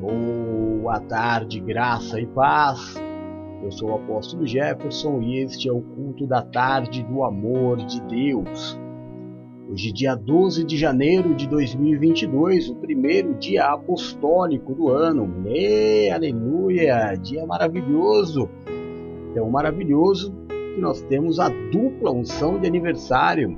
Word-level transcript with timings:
Boa 0.00 0.98
tarde, 0.98 1.60
graça 1.60 2.18
e 2.18 2.26
paz. 2.26 2.98
Eu 3.62 3.70
sou 3.70 3.90
o 3.90 3.94
apóstolo 3.96 4.46
Jefferson 4.46 5.20
e 5.20 5.40
este 5.42 5.68
é 5.68 5.72
o 5.72 5.82
culto 5.82 6.26
da 6.26 6.40
tarde 6.40 7.02
do 7.02 7.22
amor 7.22 7.76
de 7.76 8.00
Deus. 8.04 8.80
Hoje, 9.68 9.92
dia 9.92 10.14
12 10.14 10.64
de 10.64 10.78
janeiro 10.78 11.34
de 11.34 11.46
2022, 11.46 12.70
o 12.70 12.76
primeiro 12.76 13.34
dia 13.34 13.66
apostólico 13.66 14.74
do 14.74 14.88
ano. 14.88 15.46
E, 15.46 16.08
aleluia! 16.08 17.14
Dia 17.16 17.44
maravilhoso! 17.44 18.48
Tão 19.34 19.50
maravilhoso 19.50 20.34
que 20.48 20.80
nós 20.80 21.02
temos 21.02 21.38
a 21.38 21.50
dupla 21.50 22.10
unção 22.10 22.58
de 22.58 22.66
aniversário. 22.66 23.54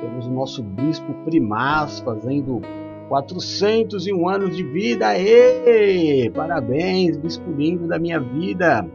Temos 0.00 0.26
o 0.26 0.32
nosso 0.32 0.62
bispo 0.62 1.12
primaz 1.26 2.00
fazendo 2.00 2.62
401 3.08 4.28
anos 4.28 4.56
de 4.56 4.62
vida, 4.62 5.08
aê! 5.08 6.30
Parabéns, 6.30 7.16
bispo 7.16 7.50
lindo 7.50 7.88
da 7.88 7.98
minha 7.98 8.20
vida! 8.20 8.86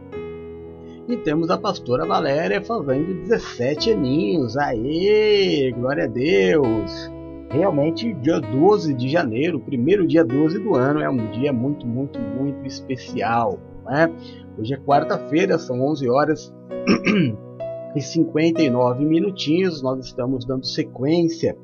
E 1.08 1.16
temos 1.16 1.50
a 1.50 1.58
pastora 1.58 2.06
Valéria 2.06 2.62
fazendo 2.62 3.22
17 3.22 3.92
aninhos, 3.92 4.56
aê! 4.56 5.72
Glória 5.72 6.04
a 6.04 6.06
Deus! 6.06 7.12
Realmente, 7.50 8.12
dia 8.14 8.40
12 8.40 8.94
de 8.94 9.08
janeiro, 9.08 9.60
primeiro 9.60 10.06
dia 10.06 10.24
12 10.24 10.60
do 10.60 10.74
ano, 10.74 11.00
é 11.00 11.10
um 11.10 11.30
dia 11.32 11.52
muito, 11.52 11.86
muito, 11.86 12.18
muito 12.18 12.66
especial, 12.66 13.58
né? 13.84 14.10
Hoje 14.58 14.74
é 14.74 14.76
quarta-feira, 14.76 15.58
são 15.58 15.80
11 15.80 16.08
horas 16.08 16.54
e 17.94 18.00
59 18.00 19.04
minutinhos, 19.04 19.82
nós 19.82 20.04
estamos 20.04 20.44
dando 20.44 20.66
sequência 20.66 21.56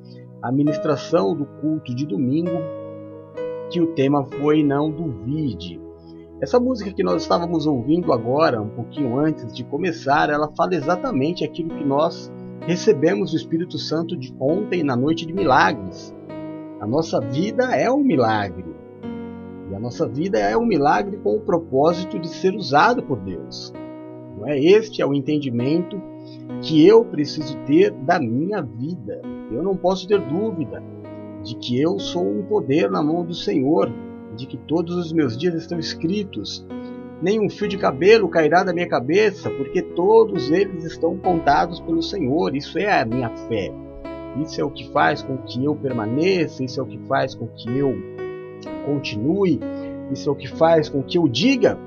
a 0.42 0.50
ministração 0.50 1.34
do 1.34 1.44
culto 1.44 1.94
de 1.94 2.06
domingo, 2.06 2.58
que 3.70 3.80
o 3.80 3.88
tema 3.88 4.24
foi 4.24 4.62
Não 4.62 4.90
Duvide. 4.90 5.80
Essa 6.40 6.58
música 6.58 6.92
que 6.92 7.02
nós 7.02 7.22
estávamos 7.22 7.66
ouvindo 7.66 8.12
agora, 8.12 8.62
um 8.62 8.70
pouquinho 8.70 9.18
antes 9.18 9.52
de 9.54 9.62
começar, 9.62 10.30
ela 10.30 10.50
fala 10.56 10.74
exatamente 10.74 11.44
aquilo 11.44 11.76
que 11.76 11.84
nós 11.84 12.32
recebemos 12.62 13.30
do 13.30 13.36
Espírito 13.36 13.78
Santo 13.78 14.16
de 14.16 14.34
ontem 14.40 14.82
na 14.82 14.96
noite 14.96 15.26
de 15.26 15.34
milagres. 15.34 16.14
A 16.80 16.86
nossa 16.86 17.20
vida 17.20 17.76
é 17.76 17.90
um 17.90 18.02
milagre. 18.02 18.64
E 19.70 19.74
a 19.74 19.78
nossa 19.78 20.08
vida 20.08 20.38
é 20.38 20.56
um 20.56 20.64
milagre 20.64 21.18
com 21.18 21.36
o 21.36 21.40
propósito 21.40 22.18
de 22.18 22.28
ser 22.28 22.54
usado 22.54 23.02
por 23.02 23.20
Deus. 23.20 23.72
Não 24.38 24.48
é 24.48 24.58
este 24.58 25.02
é 25.02 25.06
o 25.06 25.12
entendimento 25.12 26.00
que 26.62 26.86
eu 26.86 27.04
preciso 27.04 27.56
ter 27.66 27.90
da 27.90 28.18
minha 28.18 28.62
vida. 28.62 29.20
Eu 29.50 29.62
não 29.62 29.76
posso 29.76 30.06
ter 30.06 30.20
dúvida 30.20 30.82
de 31.42 31.54
que 31.56 31.80
eu 31.80 31.98
sou 31.98 32.26
um 32.26 32.42
poder 32.42 32.90
na 32.90 33.02
mão 33.02 33.24
do 33.24 33.34
Senhor, 33.34 33.90
de 34.36 34.46
que 34.46 34.56
todos 34.56 34.96
os 34.96 35.12
meus 35.12 35.36
dias 35.36 35.54
estão 35.54 35.78
escritos. 35.78 36.66
Nem 37.22 37.44
um 37.44 37.50
fio 37.50 37.68
de 37.68 37.76
cabelo 37.76 38.28
cairá 38.28 38.62
da 38.62 38.72
minha 38.72 38.88
cabeça, 38.88 39.50
porque 39.50 39.82
todos 39.82 40.50
eles 40.50 40.84
estão 40.84 41.16
contados 41.18 41.80
pelo 41.80 42.02
Senhor. 42.02 42.54
Isso 42.54 42.78
é 42.78 43.00
a 43.00 43.04
minha 43.04 43.30
fé. 43.48 43.72
Isso 44.38 44.60
é 44.60 44.64
o 44.64 44.70
que 44.70 44.88
faz 44.90 45.22
com 45.22 45.36
que 45.38 45.64
eu 45.64 45.74
permaneça, 45.74 46.62
isso 46.62 46.80
é 46.80 46.82
o 46.82 46.86
que 46.86 46.98
faz 47.08 47.34
com 47.34 47.48
que 47.48 47.76
eu 47.76 47.94
continue, 48.86 49.58
isso 50.12 50.28
é 50.28 50.32
o 50.32 50.36
que 50.36 50.48
faz 50.48 50.88
com 50.88 51.02
que 51.02 51.18
eu 51.18 51.26
diga 51.26 51.78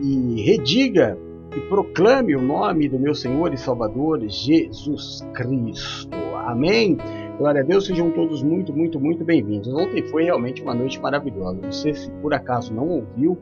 e, 0.00 0.06
e 0.06 0.42
rediga 0.42 1.18
proclame 1.60 2.34
o 2.36 2.42
nome 2.42 2.88
do 2.88 2.98
meu 2.98 3.14
Senhor 3.14 3.52
e 3.52 3.56
Salvador 3.56 4.20
Jesus 4.28 5.26
Cristo. 5.34 6.16
Amém? 6.46 6.96
Glória 7.38 7.60
a 7.60 7.64
Deus, 7.64 7.86
sejam 7.86 8.10
todos 8.10 8.42
muito, 8.42 8.72
muito, 8.72 8.98
muito 8.98 9.24
bem-vindos. 9.24 9.72
Ontem 9.72 10.02
foi 10.08 10.24
realmente 10.24 10.62
uma 10.62 10.74
noite 10.74 11.00
maravilhosa. 11.00 11.60
Você, 11.70 11.94
se 11.94 12.10
por 12.22 12.34
acaso 12.34 12.74
não 12.74 12.88
ouviu 12.88 13.38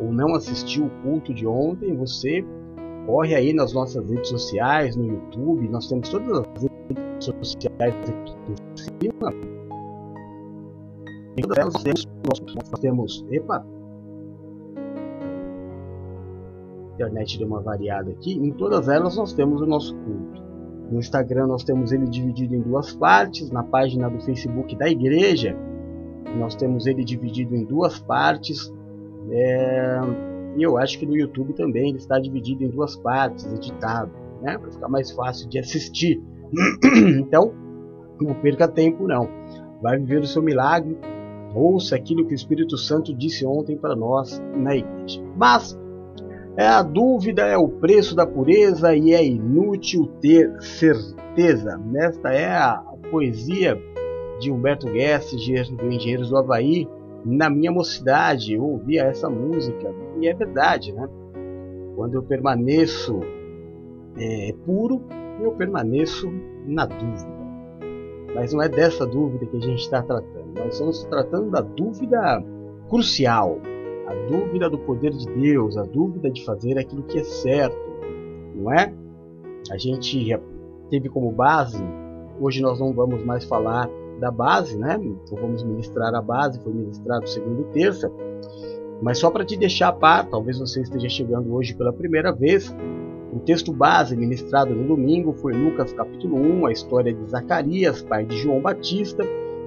ou 0.00 0.12
não 0.12 0.34
assistiu 0.34 0.86
o 0.86 0.90
culto 1.02 1.32
de 1.32 1.46
ontem, 1.46 1.94
você 1.96 2.44
corre 3.06 3.34
aí 3.34 3.52
nas 3.52 3.72
nossas 3.72 4.10
redes 4.10 4.28
sociais, 4.28 4.96
no 4.96 5.06
YouTube, 5.06 5.68
nós 5.68 5.88
temos 5.88 6.08
todas 6.08 6.40
as 6.40 6.62
redes 6.62 7.24
sociais 7.24 7.94
aqui 7.94 8.52
em 8.52 8.76
cima. 8.76 9.32
Em 11.38 11.42
nós 11.46 11.82
temos, 11.82 12.08
nós 12.26 12.80
temos 12.80 13.24
epa, 13.30 13.64
internet 16.96 17.38
deu 17.38 17.46
uma 17.46 17.60
variada 17.60 18.10
aqui, 18.10 18.32
em 18.32 18.50
todas 18.50 18.88
elas 18.88 19.16
nós 19.16 19.32
temos 19.32 19.60
o 19.60 19.66
nosso 19.66 19.94
culto. 19.94 20.44
No 20.90 20.98
Instagram 20.98 21.46
nós 21.46 21.64
temos 21.64 21.92
ele 21.92 22.06
dividido 22.06 22.54
em 22.54 22.60
duas 22.60 22.94
partes, 22.94 23.50
na 23.50 23.62
página 23.62 24.08
do 24.08 24.20
Facebook 24.20 24.76
da 24.76 24.88
igreja 24.88 25.56
nós 26.36 26.54
temos 26.54 26.86
ele 26.86 27.04
dividido 27.04 27.54
em 27.54 27.64
duas 27.64 27.98
partes, 27.98 28.72
é... 29.30 30.00
e 30.56 30.62
eu 30.62 30.76
acho 30.76 30.98
que 30.98 31.06
no 31.06 31.16
YouTube 31.16 31.54
também 31.54 31.88
ele 31.88 31.98
está 31.98 32.18
dividido 32.18 32.64
em 32.64 32.68
duas 32.68 32.96
partes, 32.96 33.50
editado, 33.52 34.10
né, 34.42 34.58
para 34.58 34.70
ficar 34.70 34.88
mais 34.88 35.10
fácil 35.10 35.48
de 35.48 35.58
assistir. 35.58 36.22
então, 37.18 37.52
não 38.20 38.34
perca 38.34 38.68
tempo 38.68 39.06
não, 39.06 39.28
vai 39.82 39.98
viver 39.98 40.20
o 40.20 40.26
seu 40.26 40.42
milagre, 40.42 40.96
ouça 41.54 41.96
aquilo 41.96 42.26
que 42.26 42.32
o 42.32 42.36
Espírito 42.36 42.76
Santo 42.76 43.14
disse 43.14 43.46
ontem 43.46 43.76
para 43.76 43.96
nós 43.96 44.42
na 44.54 44.76
igreja. 44.76 45.22
Mas 45.36 45.78
a 46.64 46.82
dúvida 46.82 47.42
é 47.42 47.56
o 47.56 47.68
preço 47.68 48.14
da 48.16 48.26
pureza 48.26 48.96
e 48.96 49.12
é 49.12 49.24
inútil 49.24 50.06
ter 50.20 50.50
certeza. 50.62 51.78
Esta 51.96 52.32
é 52.32 52.46
a 52.46 52.82
poesia 53.10 53.78
de 54.40 54.50
Humberto 54.50 54.88
Gessinger, 54.88 55.70
do 55.74 55.92
Engenheiros 55.92 56.30
do 56.30 56.38
Havaí. 56.38 56.88
Na 57.24 57.50
minha 57.50 57.70
mocidade 57.70 58.54
eu 58.54 58.62
ouvia 58.62 59.02
essa 59.02 59.28
música 59.28 59.94
e 60.20 60.28
é 60.28 60.34
verdade, 60.34 60.92
né? 60.92 61.06
Quando 61.94 62.14
eu 62.14 62.22
permaneço 62.22 63.20
é, 64.18 64.54
puro, 64.64 65.02
eu 65.42 65.52
permaneço 65.52 66.32
na 66.66 66.86
dúvida. 66.86 67.36
Mas 68.34 68.52
não 68.52 68.62
é 68.62 68.68
dessa 68.68 69.06
dúvida 69.06 69.44
que 69.46 69.56
a 69.56 69.60
gente 69.60 69.80
está 69.80 70.02
tratando. 70.02 70.54
Nós 70.56 70.72
estamos 70.72 71.04
tratando 71.04 71.50
da 71.50 71.60
dúvida 71.60 72.42
crucial, 72.88 73.60
a 74.06 74.14
dúvida 74.28 74.70
do 74.70 74.78
poder 74.78 75.10
de 75.10 75.26
Deus, 75.26 75.76
a 75.76 75.82
dúvida 75.82 76.30
de 76.30 76.44
fazer 76.44 76.78
aquilo 76.78 77.02
que 77.02 77.18
é 77.18 77.24
certo, 77.24 77.76
não 78.54 78.72
é? 78.72 78.92
A 79.70 79.76
gente 79.76 80.38
teve 80.88 81.08
como 81.08 81.30
base, 81.32 81.82
hoje 82.40 82.62
nós 82.62 82.78
não 82.78 82.92
vamos 82.92 83.24
mais 83.24 83.44
falar 83.44 83.90
da 84.20 84.30
base, 84.30 84.78
né? 84.78 84.98
Então 85.00 85.36
vamos 85.40 85.62
ministrar 85.64 86.14
a 86.14 86.22
base, 86.22 86.62
foi 86.62 86.72
ministrado 86.72 87.28
segunda 87.28 87.62
e 87.62 87.64
terça, 87.72 88.10
mas 89.02 89.18
só 89.18 89.30
para 89.30 89.44
te 89.44 89.56
deixar 89.56 89.88
a 89.88 89.92
par, 89.92 90.28
talvez 90.28 90.58
você 90.58 90.80
esteja 90.80 91.08
chegando 91.08 91.52
hoje 91.52 91.74
pela 91.74 91.92
primeira 91.92 92.32
vez, 92.32 92.74
o 93.32 93.40
texto 93.40 93.72
base 93.72 94.16
ministrado 94.16 94.74
no 94.74 94.86
domingo 94.86 95.34
foi 95.34 95.52
Lucas 95.52 95.92
capítulo 95.92 96.36
1, 96.36 96.66
a 96.66 96.72
história 96.72 97.12
de 97.12 97.28
Zacarias, 97.28 98.02
pai 98.02 98.24
de 98.24 98.36
João 98.38 98.60
Batista, 98.60 99.24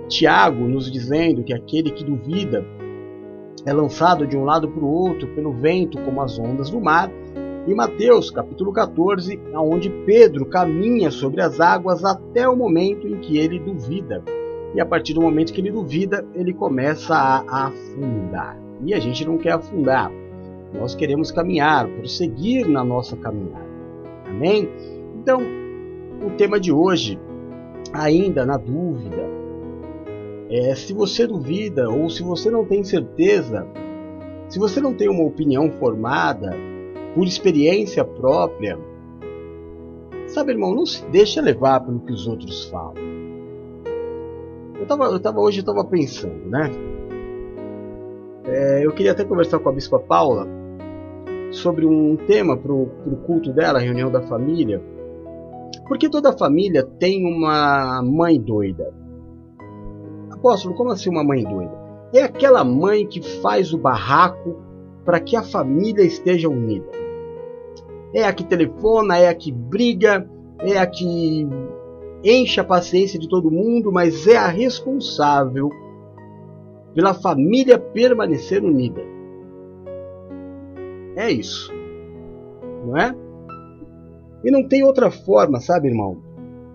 Tiago 0.07 0.67
nos 0.67 0.91
dizendo 0.91 1.43
que 1.43 1.53
aquele 1.53 1.91
que 1.91 2.03
duvida 2.03 2.65
é 3.65 3.73
lançado 3.73 4.25
de 4.25 4.37
um 4.37 4.43
lado 4.43 4.67
para 4.69 4.83
o 4.83 4.87
outro 4.87 5.27
pelo 5.29 5.51
vento 5.51 5.97
como 6.01 6.21
as 6.21 6.39
ondas 6.39 6.69
do 6.69 6.79
mar, 6.79 7.11
e 7.67 7.73
Mateus 7.73 8.31
capítulo 8.31 8.71
14, 8.71 9.39
onde 9.53 9.89
Pedro 10.05 10.45
caminha 10.45 11.11
sobre 11.11 11.41
as 11.41 11.59
águas 11.59 12.03
até 12.03 12.47
o 12.47 12.55
momento 12.55 13.07
em 13.07 13.19
que 13.19 13.37
ele 13.37 13.59
duvida. 13.59 14.23
E 14.73 14.79
a 14.79 14.85
partir 14.85 15.13
do 15.13 15.21
momento 15.21 15.53
que 15.53 15.61
ele 15.61 15.71
duvida, 15.71 16.25
ele 16.33 16.53
começa 16.53 17.15
a 17.15 17.67
afundar. 17.67 18.57
E 18.85 18.93
a 18.93 18.99
gente 18.99 19.25
não 19.25 19.37
quer 19.37 19.53
afundar. 19.53 20.11
Nós 20.73 20.95
queremos 20.95 21.31
caminhar, 21.31 21.87
prosseguir 21.87 22.67
na 22.67 22.83
nossa 22.83 23.15
caminhada. 23.17 23.67
Amém? 24.27 24.69
Então, 25.15 25.41
o 26.25 26.29
tema 26.37 26.59
de 26.59 26.71
hoje, 26.71 27.19
ainda 27.93 28.45
na 28.45 28.57
dúvida, 28.57 29.38
é, 30.49 30.73
se 30.73 30.93
você 30.93 31.27
duvida 31.27 31.89
ou 31.89 32.09
se 32.09 32.23
você 32.23 32.49
não 32.49 32.65
tem 32.65 32.83
certeza, 32.83 33.67
se 34.49 34.57
você 34.57 34.81
não 34.81 34.93
tem 34.93 35.07
uma 35.07 35.23
opinião 35.23 35.69
formada 35.73 36.55
por 37.13 37.27
experiência 37.27 38.03
própria, 38.03 38.77
sabe, 40.27 40.51
irmão, 40.53 40.73
não 40.73 40.87
se 40.87 41.05
deixa 41.05 41.39
levar 41.39 41.81
pelo 41.81 41.99
que 41.99 42.11
os 42.11 42.27
outros 42.27 42.65
falam. 42.65 42.95
Eu 44.79 44.85
tava, 44.87 45.05
eu 45.05 45.19
tava 45.19 45.39
hoje 45.39 45.59
eu 45.59 45.65
tava 45.65 45.83
pensando, 45.85 46.49
né? 46.49 46.71
É, 48.45 48.85
eu 48.85 48.91
queria 48.91 49.11
até 49.11 49.23
conversar 49.23 49.59
com 49.59 49.69
a 49.69 49.71
Bispa 49.71 49.99
Paula 49.99 50.47
sobre 51.51 51.85
um 51.85 52.15
tema 52.15 52.57
para 52.57 52.73
o 52.73 52.87
culto 53.25 53.53
dela, 53.53 53.77
a 53.77 53.81
reunião 53.81 54.09
da 54.09 54.21
família. 54.21 54.81
Porque 55.87 56.09
toda 56.09 56.35
família 56.35 56.83
tem 56.83 57.25
uma 57.25 58.01
mãe 58.03 58.39
doida. 58.39 58.98
Apóstolo, 60.39 60.73
como 60.73 60.91
assim 60.91 61.09
uma 61.09 61.23
mãe 61.23 61.43
doida? 61.43 61.71
É 62.13 62.23
aquela 62.23 62.63
mãe 62.63 63.05
que 63.05 63.21
faz 63.21 63.73
o 63.73 63.77
barraco 63.77 64.57
para 65.05 65.19
que 65.19 65.35
a 65.35 65.43
família 65.43 66.03
esteja 66.03 66.49
unida. 66.49 66.89
É 68.13 68.23
a 68.23 68.33
que 68.33 68.43
telefona, 68.43 69.17
é 69.17 69.27
a 69.27 69.35
que 69.35 69.51
briga, 69.51 70.27
é 70.59 70.77
a 70.77 70.87
que 70.87 71.47
enche 72.23 72.59
a 72.59 72.63
paciência 72.63 73.19
de 73.19 73.27
todo 73.27 73.51
mundo, 73.51 73.91
mas 73.91 74.27
é 74.27 74.37
a 74.37 74.47
responsável 74.47 75.69
pela 76.95 77.13
família 77.13 77.77
permanecer 77.77 78.63
unida. 78.63 79.01
É 81.15 81.29
isso. 81.29 81.71
Não 82.85 82.97
é? 82.97 83.15
E 84.43 84.49
não 84.49 84.67
tem 84.67 84.83
outra 84.83 85.11
forma, 85.11 85.59
sabe, 85.59 85.89
irmão? 85.89 86.17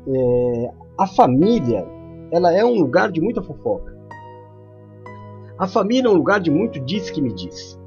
É, 0.06 0.70
a 0.98 1.06
família, 1.06 1.86
ela 2.34 2.52
é 2.52 2.64
um 2.64 2.80
lugar 2.80 3.12
de 3.12 3.20
muita 3.20 3.40
fofoca. 3.40 3.94
A 5.56 5.68
família 5.68 6.08
é 6.08 6.10
um 6.10 6.16
lugar 6.16 6.40
de 6.40 6.50
muito 6.50 6.80
diz 6.80 7.08
que 7.10 7.22
me 7.22 7.32
diz, 7.32 7.78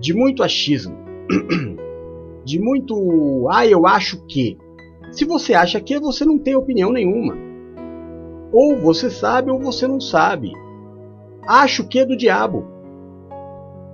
de 0.00 0.14
muito 0.14 0.42
achismo, 0.42 0.96
de 2.42 2.58
muito 2.58 3.46
ah, 3.50 3.66
eu 3.66 3.86
acho 3.86 4.24
que. 4.24 4.56
Se 5.10 5.26
você 5.26 5.52
acha 5.52 5.78
que, 5.78 6.00
você 6.00 6.24
não 6.24 6.38
tem 6.38 6.56
opinião 6.56 6.90
nenhuma. 6.90 7.36
Ou 8.50 8.78
você 8.78 9.10
sabe 9.10 9.50
ou 9.50 9.60
você 9.60 9.86
não 9.86 10.00
sabe. 10.00 10.52
Acho 11.46 11.86
que 11.86 11.98
é 11.98 12.06
do 12.06 12.16
diabo. 12.16 12.64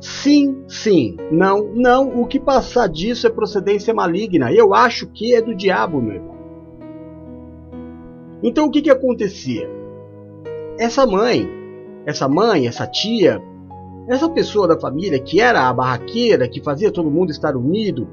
Sim, 0.01 0.63
sim, 0.69 1.17
não, 1.33 1.73
não. 1.75 2.21
O 2.23 2.25
que 2.25 2.39
passar 2.39 2.89
disso 2.89 3.27
é 3.27 3.31
procedência 3.31 3.93
maligna. 3.93 4.53
Eu 4.53 4.73
acho 4.73 5.09
que 5.09 5.35
é 5.35 5.43
do 5.43 5.57
diabo, 5.57 6.01
meu 6.01 6.15
irmão. 6.15 6.39
Então 8.45 8.67
o 8.67 8.71
que, 8.71 8.81
que 8.81 8.91
acontecia? 8.91 9.78
Essa 10.79 11.05
mãe, 11.05 11.45
essa 12.07 12.29
mãe, 12.29 12.69
essa 12.69 12.87
tia, 12.87 13.43
essa 14.09 14.29
pessoa 14.31 14.69
da 14.69 14.79
família 14.79 15.19
que 15.19 15.41
era 15.41 15.69
a 15.69 15.73
barraqueira, 15.73 16.49
que 16.49 16.63
fazia 16.63 16.93
todo 16.93 17.11
mundo 17.11 17.31
estar 17.31 17.57
unido, 17.57 18.07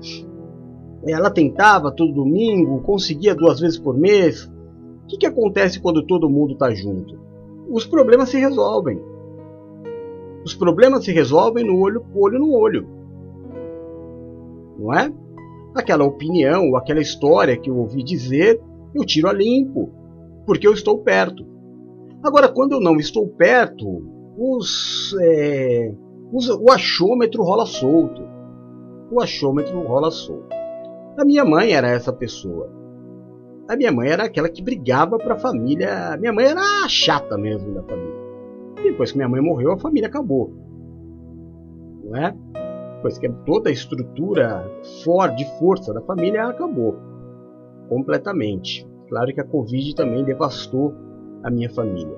ela 1.05 1.29
tentava 1.29 1.91
todo 1.91 2.11
domingo, 2.11 2.81
conseguia 2.81 3.35
duas 3.35 3.59
vezes 3.59 3.77
por 3.77 3.95
mês. 3.95 4.45
O 5.03 5.07
que, 5.07 5.17
que 5.17 5.27
acontece 5.27 5.79
quando 5.79 6.07
todo 6.07 6.27
mundo 6.27 6.53
está 6.53 6.73
junto? 6.73 7.19
Os 7.69 7.85
problemas 7.85 8.29
se 8.29 8.39
resolvem. 8.39 8.99
Os 10.43 10.55
problemas 10.55 11.05
se 11.05 11.11
resolvem 11.11 11.63
no 11.63 11.79
olho, 11.79 12.03
olho 12.15 12.39
no 12.39 12.51
olho. 12.51 12.87
Não 14.79 14.91
é? 14.91 15.13
Aquela 15.75 16.03
opinião 16.03 16.75
aquela 16.75 16.99
história 16.99 17.55
que 17.55 17.69
eu 17.69 17.77
ouvi 17.77 18.03
dizer, 18.03 18.59
eu 18.95 19.05
tiro 19.05 19.29
a 19.29 19.33
limpo, 19.33 19.91
porque 20.47 20.67
eu 20.67 20.73
estou 20.73 20.97
perto. 20.97 21.54
Agora, 22.25 22.49
quando 22.51 22.71
eu 22.71 22.79
não 22.81 22.95
estou 22.95 23.27
perto, 23.27 23.85
os, 24.35 25.15
é, 25.21 25.93
os, 26.33 26.49
o 26.49 26.71
achômetro 26.71 27.43
rola 27.43 27.67
solto. 27.67 28.23
O 29.11 29.21
achômetro 29.21 29.79
rola 29.81 30.09
solto. 30.09 30.49
A 31.19 31.23
minha 31.23 31.45
mãe 31.45 31.73
era 31.73 31.87
essa 31.87 32.11
pessoa. 32.11 32.67
A 33.69 33.75
minha 33.75 33.91
mãe 33.91 34.09
era 34.09 34.25
aquela 34.25 34.49
que 34.49 34.63
brigava 34.63 35.19
para 35.19 35.35
a 35.35 35.39
família. 35.39 36.17
Minha 36.17 36.33
mãe 36.33 36.45
era 36.45 36.61
a 36.83 36.89
chata 36.89 37.37
mesmo 37.37 37.75
da 37.75 37.83
família. 37.83 38.15
Depois 38.81 39.11
que 39.11 39.17
minha 39.17 39.29
mãe 39.29 39.41
morreu, 39.41 39.73
a 39.73 39.77
família 39.77 40.07
acabou. 40.07 40.51
Não 42.05 42.15
é? 42.15 42.35
Depois 42.95 43.19
que 43.19 43.29
toda 43.45 43.69
a 43.69 43.73
estrutura 43.73 44.67
for, 45.03 45.29
de 45.35 45.45
força 45.59 45.93
da 45.93 46.01
família 46.01 46.47
acabou. 46.47 46.95
Completamente. 47.87 48.83
Claro 49.09 49.31
que 49.31 49.41
a 49.41 49.47
Covid 49.47 49.93
também 49.95 50.23
devastou 50.23 51.05
a 51.45 51.51
minha 51.51 51.69
família. 51.69 52.17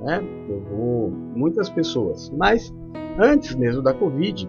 Né? 0.00 0.20
Levou 0.48 1.08
muitas 1.10 1.70
pessoas. 1.70 2.30
Mas 2.36 2.74
antes 3.18 3.54
mesmo 3.54 3.80
da 3.80 3.94
Covid, 3.94 4.48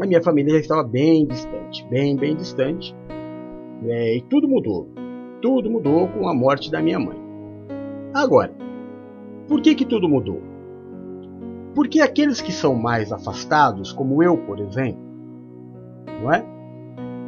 a 0.00 0.06
minha 0.06 0.22
família 0.22 0.54
já 0.54 0.60
estava 0.60 0.82
bem 0.82 1.26
distante. 1.26 1.86
Bem, 1.88 2.16
bem 2.16 2.34
distante. 2.34 2.94
É, 3.86 4.16
e 4.16 4.20
tudo 4.22 4.48
mudou. 4.48 4.88
Tudo 5.40 5.70
mudou 5.70 6.08
com 6.08 6.28
a 6.28 6.34
morte 6.34 6.70
da 6.70 6.82
minha 6.82 6.98
mãe. 6.98 7.16
Agora, 8.12 8.52
por 9.46 9.60
que, 9.60 9.74
que 9.74 9.84
tudo 9.84 10.08
mudou? 10.08 10.42
Porque 11.74 12.00
aqueles 12.00 12.40
que 12.40 12.50
são 12.50 12.74
mais 12.74 13.12
afastados, 13.12 13.92
como 13.92 14.22
eu, 14.22 14.36
por 14.38 14.58
exemplo, 14.58 15.00
não 16.20 16.32
é? 16.32 16.44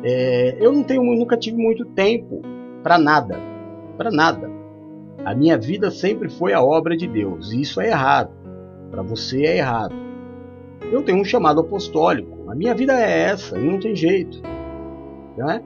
é 0.03 0.57
eu 0.59 0.73
não 0.73 0.83
tenho, 0.83 1.03
nunca 1.03 1.37
tive 1.37 1.63
muito 1.63 1.85
tempo 1.85 2.41
para 2.83 2.99
nada, 2.99 3.39
para 3.97 4.11
nada. 4.11 4.58
A 5.25 5.35
minha 5.35 5.59
vida 5.59 5.91
sempre 5.91 6.29
foi 6.29 6.53
a 6.53 6.63
obra 6.63 6.97
de 6.97 7.07
Deus, 7.07 7.53
e 7.53 7.61
isso 7.61 7.81
é 7.81 7.89
errado. 7.89 8.31
Para 8.91 9.03
você 9.03 9.45
é 9.45 9.59
errado. 9.59 9.95
Eu 10.91 11.03
tenho 11.03 11.21
um 11.21 11.25
chamado 11.25 11.61
apostólico. 11.61 12.51
A 12.51 12.55
minha 12.55 12.75
vida 12.75 12.99
é 12.99 13.23
essa, 13.23 13.59
e 13.59 13.63
não 13.63 13.79
tem 13.79 13.95
jeito. 13.95 14.41
Não 15.37 15.51
é? 15.51 15.63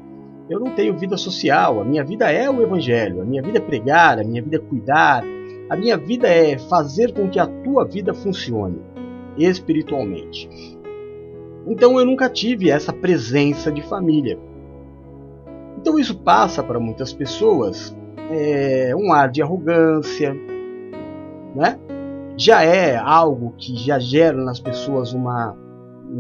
Eu 0.51 0.59
não 0.59 0.75
tenho 0.75 0.99
vida 0.99 1.17
social. 1.17 1.81
A 1.81 1.85
minha 1.85 2.05
vida 2.05 2.31
é 2.31 2.51
o 2.51 2.61
evangelho. 2.61 3.23
A 3.23 3.25
minha 3.25 3.43
vida 3.43 3.59
é 3.59 3.61
pregar. 3.61 4.19
A 4.19 4.25
minha 4.25 4.43
vida 4.43 4.57
é 4.57 4.59
cuidar. 4.59 5.25
A 5.71 5.77
minha 5.77 5.97
vida 5.97 6.29
é 6.29 6.59
fazer 6.59 7.13
com 7.13 7.29
que 7.29 7.39
a 7.39 7.47
tua 7.47 7.85
vida 7.85 8.13
funcione 8.13 8.81
espiritualmente. 9.39 10.49
Então 11.67 11.99
eu 11.99 12.05
nunca 12.05 12.29
tive 12.29 12.71
essa 12.71 12.93
presença 12.93 13.71
de 13.71 13.83
família. 13.83 14.39
Então 15.79 15.99
isso 15.99 16.19
passa 16.19 16.63
para 16.63 16.79
muitas 16.79 17.13
pessoas 17.13 17.97
é, 18.33 18.95
um 18.97 19.13
ar 19.13 19.31
de 19.31 19.43
arrogância, 19.43 20.35
né? 21.55 21.79
Já 22.37 22.65
é 22.65 22.97
algo 22.97 23.55
que 23.59 23.77
já 23.77 23.99
gera 23.99 24.43
nas 24.43 24.59
pessoas 24.59 25.13
uma 25.13 25.57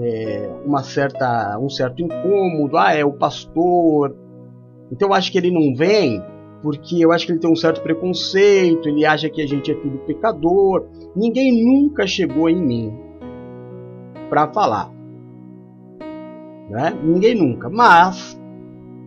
é, 0.00 0.50
uma 0.64 0.82
certa 0.82 1.58
um 1.58 1.70
certo 1.70 2.02
incômodo. 2.02 2.76
Ah, 2.76 2.94
é 2.94 3.04
o 3.04 3.12
pastor. 3.12 4.14
Então 4.90 5.08
eu 5.08 5.14
acho 5.14 5.32
que 5.32 5.38
ele 5.38 5.50
não 5.50 5.74
vem 5.74 6.22
porque 6.62 7.04
eu 7.04 7.10
acho 7.10 7.26
que 7.26 7.32
ele 7.32 7.40
tem 7.40 7.50
um 7.50 7.56
certo 7.56 7.82
preconceito, 7.82 8.88
ele 8.88 9.04
acha 9.04 9.28
que 9.28 9.42
a 9.42 9.46
gente 9.46 9.70
é 9.70 9.74
tudo 9.74 9.98
pecador. 10.06 10.86
Ninguém 11.16 11.64
nunca 11.64 12.06
chegou 12.06 12.48
em 12.48 12.62
mim 12.62 12.94
para 14.28 14.46
falar. 14.52 14.90
Né? 16.70 16.96
Ninguém 17.02 17.34
nunca. 17.34 17.68
Mas 17.68 18.38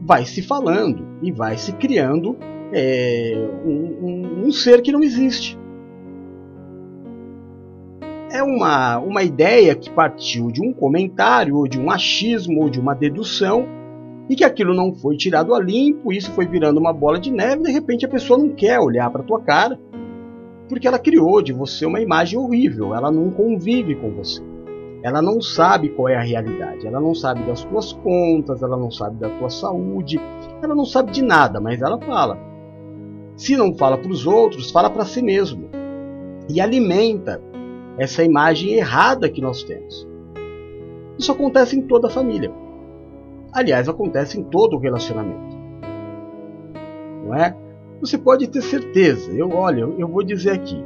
vai 0.01 0.25
se 0.25 0.41
falando 0.41 1.05
e 1.23 1.31
vai 1.31 1.57
se 1.57 1.71
criando 1.73 2.35
é, 2.73 3.33
um, 3.65 3.71
um, 3.71 4.47
um 4.47 4.51
ser 4.51 4.81
que 4.81 4.91
não 4.91 5.03
existe. 5.03 5.57
É 8.31 8.43
uma, 8.43 8.97
uma 8.99 9.23
ideia 9.23 9.75
que 9.75 9.89
partiu 9.89 10.51
de 10.51 10.61
um 10.61 10.73
comentário, 10.73 11.55
ou 11.55 11.67
de 11.67 11.79
um 11.79 11.89
achismo, 11.89 12.63
ou 12.63 12.69
de 12.69 12.79
uma 12.79 12.93
dedução 12.93 13.67
e 14.29 14.35
que 14.35 14.43
aquilo 14.43 14.73
não 14.73 14.93
foi 14.93 15.15
tirado 15.15 15.53
a 15.53 15.59
limpo, 15.59 16.11
isso 16.11 16.31
foi 16.31 16.47
virando 16.47 16.79
uma 16.79 16.91
bola 16.91 17.19
de 17.19 17.31
neve, 17.31 17.63
de 17.63 17.71
repente 17.71 18.05
a 18.05 18.09
pessoa 18.09 18.39
não 18.39 18.49
quer 18.49 18.79
olhar 18.79 19.09
para 19.09 19.23
tua 19.23 19.41
cara, 19.41 19.79
porque 20.67 20.87
ela 20.87 20.97
criou 20.97 21.41
de 21.41 21.53
você 21.53 21.85
uma 21.85 22.01
imagem 22.01 22.39
horrível, 22.39 22.95
ela 22.95 23.11
não 23.11 23.29
convive 23.29 23.95
com 23.95 24.11
você. 24.11 24.41
Ela 25.03 25.21
não 25.21 25.39
sabe 25.39 25.89
qual 25.89 26.09
é 26.09 26.15
a 26.15 26.23
realidade, 26.23 26.87
ela 26.87 26.99
não 26.99 27.13
sabe 27.13 27.43
das 27.43 27.63
tuas 27.63 27.93
contas, 27.93 28.63
ela 28.63 28.75
não 28.75 28.89
sabe 28.89 29.19
da 29.19 29.29
tua 29.29 29.51
saúde, 29.51 30.19
ela 30.63 30.73
não 30.73 30.85
sabe 30.85 31.11
de 31.11 31.21
nada, 31.21 31.61
mas 31.61 31.79
ela 31.79 31.99
fala. 31.99 32.54
Se 33.35 33.55
não 33.55 33.75
fala 33.75 33.97
para 33.97 34.11
os 34.11 34.25
outros, 34.25 34.71
fala 34.71 34.89
para 34.89 35.05
si 35.05 35.21
mesmo. 35.21 35.69
E 36.49 36.61
alimenta 36.61 37.41
essa 37.97 38.23
imagem 38.23 38.73
errada 38.73 39.29
que 39.29 39.41
nós 39.41 39.63
temos. 39.63 40.07
Isso 41.17 41.31
acontece 41.31 41.77
em 41.77 41.81
toda 41.81 42.07
a 42.07 42.11
família. 42.11 42.51
Aliás, 43.51 43.87
acontece 43.87 44.39
em 44.39 44.43
todo 44.43 44.75
o 44.75 44.79
relacionamento. 44.79 45.55
Não 47.25 47.33
é? 47.33 47.55
Você 48.01 48.17
pode 48.17 48.47
ter 48.47 48.61
certeza. 48.61 49.31
Eu, 49.31 49.49
olha, 49.49 49.81
eu 49.81 50.07
vou 50.07 50.23
dizer 50.23 50.51
aqui, 50.51 50.83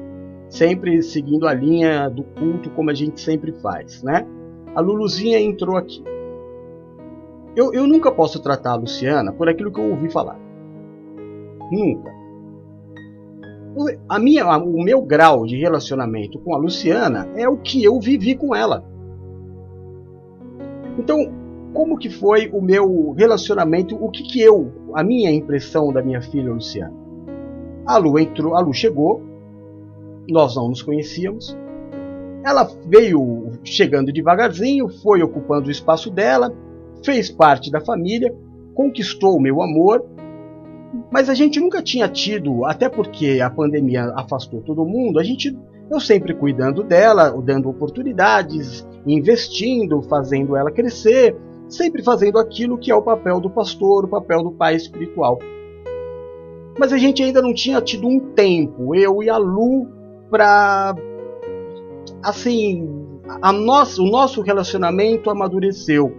sempre 0.48 1.02
seguindo 1.02 1.48
a 1.48 1.54
linha 1.54 2.08
do 2.10 2.24
culto 2.24 2.70
como 2.72 2.90
a 2.90 2.94
gente 2.94 3.20
sempre 3.20 3.52
faz, 3.54 4.04
né? 4.04 4.26
A 4.76 4.82
Luluzinha 4.82 5.40
entrou 5.40 5.76
aqui. 5.76 6.04
Eu, 7.56 7.74
eu 7.74 7.88
nunca 7.88 8.12
posso 8.12 8.42
tratar 8.42 8.74
a 8.74 8.76
Luciana 8.76 9.34
por 9.34 9.50
aquilo 9.50 9.72
que 9.72 9.80
eu 9.80 9.90
ouvi 9.90 10.10
falar. 10.10 10.40
Nunca. 11.72 12.19
A 14.08 14.20
minha, 14.20 14.58
o 14.58 14.84
meu 14.84 15.02
grau 15.02 15.46
de 15.46 15.58
relacionamento 15.58 16.40
com 16.40 16.54
a 16.56 16.58
Luciana 16.58 17.30
é 17.36 17.48
o 17.48 17.58
que 17.58 17.84
eu 17.84 18.00
vivi 18.00 18.36
com 18.36 18.56
ela. 18.56 18.84
Então, 20.98 21.32
como 21.74 21.98
que 21.98 22.10
foi 22.10 22.50
o 22.52 22.62
meu 22.62 23.12
relacionamento, 23.12 23.96
o 23.96 24.10
que 24.10 24.24
que 24.24 24.42
eu, 24.42 24.72
a 24.94 25.04
minha 25.04 25.32
impressão 25.32 25.94
da 25.94 26.02
minha 26.02 26.22
filha 26.22 26.52
Luciana. 26.52 26.94
A 27.86 27.98
Lu 27.98 28.20
entrou, 28.20 28.56
a 28.56 28.60
Lu 28.60 28.74
chegou, 28.74 29.22
nós 30.30 30.56
não 30.56 30.70
nos 30.70 30.82
conhecíamos. 30.82 31.58
Ela 32.44 32.70
veio 32.88 33.52
chegando 33.64 34.12
devagarzinho, 34.12 34.90
foi 34.90 35.22
ocupando 35.22 35.68
o 35.68 35.72
espaço 35.72 36.10
dela, 36.10 36.54
fez 37.04 37.30
parte 37.30 37.72
da 37.72 37.82
família, 37.82 38.36
conquistou 38.74 39.36
o 39.36 39.42
meu 39.42 39.62
amor, 39.62 40.06
mas 41.12 41.30
a 41.30 41.34
gente 41.34 41.60
nunca 41.60 41.82
tinha 41.82 42.08
tido, 42.08 42.66
até 42.66 42.90
porque 42.90 43.40
a 43.42 43.50
pandemia 43.50 44.12
afastou 44.16 44.62
todo 44.62 44.86
mundo, 44.86 45.20
a 45.20 45.24
gente 45.24 45.56
eu 45.90 46.00
sempre 46.00 46.36
cuidando 46.36 46.84
dela, 46.84 47.32
dando 47.42 47.68
oportunidades, 47.68 48.88
investindo, 49.08 50.02
fazendo 50.04 50.56
ela 50.56 50.72
crescer, 50.72 51.36
sempre 51.68 52.04
fazendo 52.04 52.38
aquilo 52.38 52.78
que 52.78 52.92
é 52.92 52.96
o 52.96 53.02
papel 53.02 53.40
do 53.40 53.50
pastor, 53.50 54.06
o 54.06 54.08
papel 54.08 54.44
do 54.44 54.52
pai 54.52 54.76
espiritual. 54.76 55.40
Mas 56.78 56.94
a 56.94 56.98
gente 56.98 57.24
ainda 57.24 57.42
não 57.42 57.54
tinha 57.54 57.82
tido 57.82 58.08
um 58.08 58.20
tempo, 58.20 58.94
eu 58.96 59.24
e 59.24 59.30
a 59.30 59.38
Lu, 59.38 59.88
para 60.30 60.96
assim, 62.22 62.88
a 63.42 63.52
nossa, 63.52 64.02
o 64.02 64.10
nosso 64.10 64.42
relacionamento 64.42 65.30
amadureceu. 65.30 66.16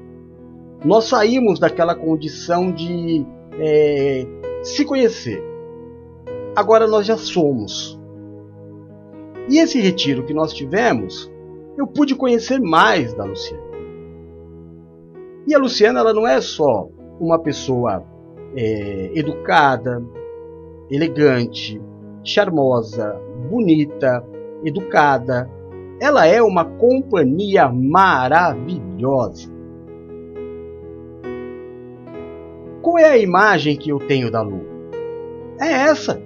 Nós 0.84 1.04
saímos 1.04 1.58
daquela 1.58 1.94
condição 1.94 2.72
de 2.72 3.24
é, 3.58 4.26
se 4.62 4.84
conhecer. 4.84 5.42
Agora 6.54 6.86
nós 6.86 7.06
já 7.06 7.16
somos. 7.16 7.98
E 9.48 9.58
esse 9.58 9.80
retiro 9.80 10.24
que 10.24 10.34
nós 10.34 10.52
tivemos, 10.52 11.30
eu 11.76 11.86
pude 11.86 12.14
conhecer 12.14 12.60
mais 12.60 13.14
da 13.14 13.24
Luciana. 13.24 13.62
E 15.46 15.54
a 15.54 15.58
Luciana 15.58 16.00
ela 16.00 16.12
não 16.12 16.26
é 16.26 16.40
só 16.40 16.88
uma 17.18 17.38
pessoa 17.38 18.04
é, 18.54 19.10
educada, 19.14 20.02
elegante, 20.90 21.80
charmosa, 22.22 23.20
bonita, 23.48 24.24
educada. 24.64 25.50
Ela 26.00 26.26
é 26.26 26.42
uma 26.42 26.64
companhia 26.64 27.68
maravilhosa. 27.68 29.59
Qual 32.82 32.98
é 32.98 33.10
a 33.10 33.18
imagem 33.18 33.76
que 33.76 33.90
eu 33.90 33.98
tenho 33.98 34.30
da 34.30 34.40
Lu? 34.40 34.64
É 35.60 35.70
essa. 35.70 36.20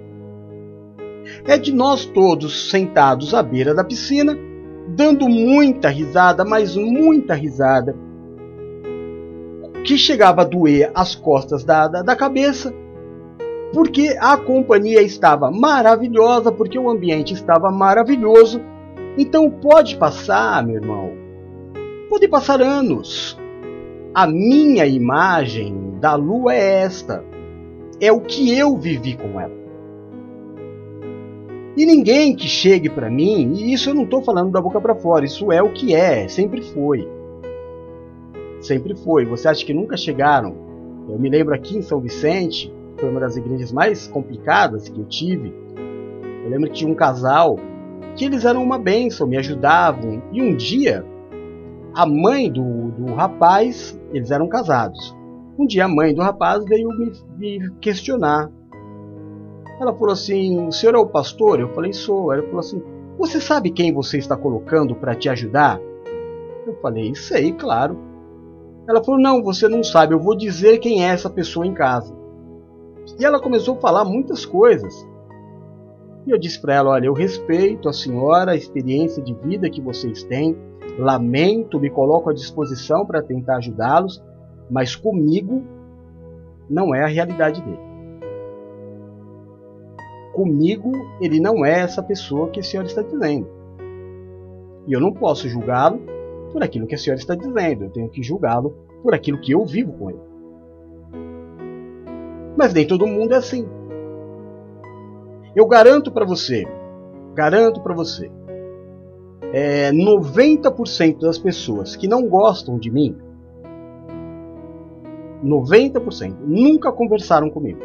É 1.45 1.57
de 1.57 1.73
nós 1.73 2.05
todos 2.05 2.69
sentados 2.69 3.33
à 3.33 3.43
beira 3.43 3.73
da 3.73 3.83
piscina, 3.83 4.37
dando 4.87 5.27
muita 5.27 5.89
risada, 5.89 6.45
mas 6.45 6.75
muita 6.75 7.33
risada, 7.33 7.95
que 9.83 9.97
chegava 9.97 10.41
a 10.41 10.45
doer 10.45 10.91
as 10.95 11.13
costas 11.13 11.63
da, 11.63 11.87
da, 11.87 12.01
da 12.01 12.15
cabeça, 12.15 12.73
porque 13.73 14.15
a 14.19 14.37
companhia 14.37 15.01
estava 15.01 15.51
maravilhosa, 15.51 16.51
porque 16.51 16.79
o 16.79 16.89
ambiente 16.89 17.33
estava 17.33 17.69
maravilhoso. 17.71 18.61
Então 19.17 19.49
pode 19.49 19.97
passar, 19.97 20.65
meu 20.65 20.75
irmão, 20.75 21.11
pode 22.09 22.27
passar 22.27 22.61
anos. 22.61 23.37
A 24.13 24.25
minha 24.25 24.85
imagem 24.85 25.84
da 26.05 26.13
lua 26.13 26.53
é 26.53 26.83
esta. 26.83 27.25
É 27.99 28.11
o 28.11 28.21
que 28.21 28.55
eu 28.55 28.77
vivi 28.77 29.17
com 29.17 29.41
ela. 29.41 29.55
E 31.75 31.83
ninguém 31.83 32.35
que 32.35 32.47
chegue 32.47 32.91
para 32.91 33.09
mim, 33.09 33.53
e 33.55 33.73
isso 33.73 33.89
eu 33.89 33.95
não 33.95 34.03
estou 34.03 34.21
falando 34.21 34.51
da 34.51 34.61
boca 34.61 34.79
para 34.79 34.93
fora, 34.93 35.25
isso 35.25 35.51
é 35.51 35.63
o 35.63 35.73
que 35.73 35.95
é, 35.95 36.27
sempre 36.27 36.61
foi. 36.61 37.09
Sempre 38.61 38.95
foi. 38.95 39.25
Você 39.25 39.47
acha 39.47 39.65
que 39.65 39.73
nunca 39.73 39.97
chegaram? 39.97 40.55
Eu 41.09 41.17
me 41.17 41.27
lembro 41.27 41.55
aqui 41.55 41.75
em 41.75 41.81
São 41.81 41.99
Vicente, 41.99 42.71
foi 42.99 43.09
uma 43.09 43.19
das 43.19 43.35
igrejas 43.35 43.71
mais 43.71 44.07
complicadas 44.07 44.87
que 44.87 44.99
eu 44.99 45.05
tive. 45.05 45.51
Eu 46.43 46.51
lembro 46.51 46.69
que 46.69 46.75
tinha 46.75 46.91
um 46.91 46.95
casal 46.95 47.57
que 48.15 48.25
eles 48.25 48.45
eram 48.45 48.61
uma 48.61 48.77
bênção, 48.77 49.25
me 49.25 49.37
ajudavam. 49.37 50.21
E 50.31 50.39
um 50.39 50.55
dia, 50.55 51.03
a 51.95 52.05
mãe 52.05 52.51
do, 52.51 52.91
do 52.91 53.15
rapaz, 53.15 53.99
eles 54.13 54.29
eram 54.29 54.47
casados. 54.47 55.15
Um 55.57 55.65
dia 55.65 55.85
a 55.85 55.87
mãe 55.87 56.13
do 56.13 56.21
rapaz 56.21 56.65
veio 56.65 56.89
me, 56.89 57.11
me 57.37 57.71
questionar. 57.79 58.51
Ela 59.79 59.93
falou 59.93 60.11
assim: 60.11 60.67
O 60.67 60.71
senhor 60.71 60.95
é 60.95 60.97
o 60.97 61.07
pastor? 61.07 61.59
Eu 61.59 61.69
falei: 61.73 61.93
Sou. 61.93 62.33
Ela 62.33 62.43
falou 62.43 62.59
assim: 62.59 62.81
Você 63.17 63.39
sabe 63.39 63.71
quem 63.71 63.93
você 63.93 64.17
está 64.17 64.35
colocando 64.35 64.95
para 64.95 65.15
te 65.15 65.29
ajudar? 65.29 65.79
Eu 66.67 66.75
falei: 66.81 67.15
Sei, 67.15 67.53
claro. 67.53 67.97
Ela 68.87 69.03
falou: 69.03 69.19
Não, 69.19 69.41
você 69.41 69.67
não 69.67 69.83
sabe. 69.83 70.13
Eu 70.13 70.19
vou 70.19 70.35
dizer 70.35 70.79
quem 70.79 71.05
é 71.05 71.09
essa 71.09 71.29
pessoa 71.29 71.65
em 71.65 71.73
casa. 71.73 72.13
E 73.19 73.23
ela 73.23 73.39
começou 73.39 73.75
a 73.75 73.79
falar 73.79 74.03
muitas 74.03 74.45
coisas. 74.45 75.07
E 76.27 76.31
eu 76.31 76.37
disse 76.37 76.59
para 76.61 76.75
ela: 76.75 76.91
Olha, 76.91 77.05
eu 77.05 77.13
respeito 77.13 77.87
a 77.87 77.93
senhora, 77.93 78.51
a 78.51 78.55
experiência 78.55 79.23
de 79.23 79.33
vida 79.33 79.69
que 79.69 79.81
vocês 79.81 80.23
têm. 80.23 80.57
Lamento, 80.97 81.79
me 81.79 81.89
coloco 81.89 82.29
à 82.29 82.33
disposição 82.33 83.05
para 83.05 83.21
tentar 83.21 83.57
ajudá-los, 83.57 84.23
mas 84.69 84.95
comigo 84.95 85.63
não 86.69 86.93
é 86.93 87.03
a 87.03 87.07
realidade 87.07 87.61
dele 87.61 87.95
comigo 90.35 90.91
ele 91.21 91.39
não 91.39 91.65
é 91.65 91.79
essa 91.79 92.03
pessoa 92.03 92.49
que 92.49 92.59
a 92.59 92.63
senhora 92.63 92.87
está 92.89 93.01
dizendo. 93.01 93.47
E 94.85 94.91
eu 94.91 94.99
não 94.99 95.13
posso 95.13 95.47
julgá-lo 95.47 96.01
por 96.51 96.61
aquilo 96.61 96.85
que 96.85 96.93
a 96.93 96.97
senhora 96.97 97.19
está 97.19 97.33
dizendo, 97.33 97.85
eu 97.85 97.89
tenho 97.89 98.09
que 98.09 98.21
julgá-lo 98.21 98.75
por 99.01 99.15
aquilo 99.15 99.39
que 99.39 99.53
eu 99.53 99.65
vivo 99.65 99.93
com 99.93 100.09
ele. 100.09 100.19
Mas 102.57 102.73
nem 102.73 102.85
todo 102.85 103.07
mundo 103.07 103.33
é 103.33 103.37
assim. 103.37 103.65
Eu 105.55 105.65
garanto 105.65 106.11
para 106.11 106.25
você, 106.25 106.67
garanto 107.33 107.81
para 107.81 107.93
você, 107.93 108.29
é, 109.53 109.91
90% 109.91 111.21
das 111.21 111.37
pessoas 111.37 111.95
que 111.95 112.07
não 112.07 112.27
gostam 112.27 112.77
de 112.77 112.91
mim, 112.91 113.17
90% 115.45 116.35
nunca 116.41 116.91
conversaram 116.91 117.49
comigo. 117.49 117.79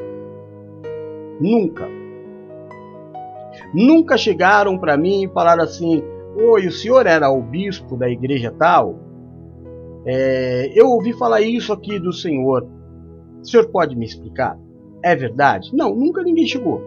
Nunca. 1.38 1.88
Nunca 3.75 4.17
chegaram 4.17 4.79
para 4.79 4.97
mim 4.97 5.25
e 5.25 5.29
falaram 5.29 5.62
assim: 5.62 6.02
Oi, 6.37 6.67
o 6.67 6.73
senhor 6.73 7.07
era 7.07 7.31
o 7.31 7.43
bispo 7.43 7.97
da 7.97 8.09
igreja 8.09 8.55
tal? 8.57 8.99
É, 10.07 10.73
eu 10.75 10.88
ouvi 10.88 11.12
falar 11.12 11.43
isso 11.43 11.73
aqui 11.73 11.99
do 11.99 12.12
senhor. 12.12 12.67
O 13.43 13.45
senhor 13.45 13.67
pode 13.69 13.95
me 13.97 14.07
explicar? 14.07 14.59
É 15.02 15.14
verdade? 15.14 15.71
Não, 15.75 15.95
nunca 15.95 16.23
ninguém 16.23 16.47
chegou. 16.47 16.83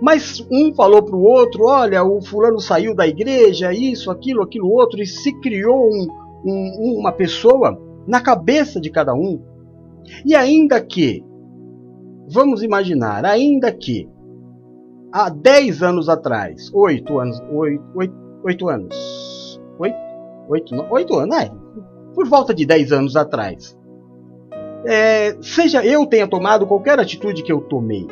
Mas 0.00 0.46
um 0.50 0.74
falou 0.74 1.02
para 1.02 1.16
o 1.16 1.22
outro: 1.22 1.66
olha, 1.66 2.02
o 2.02 2.20
fulano 2.22 2.60
saiu 2.60 2.94
da 2.94 3.06
igreja, 3.06 3.72
isso, 3.72 4.10
aquilo, 4.10 4.42
aquilo 4.42 4.70
outro, 4.70 5.00
e 5.00 5.06
se 5.06 5.32
criou 5.40 5.88
um, 5.90 6.06
um, 6.44 6.98
uma 6.98 7.12
pessoa 7.12 7.87
na 8.08 8.22
cabeça 8.22 8.80
de 8.80 8.90
cada 8.90 9.14
um. 9.14 9.40
E 10.24 10.34
ainda 10.34 10.80
que, 10.80 11.22
vamos 12.26 12.62
imaginar, 12.62 13.26
ainda 13.26 13.70
que 13.70 14.08
há 15.12 15.28
10 15.28 15.82
anos 15.82 16.08
atrás, 16.08 16.70
8 16.72 17.18
anos, 17.18 17.42
8, 17.52 17.84
8, 17.94 18.14
8 18.44 18.68
anos, 18.68 19.60
8, 19.78 19.96
8, 20.48 20.86
8 20.90 21.14
anos, 21.18 21.36
é, 21.36 21.52
por 22.14 22.26
volta 22.26 22.54
de 22.54 22.64
10 22.64 22.92
anos 22.92 23.14
atrás, 23.14 23.78
é, 24.86 25.36
seja 25.42 25.84
eu 25.84 26.06
tenha 26.06 26.26
tomado 26.26 26.66
qualquer 26.66 26.98
atitude 26.98 27.42
que 27.42 27.52
eu 27.52 27.60
tomei, 27.60 28.06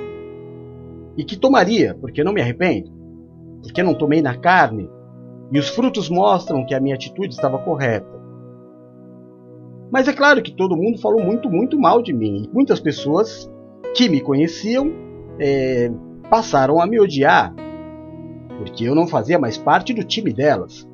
e 1.17 1.25
que 1.25 1.37
tomaria, 1.37 1.97
porque 1.99 2.23
não 2.23 2.35
me 2.35 2.43
arrependo, 2.43 2.93
porque 3.63 3.83
não 3.83 3.95
tomei 3.95 4.21
na 4.21 4.37
carne, 4.37 4.91
e 5.51 5.59
os 5.59 5.71
frutos 5.71 6.11
mostram 6.11 6.67
que 6.67 6.75
a 6.75 6.81
minha 6.81 6.95
atitude 6.95 7.35
estava 7.35 7.59
correta. 7.59 8.16
Mas 9.91 10.09
é 10.09 10.13
claro 10.13 10.43
que 10.43 10.53
todo 10.53 10.77
mundo 10.77 10.99
falou 11.01 11.23
muito, 11.23 11.49
muito 11.49 11.79
mal 11.79 12.03
de 12.03 12.13
mim. 12.13 12.49
Muitas 12.53 12.81
pessoas 12.81 13.51
que 13.95 14.09
me 14.09 14.21
conheciam 14.21 14.93
é, 15.39 15.91
passaram 16.29 16.81
a 16.81 16.87
me 16.87 17.01
odiar, 17.01 17.55
porque 18.59 18.85
eu 18.85 18.95
não 18.95 19.07
fazia 19.07 19.39
mais 19.39 19.57
parte 19.57 19.95
do 19.95 20.05
time 20.05 20.33
delas, 20.33 20.89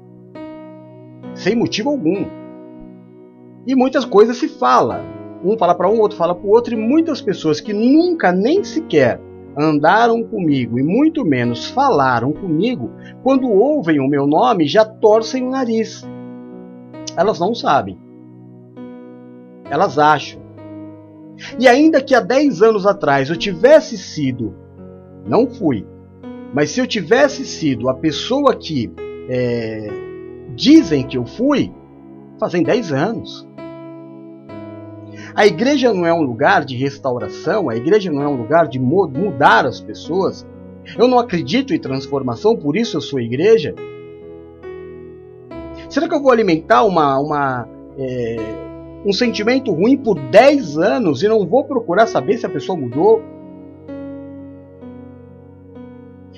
sem 1.34 1.56
motivo 1.56 1.90
algum. 1.90 2.26
E 3.66 3.74
muitas 3.74 4.04
coisas 4.04 4.36
se 4.36 4.48
fala, 4.48 5.00
um 5.44 5.56
fala 5.56 5.74
para 5.74 5.88
um, 5.88 6.00
outro 6.00 6.18
fala 6.18 6.34
para 6.34 6.46
o 6.46 6.50
outro, 6.50 6.74
e 6.74 6.76
muitas 6.76 7.20
pessoas 7.20 7.60
que 7.60 7.72
nunca 7.72 8.30
nem 8.32 8.62
sequer 8.62 9.20
andaram 9.56 10.22
comigo 10.24 10.78
e 10.78 10.82
muito 10.82 11.24
menos 11.24 11.66
falaram 11.66 12.32
comigo, 12.32 12.90
quando 13.22 13.50
ouvem 13.50 14.00
o 14.00 14.08
meu 14.08 14.26
nome 14.26 14.66
já 14.66 14.84
torcem 14.84 15.46
o 15.46 15.50
nariz. 15.50 16.06
Elas 17.16 17.38
não 17.38 17.54
sabem. 17.54 17.98
Elas 19.72 19.98
acham. 19.98 20.38
E 21.58 21.66
ainda 21.66 22.02
que 22.02 22.14
há 22.14 22.20
10 22.20 22.60
anos 22.60 22.86
atrás 22.86 23.30
eu 23.30 23.36
tivesse 23.36 23.96
sido 23.96 24.54
não 25.26 25.46
fui. 25.46 25.86
Mas 26.52 26.72
se 26.72 26.80
eu 26.80 26.86
tivesse 26.86 27.46
sido 27.46 27.88
a 27.88 27.94
pessoa 27.94 28.54
que 28.54 28.92
é, 29.30 29.88
dizem 30.54 31.06
que 31.06 31.16
eu 31.16 31.24
fui, 31.24 31.72
fazem 32.38 32.62
10 32.62 32.92
anos. 32.92 33.48
A 35.34 35.46
igreja 35.46 35.94
não 35.94 36.04
é 36.04 36.12
um 36.12 36.20
lugar 36.20 36.66
de 36.66 36.76
restauração, 36.76 37.70
a 37.70 37.74
igreja 37.74 38.12
não 38.12 38.20
é 38.20 38.28
um 38.28 38.36
lugar 38.36 38.68
de 38.68 38.78
mudar 38.78 39.64
as 39.64 39.80
pessoas. 39.80 40.46
Eu 40.98 41.08
não 41.08 41.18
acredito 41.18 41.72
em 41.72 41.78
transformação, 41.78 42.54
por 42.54 42.76
isso 42.76 42.98
eu 42.98 43.00
sou 43.00 43.18
igreja. 43.18 43.74
Será 45.88 46.06
que 46.06 46.14
eu 46.14 46.20
vou 46.20 46.30
alimentar 46.30 46.84
uma, 46.84 47.18
uma, 47.18 47.68
é, 47.96 48.36
um 49.04 49.12
sentimento 49.12 49.72
ruim 49.72 49.96
por 49.96 50.18
10 50.18 50.78
anos 50.78 51.22
e 51.22 51.28
não 51.28 51.46
vou 51.46 51.64
procurar 51.64 52.06
saber 52.06 52.38
se 52.38 52.46
a 52.46 52.50
pessoa 52.50 52.78
mudou? 52.78 53.22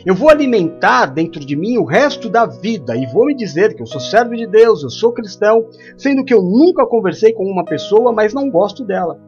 Eu 0.04 0.14
vou 0.14 0.28
alimentar 0.28 1.06
dentro 1.06 1.40
de 1.40 1.56
mim 1.56 1.78
o 1.78 1.85
resto 1.85 2.28
da 2.28 2.44
vida 2.44 2.94
e 2.94 3.06
vou 3.06 3.26
me 3.26 3.35
dizer 3.35 3.75
que 3.75 3.83
eu 3.83 3.87
sou 3.87 4.00
servo 4.00 4.37
de 4.37 4.47
Deus, 4.47 4.83
eu 4.83 4.90
sou 4.90 5.12
cristão, 5.12 5.66
sendo 5.97 6.25
que 6.25 6.35
eu 6.35 6.42
nunca 6.42 6.87
conversei 6.87 7.33
com 7.33 7.44
uma 7.44 7.64
pessoa, 7.64 8.12
mas 8.12 8.35
não 8.35 8.50
gosto 8.50 8.85
dela. 8.85 9.18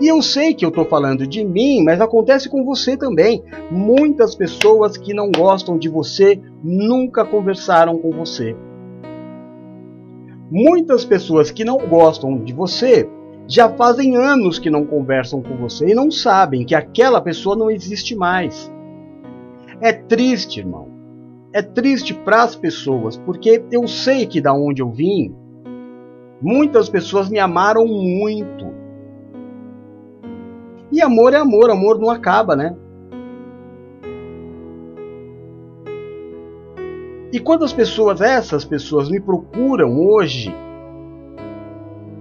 E 0.00 0.08
eu 0.08 0.20
sei 0.20 0.52
que 0.52 0.64
eu 0.64 0.70
estou 0.70 0.84
falando 0.84 1.26
de 1.26 1.44
mim, 1.44 1.84
mas 1.84 2.00
acontece 2.00 2.48
com 2.48 2.64
você 2.64 2.96
também. 2.96 3.44
Muitas 3.70 4.34
pessoas 4.34 4.96
que 4.96 5.14
não 5.14 5.30
gostam 5.30 5.78
de 5.78 5.88
você 5.88 6.40
nunca 6.62 7.24
conversaram 7.24 7.98
com 7.98 8.10
você. 8.10 8.56
Muitas 10.50 11.04
pessoas 11.04 11.50
que 11.50 11.64
não 11.64 11.78
gostam 11.78 12.38
de 12.38 12.52
você 12.52 13.08
já 13.48 13.68
fazem 13.68 14.16
anos 14.16 14.58
que 14.58 14.70
não 14.70 14.84
conversam 14.84 15.42
com 15.42 15.56
você 15.56 15.88
e 15.88 15.94
não 15.94 16.10
sabem 16.10 16.64
que 16.64 16.74
aquela 16.74 17.20
pessoa 17.20 17.56
não 17.56 17.70
existe 17.70 18.14
mais. 18.14 18.72
É 19.80 19.92
triste, 19.92 20.60
irmão. 20.60 20.88
É 21.52 21.62
triste 21.62 22.12
para 22.12 22.42
as 22.42 22.54
pessoas, 22.54 23.16
porque 23.16 23.64
eu 23.70 23.86
sei 23.88 24.26
que 24.26 24.40
da 24.40 24.52
onde 24.52 24.82
eu 24.82 24.90
vim, 24.90 25.34
muitas 26.40 26.88
pessoas 26.88 27.28
me 27.28 27.38
amaram 27.38 27.86
muito. 27.86 28.74
E 30.92 31.00
amor 31.00 31.34
é 31.34 31.36
amor, 31.36 31.70
amor 31.70 31.98
não 31.98 32.10
acaba, 32.10 32.54
né? 32.54 32.76
E 37.36 37.38
quando 37.38 37.66
as 37.66 37.72
pessoas, 37.74 38.22
essas 38.22 38.64
pessoas, 38.64 39.10
me 39.10 39.20
procuram 39.20 40.00
hoje, 40.00 40.56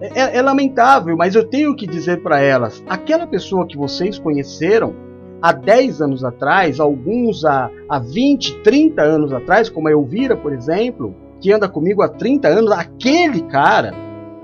é, 0.01 0.07
é, 0.07 0.38
é 0.39 0.41
lamentável, 0.41 1.15
mas 1.15 1.36
eu 1.36 1.48
tenho 1.48 1.74
que 1.74 1.88
dizer 1.88 2.22
para 2.22 2.41
elas: 2.41 2.84
aquela 2.86 3.25
pessoa 3.25 3.65
que 3.65 3.77
vocês 3.77 4.19
conheceram 4.19 4.93
há 5.41 5.53
10 5.53 6.01
anos 6.01 6.22
atrás, 6.25 6.81
alguns 6.81 7.45
há, 7.45 7.72
há 7.88 7.98
20, 7.98 8.60
30 8.60 9.01
anos 9.01 9.31
atrás, 9.31 9.69
como 9.69 9.88
a 9.88 9.91
Elvira, 9.91 10.36
por 10.36 10.51
exemplo, 10.51 11.15
que 11.39 11.50
anda 11.50 11.69
comigo 11.69 12.01
há 12.01 12.10
30 12.10 12.50
anos, 12.50 12.72
aquele 12.74 13.41
cara 13.43 13.93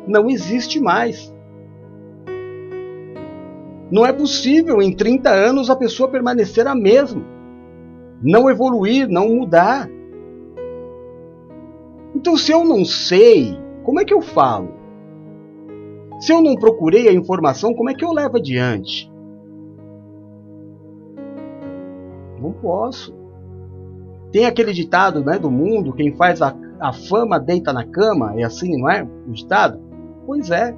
não 0.07 0.29
existe 0.29 0.79
mais. 0.79 1.35
Não 3.91 4.05
é 4.05 4.13
possível 4.13 4.81
em 4.81 4.95
30 4.95 5.29
anos 5.29 5.69
a 5.69 5.75
pessoa 5.75 6.07
permanecer 6.07 6.65
a 6.65 6.73
mesma, 6.73 7.21
não 8.23 8.49
evoluir, 8.49 9.09
não 9.09 9.35
mudar. 9.35 9.89
Então, 12.15 12.35
se 12.35 12.51
eu 12.51 12.63
não 12.63 12.83
sei, 12.83 13.57
como 13.83 13.99
é 13.99 14.05
que 14.05 14.13
eu 14.13 14.21
falo? 14.21 14.69
Se 16.19 16.31
eu 16.31 16.41
não 16.41 16.55
procurei 16.55 17.07
a 17.07 17.13
informação, 17.13 17.73
como 17.73 17.89
é 17.89 17.95
que 17.95 18.05
eu 18.05 18.11
levo 18.11 18.37
adiante? 18.37 19.11
Não 22.39 22.51
posso. 22.51 23.13
Tem 24.31 24.45
aquele 24.45 24.71
ditado 24.71 25.23
né, 25.23 25.39
do 25.39 25.49
mundo: 25.49 25.93
quem 25.93 26.13
faz 26.15 26.41
a, 26.41 26.55
a 26.79 26.93
fama 26.93 27.39
deita 27.39 27.73
na 27.73 27.85
cama. 27.85 28.39
É 28.39 28.43
assim, 28.43 28.79
não 28.79 28.89
é? 28.89 29.03
O 29.03 29.31
ditado? 29.31 29.79
Pois 30.25 30.51
é. 30.51 30.75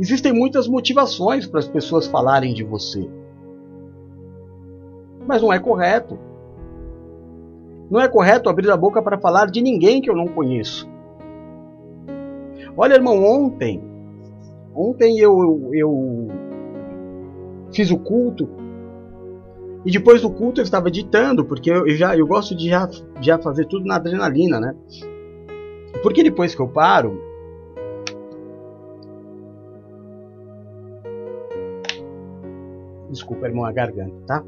Existem 0.00 0.32
muitas 0.32 0.68
motivações 0.68 1.46
para 1.46 1.58
as 1.58 1.66
pessoas 1.68 2.06
falarem 2.06 2.54
de 2.54 2.62
você. 2.62 3.08
Mas 5.26 5.42
não 5.42 5.52
é 5.52 5.58
correto. 5.58 6.18
Não 7.90 8.00
é 8.00 8.08
correto 8.08 8.48
abrir 8.48 8.70
a 8.70 8.76
boca 8.76 9.02
para 9.02 9.18
falar 9.18 9.46
de 9.46 9.62
ninguém 9.62 10.00
que 10.00 10.10
eu 10.10 10.16
não 10.16 10.28
conheço. 10.28 10.88
Olha, 12.76 12.94
irmão, 12.94 13.24
ontem, 13.24 13.82
ontem 14.74 15.18
eu, 15.18 15.70
eu 15.72 16.28
fiz 17.72 17.90
o 17.90 17.98
culto 17.98 18.48
e 19.84 19.90
depois 19.90 20.22
do 20.22 20.30
culto 20.30 20.60
eu 20.60 20.64
estava 20.64 20.88
editando, 20.88 21.44
porque 21.44 21.70
eu, 21.70 21.88
já 21.90 22.16
eu 22.16 22.26
gosto 22.26 22.54
de 22.54 22.68
já, 22.68 22.88
já 23.20 23.38
fazer 23.38 23.66
tudo 23.66 23.86
na 23.86 23.96
adrenalina, 23.96 24.60
né? 24.60 24.74
Porque 26.02 26.22
depois 26.22 26.54
que 26.54 26.60
eu 26.60 26.68
paro, 26.68 27.20
desculpa, 33.10 33.46
irmão, 33.46 33.64
a 33.64 33.72
garganta, 33.72 34.14
tá? 34.26 34.44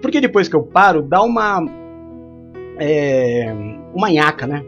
Porque 0.00 0.20
depois 0.20 0.48
que 0.48 0.56
eu 0.56 0.62
paro, 0.62 1.02
dá 1.02 1.22
uma 1.22 1.60
é, 2.78 3.54
uma 3.94 4.10
nhaca, 4.10 4.46
né? 4.46 4.64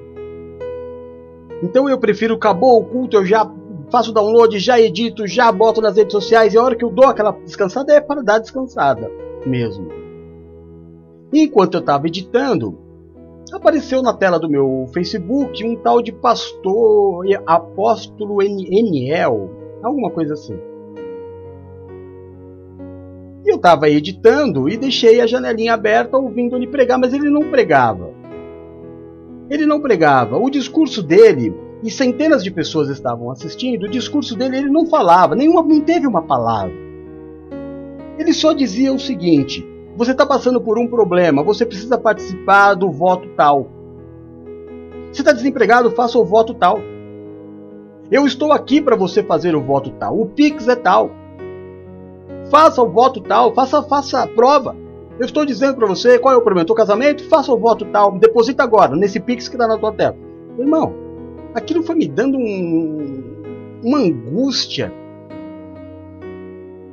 Então 1.63 1.89
eu 1.89 1.99
prefiro, 1.99 2.35
acabou 2.35 2.81
o 2.81 2.85
culto, 2.85 3.17
eu 3.17 3.27
já 3.27 3.51
faço 3.91 4.13
download, 4.13 4.59
já 4.59 4.79
edito, 4.79 5.27
já 5.27 5.51
boto 5.51 5.81
nas 5.81 5.97
redes 5.97 6.13
sociais, 6.13 6.55
e 6.55 6.59
a 6.59 6.63
hora 6.63 6.77
que 6.77 6.85
eu 6.85 6.91
dou 6.91 7.07
aquela 7.07 7.33
descansada 7.33 7.93
é 7.93 8.01
para 8.01 8.23
dar 8.23 8.39
descansada 8.39 9.11
mesmo. 9.47 9.89
Enquanto 11.33 11.75
eu 11.75 11.81
estava 11.81 12.07
editando, 12.07 12.79
apareceu 13.53 14.03
na 14.03 14.15
tela 14.15 14.39
do 14.39 14.49
meu 14.49 14.87
Facebook 14.93 15.65
um 15.65 15.77
tal 15.77 16.03
de 16.03 16.13
pastor 16.13 17.25
apóstolo 17.47 18.43
Eniel, 18.43 19.51
alguma 19.83 20.11
coisa 20.11 20.35
assim. 20.35 20.68
Eu 23.49 23.57
estava 23.57 23.89
editando 23.89 24.69
e 24.69 24.77
deixei 24.77 25.23
a 25.23 25.27
janelinha 25.27 25.73
aberta 25.73 26.19
ouvindo 26.19 26.55
ele 26.55 26.67
pregar, 26.67 26.99
mas 26.99 27.15
ele 27.15 27.31
não 27.31 27.51
pregava. 27.51 28.11
Ele 29.49 29.65
não 29.65 29.81
pregava. 29.81 30.37
O 30.37 30.51
discurso 30.51 31.03
dele, 31.03 31.55
e 31.83 31.91
centenas 31.91 32.45
de 32.45 32.51
pessoas 32.51 32.91
estavam 32.91 33.31
assistindo, 33.31 33.85
o 33.85 33.91
discurso 33.91 34.37
dele 34.37 34.59
ele 34.59 34.71
não 34.71 34.85
falava, 34.85 35.35
nenhuma, 35.35 35.63
não 35.63 35.81
teve 35.81 36.07
uma 36.07 36.21
palavra. 36.21 36.75
Ele 38.19 38.35
só 38.35 38.53
dizia 38.53 38.93
o 38.93 38.99
seguinte: 38.99 39.67
você 39.97 40.11
está 40.11 40.27
passando 40.27 40.61
por 40.61 40.79
um 40.79 40.87
problema, 40.87 41.43
você 41.43 41.65
precisa 41.65 41.97
participar 41.97 42.75
do 42.75 42.91
voto 42.91 43.31
tal. 43.35 43.71
Você 45.11 45.23
está 45.23 45.33
desempregado, 45.33 45.91
faça 45.93 46.19
o 46.19 46.25
voto 46.25 46.53
tal. 46.53 46.83
Eu 48.11 48.27
estou 48.27 48.53
aqui 48.53 48.83
para 48.83 48.95
você 48.95 49.23
fazer 49.23 49.57
o 49.57 49.63
voto 49.63 49.91
tal. 49.93 50.21
O 50.21 50.27
Pix 50.27 50.69
é 50.69 50.77
tal. 50.77 51.11
Faça 52.51 52.83
o 52.83 52.89
voto 52.89 53.21
tal, 53.21 53.55
faça, 53.55 53.83
faça 53.83 54.23
a 54.23 54.27
prova. 54.27 54.75
Eu 55.19 55.27
estou 55.27 55.45
dizendo 55.45 55.77
para 55.77 55.87
você 55.87 56.19
qual 56.19 56.35
é 56.35 56.37
o 56.37 56.43
problema. 56.43 56.67
Teu 56.67 56.75
casamento, 56.75 57.29
faça 57.29 57.53
o 57.53 57.59
voto 57.59 57.85
tal, 57.87 58.13
deposita 58.13 58.63
agora, 58.63 58.95
nesse 58.95 59.19
Pix 59.19 59.49
que 59.49 59.57
está 59.57 59.67
na 59.67 59.77
tua 59.77 59.93
tela. 59.93 60.17
Irmão, 60.59 60.95
aquilo 61.55 61.83
foi 61.83 61.97
me 61.97 62.09
dando 62.09 62.39
um, 62.39 63.35
uma 63.83 63.99
angústia. 63.99 64.93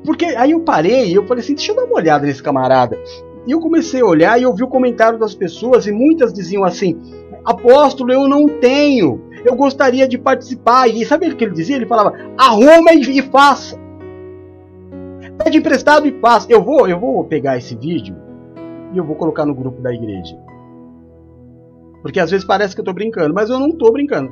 Porque 0.04 0.26
aí 0.26 0.52
eu 0.52 0.60
parei 0.60 1.08
e 1.08 1.16
eu 1.16 1.26
falei 1.26 1.44
assim, 1.44 1.56
deixa 1.56 1.72
eu 1.72 1.76
dar 1.76 1.86
uma 1.86 1.96
olhada 1.96 2.26
nesse 2.26 2.42
camarada. 2.42 2.98
E 3.48 3.52
eu 3.52 3.60
comecei 3.60 4.02
a 4.02 4.06
olhar 4.06 4.40
e 4.40 4.44
eu 4.44 4.54
vi 4.54 4.64
o 4.64 4.68
comentário 4.68 5.20
das 5.20 5.36
pessoas 5.36 5.86
e 5.86 5.92
muitas 5.92 6.34
diziam 6.34 6.64
assim: 6.64 7.00
Apóstolo, 7.44 8.12
eu 8.12 8.28
não 8.28 8.48
tenho. 8.48 9.22
Eu 9.46 9.56
gostaria 9.56 10.08
de 10.08 10.18
participar. 10.18 10.88
E 10.88 11.06
sabe 11.06 11.28
o 11.28 11.36
que 11.36 11.44
ele 11.44 11.54
dizia? 11.54 11.76
Ele 11.76 11.86
falava: 11.86 12.14
arruma 12.38 12.92
e 12.94 13.22
faça. 13.22 13.80
Pede 15.38 15.58
emprestado 15.58 16.08
e 16.08 16.20
faz. 16.20 16.48
Eu 16.50 16.64
vou, 16.64 16.88
eu 16.88 17.00
vou 17.00 17.24
pegar 17.26 17.58
esse 17.58 17.76
vídeo 17.76 18.16
e 18.94 18.98
eu 18.98 19.04
vou 19.04 19.16
colocar 19.16 19.46
no 19.46 19.54
grupo 19.54 19.82
da 19.82 19.94
igreja. 19.94 20.38
Porque 22.02 22.20
às 22.20 22.32
vezes 22.32 22.46
parece 22.46 22.76
que 22.76 22.80
eu 22.80 22.84
estou 22.84 22.94
brincando, 22.94 23.34
mas 23.34 23.50
eu 23.50 23.60
não 23.60 23.70
estou 23.70 23.92
brincando. 23.92 24.32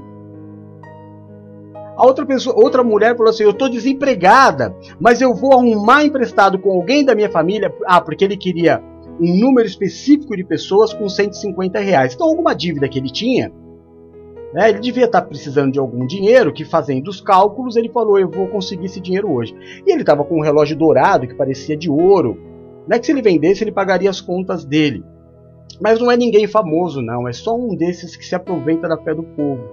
A 1.96 2.06
outra 2.06 2.26
pessoa, 2.26 2.56
outra 2.56 2.84
mulher 2.84 3.16
falou 3.16 3.30
assim: 3.30 3.44
"Eu 3.44 3.52
estou 3.52 3.70
desempregada, 3.70 4.76
mas 5.00 5.22
eu 5.22 5.34
vou 5.34 5.54
arrumar 5.54 6.04
emprestado 6.04 6.58
com 6.60 6.72
alguém 6.72 7.04
da 7.04 7.16
minha 7.16 7.30
família". 7.30 7.74
Ah, 7.86 8.02
porque 8.02 8.24
ele 8.24 8.38
queria 8.38 8.82
um 9.20 9.40
número 9.40 9.68
específico 9.68 10.36
de 10.36 10.44
pessoas 10.44 10.94
com 10.94 11.08
150 11.08 11.80
reais. 11.80 12.14
Então 12.14 12.28
alguma 12.28 12.56
dívida 12.56 12.88
que 12.88 12.98
ele 12.98 13.12
tinha, 13.12 13.52
né? 14.54 14.70
Ele 14.70 14.80
devia 14.80 15.06
estar 15.06 15.24
precisando 15.24 15.72
de 15.72 15.80
algum 15.80 16.06
dinheiro, 16.06 16.54
que 16.54 16.64
fazendo 16.64 17.08
os 17.08 17.20
cálculos, 17.20 17.76
ele 17.76 17.90
falou: 17.90 18.20
Eu 18.20 18.30
vou 18.30 18.48
conseguir 18.48 18.86
esse 18.86 19.02
dinheiro 19.02 19.32
hoje. 19.32 19.56
E 19.86 19.92
ele 19.92 20.02
estava 20.02 20.24
com 20.24 20.38
um 20.38 20.44
relógio 20.44 20.78
dourado 20.78 21.28
que 21.28 21.34
parecia 21.34 21.76
de 21.76 21.90
ouro. 21.90 22.38
Não 22.88 22.96
é 22.96 23.00
que 23.00 23.06
se 23.06 23.12
ele 23.12 23.22
vendesse, 23.22 23.64
ele 23.64 23.72
pagaria 23.72 24.10
as 24.10 24.22
contas 24.22 24.64
dele. 24.64 25.04
Mas 25.82 26.00
não 26.00 26.12
é 26.12 26.16
ninguém 26.16 26.46
famoso, 26.46 27.02
não. 27.02 27.28
É 27.28 27.34
só 27.34 27.56
um 27.56 27.76
desses 27.76 28.16
que 28.16 28.26
se 28.26 28.36
aproveita 28.36 28.88
da 28.88 28.98
fé 28.98 29.16
do 29.16 29.24
povo. 29.24 29.64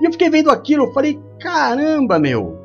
E 0.00 0.04
eu 0.04 0.10
fiquei 0.10 0.28
vendo 0.28 0.50
aquilo, 0.50 0.86
eu 0.86 0.92
falei: 0.92 1.20
Caramba, 1.38 2.18
meu. 2.18 2.58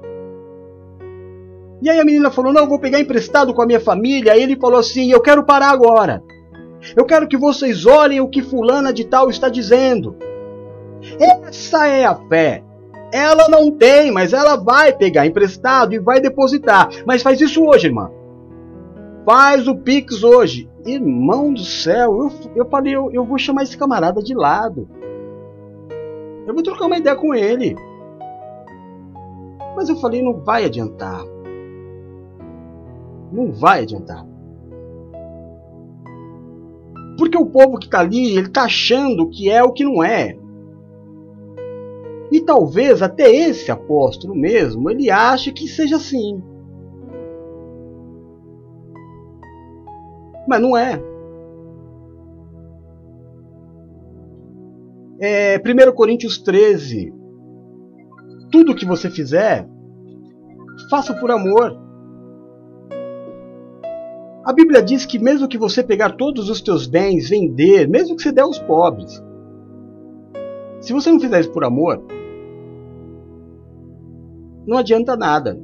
E 1.83 1.89
aí 1.89 1.99
a 1.99 2.05
menina 2.05 2.31
falou: 2.31 2.51
Não, 2.51 2.63
eu 2.63 2.69
vou 2.69 2.79
pegar 2.79 2.99
emprestado 2.99 3.53
com 3.53 3.61
a 3.61 3.65
minha 3.67 3.79
família. 3.79 4.33
Aí 4.33 4.41
ele 4.41 4.57
falou 4.57 4.79
assim: 4.79 5.11
Eu 5.11 5.21
quero 5.21 5.45
parar 5.45 5.69
agora. 5.69 6.23
Eu 6.95 7.05
quero 7.05 7.27
que 7.27 7.37
vocês 7.37 7.85
olhem 7.85 8.21
o 8.21 8.29
que 8.29 8.41
Fulana 8.41 8.91
de 8.91 9.03
Tal 9.03 9.29
está 9.29 9.49
dizendo. 9.49 10.15
Essa 11.19 11.87
é 11.87 12.05
a 12.05 12.15
fé. 12.15 12.63
Ela 13.11 13.47
não 13.47 13.71
tem, 13.71 14.11
mas 14.11 14.33
ela 14.33 14.55
vai 14.55 14.91
pegar 14.93 15.25
emprestado 15.25 15.93
e 15.93 15.99
vai 15.99 16.19
depositar. 16.19 16.89
Mas 17.05 17.21
faz 17.21 17.39
isso 17.39 17.63
hoje, 17.63 17.87
irmã. 17.87 18.11
Faz 19.25 19.67
o 19.67 19.75
Pix 19.75 20.23
hoje. 20.23 20.69
Irmão 20.85 21.53
do 21.53 21.63
céu, 21.63 22.17
eu, 22.23 22.31
eu 22.55 22.69
falei, 22.69 22.95
eu, 22.95 23.11
eu 23.11 23.25
vou 23.25 23.37
chamar 23.37 23.63
esse 23.63 23.77
camarada 23.77 24.21
de 24.21 24.33
lado. 24.33 24.87
Eu 26.45 26.53
vou 26.53 26.63
trocar 26.63 26.85
uma 26.85 26.97
ideia 26.97 27.15
com 27.15 27.33
ele. 27.33 27.75
Mas 29.75 29.89
eu 29.89 29.97
falei, 29.97 30.21
não 30.21 30.33
vai 30.33 30.65
adiantar. 30.65 31.23
Não 33.31 33.51
vai 33.51 33.81
adiantar. 33.81 34.25
Porque 37.17 37.37
o 37.37 37.45
povo 37.45 37.77
que 37.77 37.85
está 37.85 37.99
ali, 37.99 38.37
ele 38.37 38.47
está 38.47 38.63
achando 38.63 39.29
que 39.29 39.49
é 39.49 39.63
o 39.63 39.73
que 39.73 39.83
não 39.83 40.03
é. 40.03 40.37
E 42.31 42.41
talvez 42.41 43.01
até 43.01 43.31
esse 43.31 43.71
apóstolo 43.71 44.35
mesmo, 44.35 44.89
ele 44.89 45.09
ache 45.09 45.51
que 45.51 45.67
seja 45.67 45.95
assim. 45.95 46.41
Mas 50.47 50.61
não 50.61 50.77
é. 50.77 51.01
é 55.19 55.57
1 55.57 55.93
Coríntios 55.93 56.37
13. 56.37 57.13
Tudo 58.51 58.75
que 58.75 58.85
você 58.85 59.09
fizer, 59.09 59.67
faça 60.89 61.13
por 61.13 61.31
amor. 61.31 61.77
A 64.45 64.53
Bíblia 64.53 64.81
diz 64.81 65.05
que 65.05 65.19
mesmo 65.19 65.47
que 65.47 65.57
você 65.57 65.83
pegar 65.83 66.11
todos 66.11 66.49
os 66.49 66.61
teus 66.61 66.87
bens, 66.87 67.29
vender, 67.29 67.87
mesmo 67.89 68.15
que 68.15 68.21
você 68.21 68.31
der 68.31 68.43
aos 68.43 68.57
pobres, 68.57 69.21
se 70.79 70.93
você 70.93 71.11
não 71.11 71.19
fizer 71.19 71.41
isso 71.41 71.51
por 71.51 71.65
amor, 71.65 72.01
não 74.67 74.77
adianta 74.77 75.15
nada. 75.15 75.57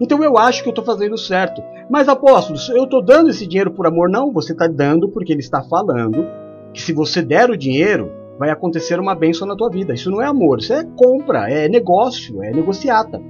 Então 0.00 0.22
eu 0.22 0.38
acho 0.38 0.62
que 0.62 0.68
eu 0.68 0.72
estou 0.72 0.84
fazendo 0.84 1.18
certo. 1.18 1.62
Mas 1.90 2.08
apóstolos, 2.08 2.68
eu 2.68 2.84
estou 2.84 3.02
dando 3.02 3.30
esse 3.30 3.46
dinheiro 3.46 3.72
por 3.72 3.86
amor? 3.86 4.08
Não, 4.08 4.32
você 4.32 4.52
está 4.52 4.68
dando 4.68 5.08
porque 5.08 5.32
ele 5.32 5.40
está 5.40 5.62
falando 5.62 6.26
que 6.72 6.80
se 6.80 6.92
você 6.92 7.20
der 7.20 7.50
o 7.50 7.56
dinheiro, 7.56 8.12
vai 8.38 8.50
acontecer 8.50 9.00
uma 9.00 9.14
bênção 9.14 9.46
na 9.46 9.56
tua 9.56 9.68
vida. 9.68 9.92
Isso 9.92 10.10
não 10.10 10.22
é 10.22 10.26
amor, 10.26 10.60
isso 10.60 10.72
é 10.72 10.84
compra, 10.96 11.50
é 11.50 11.68
negócio, 11.68 12.42
é 12.42 12.52
negociata. 12.52 13.20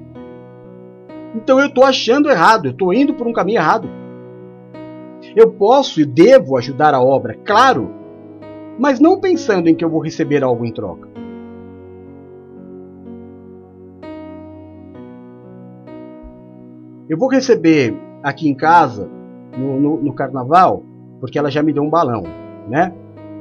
Então 1.34 1.58
eu 1.58 1.66
estou 1.66 1.84
achando 1.84 2.28
errado, 2.28 2.66
eu 2.66 2.72
estou 2.72 2.92
indo 2.92 3.14
por 3.14 3.26
um 3.26 3.32
caminho 3.32 3.58
errado. 3.58 3.88
Eu 5.34 5.50
posso 5.52 6.00
e 6.00 6.04
devo 6.04 6.56
ajudar 6.56 6.92
a 6.92 7.02
obra, 7.02 7.34
claro, 7.44 7.90
mas 8.78 9.00
não 9.00 9.20
pensando 9.20 9.68
em 9.68 9.74
que 9.74 9.84
eu 9.84 9.90
vou 9.90 10.00
receber 10.00 10.42
algo 10.42 10.64
em 10.64 10.72
troca. 10.72 11.09
Eu 17.10 17.18
vou 17.18 17.28
receber 17.28 17.92
aqui 18.22 18.48
em 18.48 18.54
casa, 18.54 19.10
no, 19.58 19.80
no, 19.80 20.00
no 20.00 20.12
carnaval, 20.12 20.84
porque 21.18 21.36
ela 21.36 21.50
já 21.50 21.60
me 21.60 21.72
deu 21.72 21.82
um 21.82 21.90
balão, 21.90 22.22
né? 22.68 22.94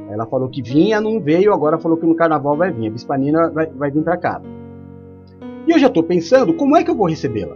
Ela 0.10 0.26
falou 0.26 0.50
que 0.50 0.60
vinha, 0.60 1.00
não 1.00 1.22
veio, 1.22 1.54
agora 1.54 1.78
falou 1.78 1.96
que 1.96 2.06
no 2.08 2.16
carnaval 2.16 2.58
vai 2.58 2.72
vir. 2.72 2.88
A 2.88 2.92
Bispanina 2.92 3.52
vai, 3.52 3.68
vai 3.68 3.92
vir 3.92 4.02
para 4.04 4.18
cá. 4.18 4.42
E 5.68 5.72
eu 5.72 5.78
já 5.78 5.86
estou 5.86 6.02
pensando 6.02 6.52
como 6.56 6.76
é 6.76 6.84
que 6.84 6.90
eu 6.90 6.96
vou 6.96 7.08
recebê-la. 7.08 7.56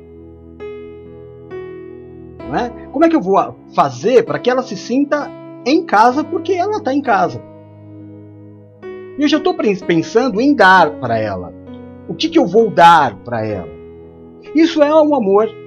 É? 2.62 2.70
Como 2.92 3.04
é 3.04 3.10
que 3.10 3.16
eu 3.16 3.22
vou 3.22 3.56
fazer 3.76 4.24
para 4.24 4.38
que 4.38 4.52
ela 4.52 4.62
se 4.62 4.78
sinta 4.78 5.32
em 5.66 5.84
casa 5.84 6.24
porque 6.24 6.54
ela 6.54 6.78
está 6.78 6.94
em 6.94 7.02
casa? 7.02 7.42
E 9.18 9.24
eu 9.24 9.28
já 9.28 9.38
estou 9.38 9.56
pensando 9.56 10.40
em 10.40 10.54
dar 10.54 10.92
para 11.00 11.18
ela. 11.18 11.52
O 12.08 12.14
que, 12.14 12.30
que 12.30 12.38
eu 12.38 12.46
vou 12.46 12.70
dar 12.70 13.16
para 13.24 13.44
ela? 13.44 13.74
Isso 14.54 14.84
é 14.84 14.94
um 14.94 15.16
amor. 15.16 15.63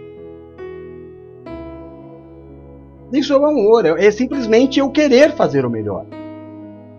Isso 3.17 3.33
é 3.33 3.39
um 3.39 3.47
amor. 3.47 3.87
É 3.87 4.11
simplesmente 4.11 4.79
eu 4.79 4.91
querer 4.91 5.35
fazer 5.35 5.65
o 5.65 5.71
melhor. 5.71 6.05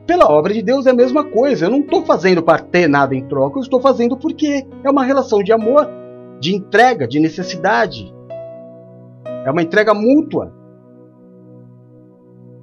Pela 0.07 0.31
obra 0.31 0.51
de 0.51 0.63
Deus 0.63 0.87
é 0.87 0.89
a 0.89 0.95
mesma 0.95 1.23
coisa. 1.23 1.65
Eu 1.65 1.69
não 1.69 1.81
estou 1.81 2.03
fazendo 2.03 2.41
para 2.41 2.59
ter 2.59 2.87
nada 2.87 3.13
em 3.13 3.23
troca, 3.27 3.59
eu 3.59 3.61
estou 3.61 3.79
fazendo 3.79 4.17
porque 4.17 4.65
é 4.83 4.89
uma 4.89 5.03
relação 5.03 5.43
de 5.43 5.51
amor, 5.51 5.87
de 6.39 6.55
entrega, 6.55 7.07
de 7.07 7.19
necessidade. 7.19 8.11
É 9.45 9.51
uma 9.51 9.61
entrega 9.61 9.93
mútua. 9.93 10.51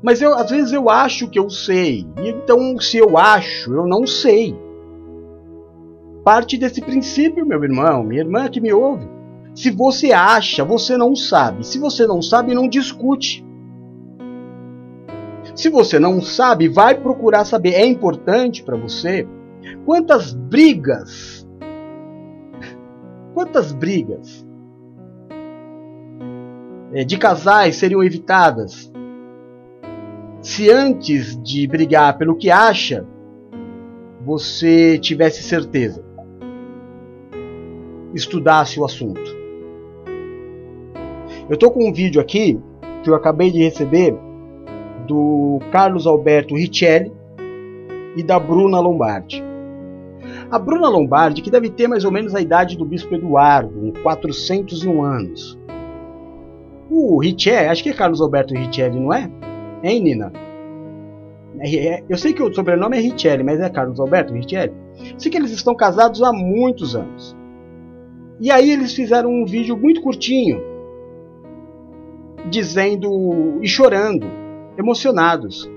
Mas 0.03 0.21
eu, 0.21 0.35
às 0.35 0.51
vezes 0.51 0.73
eu 0.73 0.90
acho 0.90 1.29
que 1.29 1.38
eu 1.38 1.49
sei. 1.49 2.05
Então, 2.25 2.79
se 2.81 2.99
eu 2.99 3.17
acho, 3.17 3.73
eu 3.73 3.87
não 3.87 4.05
sei. 4.05 4.59
Parte 6.25 6.59
desse 6.59 6.81
princípio, 6.81 7.47
meu 7.47 7.62
irmão, 7.62 8.03
minha 8.03 8.23
irmã 8.23 8.49
que 8.49 8.61
me 8.61 8.73
ouve. 8.73 9.13
Se 9.55 9.71
você 9.71 10.12
acha, 10.12 10.64
você 10.64 10.97
não 10.97 11.14
sabe. 11.14 11.64
Se 11.64 11.79
você 11.79 12.07
não 12.07 12.21
sabe, 12.21 12.55
não 12.55 12.69
discute. 12.69 13.45
Se 15.55 15.69
você 15.69 15.99
não 15.99 16.21
sabe, 16.21 16.69
vai 16.69 16.95
procurar 16.97 17.45
saber. 17.45 17.75
É 17.75 17.87
importante 17.87 18.62
para 18.62 18.77
você 18.77 19.29
quantas 19.85 20.33
brigas, 20.33 21.47
quantas 23.33 23.73
brigas 23.73 24.45
é, 26.93 27.05
de 27.05 27.17
casais 27.17 27.77
seriam 27.77 28.03
evitadas 28.03 28.93
se 30.45 30.71
antes 30.71 31.43
de 31.43 31.67
brigar 31.67 32.19
pelo 32.19 32.37
que 32.37 32.51
acha, 32.51 33.07
você 34.23 34.99
tivesse 34.99 35.43
certeza, 35.43 36.05
estudasse 38.14 38.79
o 38.79 38.85
assunto. 38.85 39.43
Eu 41.48 41.54
estou 41.54 41.70
com 41.70 41.87
um 41.87 41.92
vídeo 41.92 42.20
aqui 42.20 42.59
que 43.02 43.11
eu 43.11 43.14
acabei 43.14 43.50
de 43.50 43.62
receber 43.62 44.16
do 45.07 45.61
Carlos 45.70 46.07
Alberto 46.07 46.54
Richelli 46.54 47.12
e 48.16 48.22
da 48.22 48.38
Bruna 48.38 48.80
Lombardi. 48.80 49.44
A 50.50 50.59
Bruna 50.59 50.88
Lombardi, 50.88 51.42
que 51.42 51.50
deve 51.50 51.68
ter 51.68 51.87
mais 51.87 52.02
ou 52.04 52.11
menos 52.11 52.35
a 52.35 52.40
idade 52.40 52.78
do 52.78 52.85
Bispo 52.87 53.14
Eduardo, 53.14 53.92
401 54.02 55.02
anos. 55.04 55.59
O 56.90 57.20
Richelli, 57.20 57.68
acho 57.68 57.83
que 57.83 57.90
é 57.90 57.92
Carlos 57.92 58.22
Alberto 58.22 58.54
Richelli, 58.54 58.98
não 58.98 59.12
é? 59.12 59.30
Hein, 59.83 60.00
Nina? 60.00 60.33
É, 61.59 61.76
é, 61.76 62.04
eu 62.09 62.16
sei 62.16 62.33
que 62.33 62.42
o 62.42 62.54
sobrenome 62.54 62.96
é 62.96 63.00
Richelli, 63.00 63.44
mas 63.44 63.61
é 63.61 63.68
Carlos 63.68 64.00
Alberto 64.00 64.33
Richelli. 64.33 64.72
Sei 65.18 65.30
que 65.30 65.37
eles 65.37 65.50
estão 65.50 65.74
casados 65.74 66.22
há 66.22 66.33
muitos 66.33 66.96
anos. 66.96 67.37
E 68.40 68.50
aí 68.50 68.70
eles 68.70 68.94
fizeram 68.94 69.30
um 69.30 69.44
vídeo 69.44 69.76
muito 69.76 70.00
curtinho, 70.00 70.73
dizendo 72.50 73.59
e 73.62 73.68
chorando 73.68 74.26
emocionados, 74.76 75.70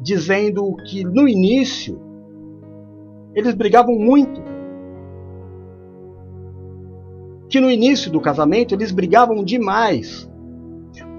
dizendo 0.00 0.76
que 0.88 1.04
no 1.04 1.28
início 1.28 2.00
eles 3.34 3.54
brigavam 3.54 3.94
muito. 3.96 4.42
Que 7.48 7.60
no 7.60 7.70
início 7.70 8.10
do 8.10 8.20
casamento 8.20 8.74
eles 8.74 8.90
brigavam 8.90 9.44
demais 9.44 10.28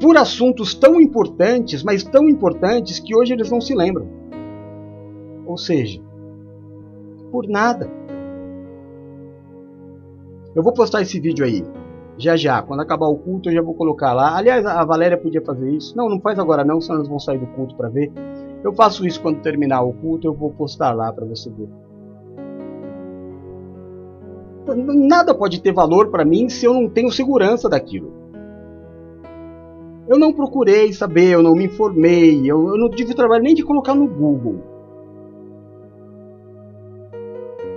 por 0.01 0.17
assuntos 0.17 0.73
tão 0.73 0.99
importantes, 0.99 1.83
mas 1.83 2.03
tão 2.03 2.29
importantes 2.29 2.99
que 2.99 3.15
hoje 3.15 3.33
eles 3.33 3.49
não 3.49 3.59
se 3.59 3.73
lembram. 3.73 4.07
Ou 5.45 5.57
seja, 5.57 6.01
por 7.31 7.47
nada. 7.47 7.89
Eu 10.55 10.63
vou 10.63 10.73
postar 10.73 11.01
esse 11.01 11.19
vídeo 11.19 11.45
aí. 11.45 11.63
Já 12.17 12.37
já, 12.37 12.61
quando 12.61 12.79
acabar 12.79 13.07
o 13.07 13.17
culto 13.17 13.49
eu 13.49 13.53
já 13.53 13.61
vou 13.61 13.73
colocar 13.73 14.13
lá. 14.13 14.37
Aliás, 14.37 14.65
a 14.65 14.83
Valéria 14.85 15.17
podia 15.17 15.41
fazer 15.41 15.69
isso. 15.71 15.95
Não, 15.97 16.07
não 16.07 16.19
faz 16.19 16.39
agora 16.39 16.63
não, 16.63 16.79
senão 16.79 16.99
eles 16.99 17.09
vão 17.09 17.19
sair 17.19 17.37
do 17.37 17.47
culto 17.47 17.75
para 17.75 17.89
ver. 17.89 18.11
Eu 18.63 18.73
faço 18.73 19.05
isso 19.05 19.21
quando 19.21 19.41
terminar 19.41 19.81
o 19.81 19.93
culto, 19.93 20.27
eu 20.27 20.33
vou 20.33 20.51
postar 20.51 20.93
lá 20.93 21.11
para 21.11 21.25
você 21.25 21.49
ver. 21.49 21.69
Nada 24.75 25.35
pode 25.35 25.61
ter 25.61 25.73
valor 25.73 26.09
para 26.09 26.25
mim 26.25 26.49
se 26.49 26.65
eu 26.65 26.73
não 26.73 26.89
tenho 26.89 27.11
segurança 27.11 27.69
daquilo. 27.69 28.11
Eu 30.07 30.17
não 30.17 30.31
procurei 30.31 30.93
saber, 30.93 31.31
eu 31.31 31.43
não 31.43 31.55
me 31.55 31.65
informei, 31.65 32.39
eu, 32.49 32.69
eu 32.69 32.77
não 32.77 32.89
tive 32.89 33.13
trabalho 33.13 33.43
nem 33.43 33.55
de 33.55 33.63
colocar 33.63 33.93
no 33.93 34.07
Google. 34.07 34.61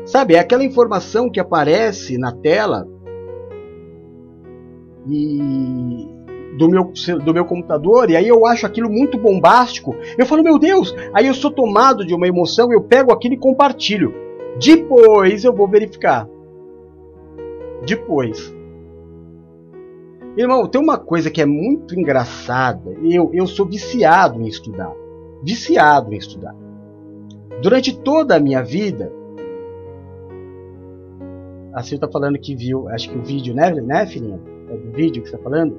Sabe, 0.05 0.35
é 0.35 0.38
aquela 0.38 0.64
informação 0.64 1.31
que 1.31 1.40
aparece 1.40 2.16
na 2.16 2.33
tela 2.33 2.87
e 5.11 6.09
do 6.59 6.68
meu, 6.68 6.92
do 7.25 7.33
meu 7.33 7.44
computador, 7.44 8.11
e 8.11 8.16
aí 8.16 8.27
eu 8.27 8.44
acho 8.44 8.66
aquilo 8.66 8.90
muito 8.90 9.16
bombástico. 9.16 9.94
Eu 10.18 10.27
falo, 10.27 10.42
meu 10.42 10.59
Deus! 10.59 10.94
Aí 11.14 11.27
eu 11.27 11.35
sou 11.35 11.51
tomado 11.51 12.05
de 12.05 12.14
uma 12.14 12.27
emoção, 12.27 12.73
eu 12.73 12.83
pego 12.83 13.12
aquilo 13.12 13.35
e 13.35 13.38
compartilho. 13.38 14.12
Depois 14.59 15.44
eu 15.44 15.55
vou 15.55 15.68
verificar. 15.68 16.29
Depois. 17.87 18.53
Irmão, 20.37 20.66
tem 20.66 20.81
uma 20.81 20.99
coisa 20.99 21.31
que 21.31 21.40
é 21.40 21.47
muito 21.47 21.99
engraçada. 21.99 22.90
Eu, 23.03 23.31
eu 23.33 23.47
sou 23.47 23.66
viciado 23.66 24.40
em 24.42 24.47
estudar. 24.47 24.92
Viciado 25.42 26.12
em 26.12 26.16
estudar. 26.16 26.55
Durante 27.62 27.97
toda 27.97 28.37
a 28.37 28.40
minha 28.40 28.62
vida, 28.62 29.12
a 31.73 31.83
Sil 31.83 31.99
tá 31.99 32.09
falando 32.09 32.38
que 32.38 32.55
viu, 32.55 32.88
acho 32.88 33.11
que 33.11 33.18
o 33.18 33.23
vídeo, 33.23 33.55
né, 33.55 33.71
né 33.71 34.07
filhinha? 34.07 34.40
É 34.70 34.76
do 34.76 34.90
vídeo 34.92 35.22
que 35.22 35.28
você 35.28 35.37
tá 35.37 35.42
falando? 35.42 35.78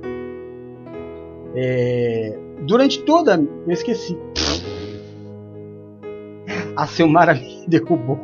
É, 1.56 2.38
durante 2.62 3.04
toda. 3.04 3.36
Eu 3.36 3.72
esqueci. 3.72 4.18
A 6.76 6.88
Silmara 6.88 7.34
me 7.34 7.66
derrubou. 7.68 8.20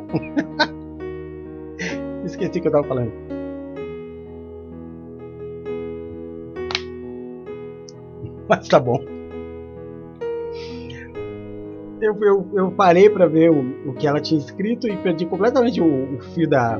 esqueci 2.24 2.58
o 2.58 2.62
que 2.62 2.68
eu 2.68 2.72
tava 2.72 2.84
falando. 2.84 3.12
Mas 8.48 8.68
tá 8.68 8.78
bom. 8.78 9.16
eu, 12.00 12.16
eu, 12.22 12.48
eu 12.54 12.70
parei 12.70 13.08
para 13.08 13.26
ver 13.26 13.50
o, 13.50 13.90
o, 13.90 13.94
que 13.94 14.06
ela 14.06 14.20
tinha 14.20 14.38
escrito 14.40 14.86
e 14.86 14.96
perdi 14.96 15.26
completamente 15.26 15.80
o, 15.80 16.14
o 16.14 16.20
fio 16.34 16.48
da, 16.48 16.78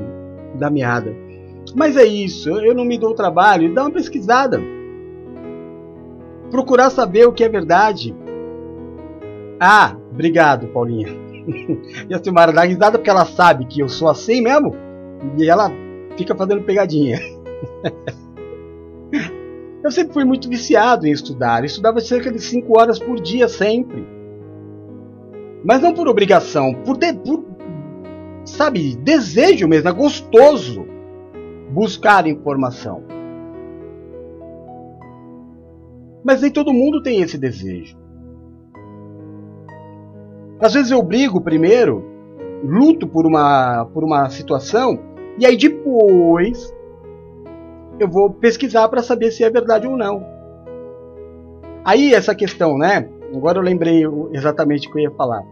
da 0.55 0.69
meada. 0.69 1.13
Mas 1.75 1.97
é 1.97 2.05
isso, 2.05 2.49
eu 2.49 2.73
não 2.73 2.85
me 2.85 2.97
dou 2.97 3.11
o 3.11 3.15
trabalho, 3.15 3.73
dá 3.73 3.83
uma 3.83 3.91
pesquisada. 3.91 4.61
Procurar 6.49 6.89
saber 6.89 7.27
o 7.27 7.33
que 7.33 7.43
é 7.43 7.49
verdade. 7.49 8.15
Ah, 9.59 9.95
obrigado, 10.11 10.67
Paulinha. 10.67 11.07
e 12.09 12.13
a 12.13 12.23
Silmara 12.23 12.53
dá 12.53 12.63
risada 12.63 12.97
porque 12.97 13.09
ela 13.09 13.25
sabe 13.25 13.65
que 13.65 13.81
eu 13.81 13.89
sou 13.89 14.07
assim 14.07 14.41
mesmo. 14.41 14.73
E 15.37 15.49
ela 15.49 15.69
fica 16.15 16.35
fazendo 16.35 16.63
pegadinha. 16.63 17.19
eu 19.83 19.91
sempre 19.91 20.13
fui 20.13 20.23
muito 20.23 20.47
viciado 20.47 21.05
em 21.05 21.11
estudar. 21.11 21.59
Eu 21.59 21.65
estudava 21.65 21.99
cerca 21.99 22.31
de 22.31 22.39
5 22.39 22.79
horas 22.79 22.99
por 22.99 23.19
dia 23.19 23.49
sempre. 23.49 24.07
Mas 25.65 25.81
não 25.81 25.93
por 25.93 26.07
obrigação, 26.07 26.73
por, 26.85 26.97
de, 26.97 27.13
por 27.13 27.43
sabe, 28.45 28.95
desejo 28.95 29.67
mesmo, 29.67 29.89
é 29.89 29.91
gostoso 29.91 30.96
buscar 31.69 32.27
informação. 32.27 33.03
Mas 36.23 36.41
nem 36.41 36.51
todo 36.51 36.73
mundo 36.73 37.01
tem 37.01 37.21
esse 37.21 37.37
desejo. 37.37 37.97
Às 40.59 40.73
vezes 40.73 40.91
eu 40.91 41.01
brigo 41.03 41.39
primeiro, 41.39 42.03
luto 42.63 43.07
por 43.07 43.25
uma, 43.25 43.85
por 43.93 44.03
uma 44.03 44.29
situação, 44.29 44.99
e 45.37 45.45
aí 45.45 45.55
depois 45.55 46.73
eu 47.99 48.09
vou 48.09 48.31
pesquisar 48.31 48.87
para 48.89 49.03
saber 49.03 49.31
se 49.31 49.43
é 49.43 49.49
verdade 49.49 49.87
ou 49.87 49.95
não. 49.95 50.25
Aí 51.85 52.13
essa 52.13 52.35
questão, 52.35 52.77
né? 52.77 53.07
Agora 53.33 53.59
eu 53.59 53.63
lembrei 53.63 54.03
exatamente 54.33 54.87
o 54.87 54.91
que 54.91 54.99
eu 54.99 55.03
ia 55.03 55.11
falar. 55.11 55.43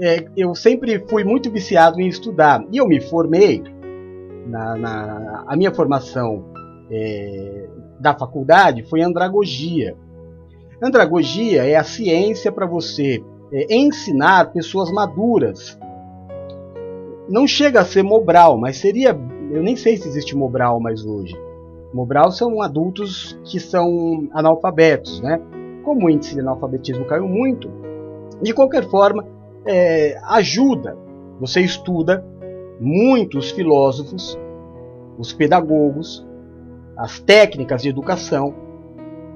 É, 0.00 0.24
eu 0.36 0.54
sempre 0.54 1.04
fui 1.08 1.24
muito 1.24 1.50
viciado 1.50 2.00
em 2.00 2.06
estudar 2.06 2.64
e 2.70 2.78
eu 2.78 2.86
me 2.86 3.00
formei 3.00 3.62
na, 4.48 4.76
na 4.76 5.44
a 5.46 5.56
minha 5.56 5.72
formação 5.72 6.44
é, 6.90 7.68
da 8.00 8.14
faculdade 8.14 8.82
foi 8.88 9.02
andragogia. 9.02 9.96
Andragogia 10.82 11.64
é 11.64 11.76
a 11.76 11.84
ciência 11.84 12.50
para 12.50 12.66
você 12.66 13.22
é, 13.52 13.74
ensinar 13.74 14.52
pessoas 14.52 14.90
maduras. 14.90 15.78
Não 17.28 17.46
chega 17.46 17.80
a 17.80 17.84
ser 17.84 18.02
Mobral, 18.02 18.56
mas 18.56 18.78
seria. 18.78 19.18
Eu 19.50 19.62
nem 19.62 19.76
sei 19.76 19.96
se 19.96 20.08
existe 20.08 20.36
Mobral 20.36 20.80
mais 20.80 21.04
hoje. 21.04 21.36
Mobral 21.92 22.30
são 22.30 22.60
adultos 22.62 23.38
que 23.44 23.58
são 23.58 24.28
analfabetos, 24.32 25.20
né? 25.20 25.40
Como 25.84 26.06
o 26.06 26.10
índice 26.10 26.34
de 26.34 26.40
analfabetismo 26.40 27.06
caiu 27.06 27.26
muito, 27.26 27.70
de 28.42 28.52
qualquer 28.52 28.84
forma, 28.88 29.26
é, 29.66 30.18
ajuda. 30.24 30.96
Você 31.40 31.60
estuda 31.60 32.24
muitos 32.80 33.50
filósofos, 33.50 34.38
os 35.18 35.32
pedagogos, 35.32 36.26
as 36.96 37.20
técnicas 37.20 37.82
de 37.82 37.88
educação. 37.88 38.54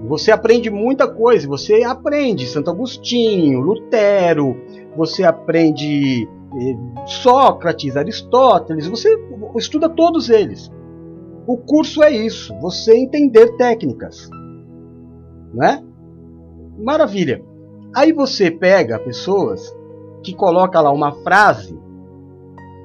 Você 0.09 0.33
aprende 0.33 0.69
muita 0.69 1.07
coisa. 1.07 1.47
Você 1.49 1.85
aprende 1.85 2.47
Santo 2.47 2.71
Agostinho, 2.71 3.61
Lutero, 3.61 4.57
você 4.97 5.25
aprende 5.25 6.29
eh, 6.29 7.07
Sócrates, 7.07 7.97
Aristóteles, 7.97 8.87
você 8.87 9.17
estuda 9.57 9.89
todos 9.89 10.29
eles. 10.29 10.71
O 11.47 11.57
curso 11.57 12.03
é 12.03 12.11
isso, 12.11 12.55
você 12.61 12.97
entender 12.97 13.57
técnicas. 13.57 14.29
Né? 15.55 15.83
Maravilha. 16.79 17.43
Aí 17.95 18.13
você 18.13 18.51
pega 18.51 18.99
pessoas 18.99 19.75
que 20.23 20.35
coloca 20.35 20.81
lá 20.81 20.91
uma 20.91 21.13
frase, 21.23 21.79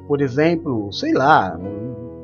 por 0.07 0.21
exemplo, 0.21 0.91
sei 0.91 1.13
lá, 1.13 1.59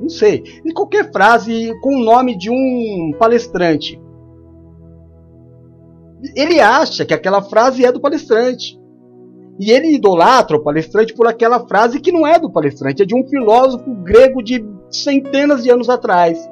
não 0.02 0.10
sei, 0.10 0.44
e 0.66 0.74
qualquer 0.74 1.12
frase 1.12 1.74
com 1.82 1.96
o 1.96 2.04
nome 2.04 2.38
de 2.38 2.50
um 2.50 3.14
palestrante. 3.18 4.02
Ele 6.36 6.60
acha 6.60 7.06
que 7.06 7.14
aquela 7.14 7.42
frase 7.42 7.86
é 7.86 7.92
do 7.92 8.00
palestrante. 8.00 8.80
E 9.60 9.72
ele 9.72 9.94
idolatra 9.94 10.58
o 10.58 10.64
palestrante 10.64 11.14
por 11.14 11.28
aquela 11.28 11.68
frase 11.68 12.00
que 12.00 12.12
não 12.12 12.26
é 12.26 12.40
do 12.40 12.52
palestrante, 12.52 13.04
é 13.04 13.06
de 13.06 13.16
um 13.16 13.28
filósofo 13.28 13.94
grego 13.96 14.42
de 14.42 14.66
centenas 14.90 15.64
de 15.64 15.70
anos 15.70 15.90
atrás. 15.90 16.50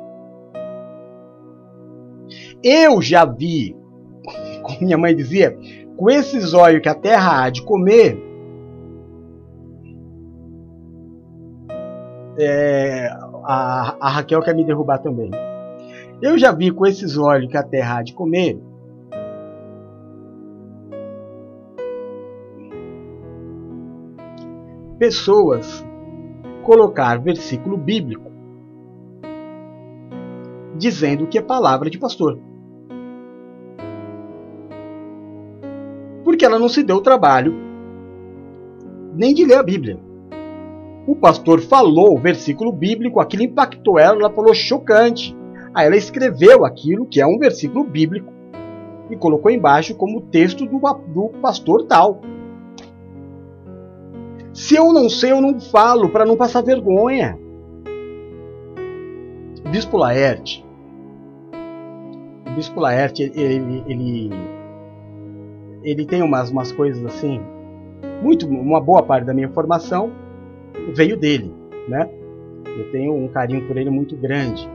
Eu 2.63 3.01
já 3.01 3.25
vi, 3.25 3.75
como 4.61 4.81
minha 4.81 4.97
mãe 4.97 5.15
dizia, 5.15 5.57
com 5.97 6.09
esses 6.09 6.53
olhos 6.53 6.81
que 6.81 6.89
a 6.89 6.95
terra 6.95 7.43
há 7.43 7.49
de 7.49 7.63
comer, 7.63 8.30
é, 12.41 13.07
a, 13.45 13.95
a 13.99 14.09
Raquel 14.09 14.41
quer 14.41 14.55
me 14.55 14.65
derrubar 14.65 14.99
também. 14.99 15.31
Eu 16.21 16.37
já 16.37 16.51
vi 16.51 16.71
com 16.71 16.85
esses 16.85 17.17
olhos 17.17 17.49
que 17.49 17.57
a 17.57 17.63
terra 17.63 17.99
há 17.99 18.03
de 18.03 18.13
comer 18.13 18.59
pessoas 24.99 25.83
colocar 26.63 27.19
versículo 27.19 27.75
bíblico 27.75 28.31
dizendo 30.77 31.25
que 31.25 31.39
é 31.39 31.41
palavra 31.41 31.89
de 31.89 31.97
pastor. 31.97 32.39
Porque 36.23 36.45
ela 36.45 36.59
não 36.59 36.69
se 36.69 36.83
deu 36.83 36.97
o 36.97 37.01
trabalho 37.01 37.53
nem 39.15 39.33
de 39.33 39.43
ler 39.43 39.57
a 39.57 39.63
Bíblia. 39.63 40.10
O 41.11 41.15
pastor 41.17 41.59
falou 41.59 42.15
o 42.15 42.17
versículo 42.17 42.71
bíblico, 42.71 43.19
aquilo 43.19 43.43
impactou 43.43 43.99
ela, 43.99 44.15
ela 44.15 44.29
falou 44.29 44.53
chocante. 44.53 45.35
Aí 45.73 45.85
ela 45.85 45.97
escreveu 45.97 46.63
aquilo, 46.63 47.05
que 47.05 47.19
é 47.19 47.27
um 47.27 47.37
versículo 47.37 47.83
bíblico, 47.83 48.31
e 49.09 49.17
colocou 49.17 49.51
embaixo 49.51 49.93
como 49.93 50.21
texto 50.21 50.65
do, 50.65 50.79
do 50.79 51.29
pastor 51.41 51.85
tal. 51.85 52.21
Se 54.53 54.75
eu 54.75 54.93
não 54.93 55.09
sei, 55.09 55.33
eu 55.33 55.41
não 55.41 55.59
falo, 55.59 56.07
para 56.07 56.25
não 56.25 56.37
passar 56.37 56.61
vergonha. 56.61 57.37
Bispo 59.69 59.97
Laerte, 59.97 60.65
o 62.47 62.55
Bispo 62.55 62.79
Laerte, 62.79 63.23
ele, 63.35 63.83
ele, 63.85 64.29
ele 65.83 66.05
tem 66.05 66.21
umas, 66.21 66.51
umas 66.51 66.71
coisas 66.71 67.03
assim, 67.05 67.41
muito, 68.23 68.47
uma 68.47 68.79
boa 68.79 69.03
parte 69.03 69.25
da 69.25 69.33
minha 69.33 69.49
formação 69.49 70.20
veio 70.93 71.17
dele, 71.17 71.53
né? 71.87 72.09
Eu 72.65 72.91
tenho 72.91 73.13
um 73.13 73.27
carinho 73.27 73.67
por 73.67 73.77
ele 73.77 73.89
muito 73.89 74.15
grande. 74.15 74.69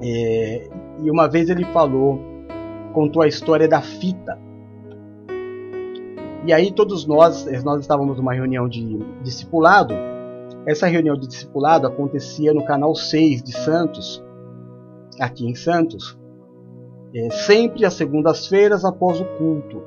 É, 0.00 0.68
e 1.02 1.10
uma 1.10 1.28
vez 1.28 1.48
ele 1.48 1.64
falou, 1.66 2.20
contou 2.92 3.22
a 3.22 3.28
história 3.28 3.68
da 3.68 3.80
fita. 3.80 4.38
E 6.46 6.52
aí 6.52 6.72
todos 6.72 7.06
nós, 7.06 7.46
nós 7.64 7.80
estávamos 7.80 8.16
numa 8.16 8.32
reunião 8.32 8.68
de 8.68 8.98
discipulado. 9.22 9.94
Essa 10.66 10.86
reunião 10.86 11.16
de 11.16 11.26
discipulado 11.26 11.86
acontecia 11.86 12.52
no 12.52 12.64
canal 12.64 12.94
6 12.94 13.42
de 13.42 13.52
Santos, 13.52 14.22
aqui 15.20 15.46
em 15.48 15.54
Santos, 15.54 16.18
é, 17.14 17.30
sempre 17.30 17.84
às 17.84 17.94
segundas-feiras 17.94 18.84
após 18.84 19.20
o 19.20 19.24
culto. 19.24 19.82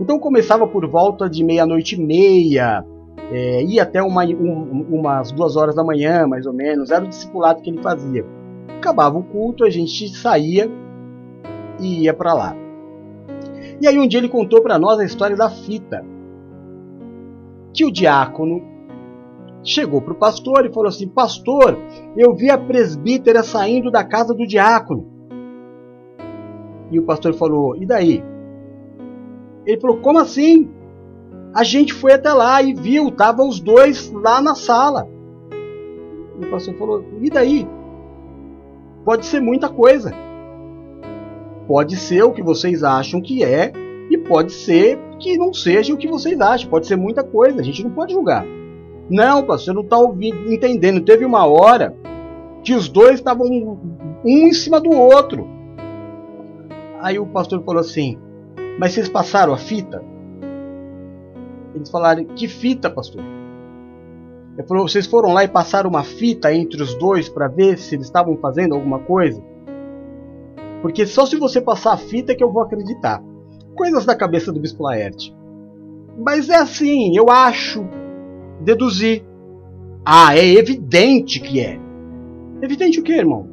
Então 0.00 0.18
começava 0.18 0.66
por 0.66 0.86
volta 0.86 1.28
de 1.28 1.44
meia-noite 1.44 1.96
e 1.96 2.04
meia, 2.04 2.84
é, 3.32 3.64
ia 3.64 3.82
até 3.82 4.02
uma, 4.02 4.26
um, 4.26 4.86
umas 4.90 5.32
duas 5.32 5.56
horas 5.56 5.74
da 5.74 5.82
manhã, 5.82 6.26
mais 6.26 6.44
ou 6.44 6.52
menos, 6.52 6.90
era 6.90 7.02
o 7.02 7.08
discipulado 7.08 7.62
que 7.62 7.70
ele 7.70 7.80
fazia. 7.80 8.26
Acabava 8.76 9.16
o 9.16 9.22
culto, 9.22 9.64
a 9.64 9.70
gente 9.70 10.14
saía 10.14 10.70
e 11.80 12.02
ia 12.02 12.12
para 12.12 12.34
lá. 12.34 12.54
E 13.80 13.88
aí 13.88 13.98
um 13.98 14.06
dia 14.06 14.20
ele 14.20 14.28
contou 14.28 14.60
para 14.60 14.78
nós 14.78 15.00
a 15.00 15.04
história 15.04 15.34
da 15.34 15.48
fita. 15.48 16.04
Que 17.72 17.86
o 17.86 17.90
diácono 17.90 18.62
chegou 19.64 20.02
para 20.02 20.12
o 20.12 20.18
pastor 20.18 20.66
e 20.66 20.72
falou 20.72 20.88
assim: 20.88 21.08
Pastor, 21.08 21.78
eu 22.14 22.34
vi 22.34 22.50
a 22.50 22.58
presbítera 22.58 23.42
saindo 23.42 23.90
da 23.90 24.04
casa 24.04 24.34
do 24.34 24.46
diácono. 24.46 25.10
E 26.90 26.98
o 26.98 27.04
pastor 27.04 27.32
falou: 27.32 27.74
E 27.76 27.86
daí? 27.86 28.22
Ele 29.64 29.80
falou: 29.80 29.96
Como 29.96 30.18
assim? 30.18 30.70
A 31.54 31.64
gente 31.64 31.92
foi 31.92 32.12
até 32.12 32.32
lá 32.32 32.62
e 32.62 32.72
viu, 32.72 33.08
estavam 33.08 33.46
os 33.46 33.60
dois 33.60 34.10
lá 34.10 34.40
na 34.40 34.54
sala. 34.54 35.06
E 36.40 36.44
o 36.44 36.50
pastor 36.50 36.74
falou: 36.74 37.04
e 37.20 37.28
daí? 37.28 37.68
Pode 39.04 39.26
ser 39.26 39.40
muita 39.40 39.68
coisa. 39.68 40.12
Pode 41.66 41.96
ser 41.96 42.22
o 42.22 42.32
que 42.32 42.42
vocês 42.42 42.82
acham 42.82 43.20
que 43.20 43.44
é, 43.44 43.72
e 44.10 44.16
pode 44.16 44.52
ser 44.52 44.98
que 45.18 45.36
não 45.36 45.52
seja 45.52 45.92
o 45.92 45.96
que 45.96 46.08
vocês 46.08 46.40
acham. 46.40 46.70
Pode 46.70 46.86
ser 46.86 46.96
muita 46.96 47.22
coisa, 47.22 47.60
a 47.60 47.64
gente 47.64 47.84
não 47.84 47.90
pode 47.90 48.12
julgar. 48.12 48.46
Não, 49.10 49.44
pastor, 49.44 49.74
não 49.74 49.82
está 49.82 49.98
entendendo. 50.46 51.02
Teve 51.02 51.24
uma 51.24 51.46
hora 51.46 51.94
que 52.64 52.74
os 52.74 52.88
dois 52.88 53.14
estavam 53.14 53.46
um 53.46 53.78
em 54.24 54.52
cima 54.52 54.80
do 54.80 54.90
outro. 54.90 55.46
Aí 57.00 57.18
o 57.18 57.26
pastor 57.26 57.62
falou 57.62 57.80
assim: 57.80 58.18
Mas 58.78 58.92
vocês 58.92 59.08
passaram 59.08 59.52
a 59.52 59.58
fita? 59.58 60.11
Eles 61.74 61.90
falaram: 61.90 62.24
Que 62.24 62.48
fita, 62.48 62.90
pastor? 62.90 63.22
Ele 64.56 64.66
falou: 64.66 64.88
Vocês 64.88 65.06
foram 65.06 65.32
lá 65.32 65.44
e 65.44 65.48
passaram 65.48 65.88
uma 65.88 66.04
fita 66.04 66.52
entre 66.52 66.82
os 66.82 66.94
dois 66.94 67.28
para 67.28 67.48
ver 67.48 67.78
se 67.78 67.94
eles 67.94 68.06
estavam 68.06 68.36
fazendo 68.36 68.74
alguma 68.74 68.98
coisa? 68.98 69.42
Porque 70.82 71.06
só 71.06 71.24
se 71.24 71.36
você 71.36 71.60
passar 71.60 71.92
a 71.92 71.96
fita 71.96 72.34
que 72.34 72.42
eu 72.42 72.52
vou 72.52 72.62
acreditar. 72.62 73.22
Coisas 73.76 74.04
da 74.04 74.14
cabeça 74.14 74.52
do 74.52 74.60
Bispo 74.60 74.82
Laerte. 74.82 75.34
Mas 76.18 76.48
é 76.48 76.56
assim, 76.56 77.16
eu 77.16 77.30
acho, 77.30 77.84
deduzir. 78.60 79.24
Ah, 80.04 80.36
é 80.36 80.44
evidente 80.44 81.40
que 81.40 81.60
é. 81.60 81.80
Evidente 82.60 83.00
o 83.00 83.02
que, 83.02 83.12
irmão? 83.12 83.48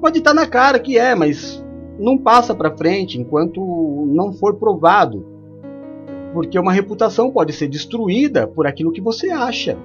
Pode 0.00 0.18
estar 0.18 0.34
na 0.34 0.46
cara 0.46 0.78
que 0.78 0.98
é, 0.98 1.14
mas 1.14 1.64
não 1.98 2.18
passa 2.18 2.54
para 2.54 2.76
frente 2.76 3.20
enquanto 3.20 3.60
não 4.08 4.32
for 4.32 4.54
provado. 4.54 5.24
Porque 6.32 6.58
uma 6.58 6.72
reputação 6.72 7.30
pode 7.30 7.52
ser 7.52 7.68
destruída 7.68 8.46
por 8.46 8.66
aquilo 8.66 8.92
que 8.92 9.00
você 9.00 9.30
acha. 9.30 9.78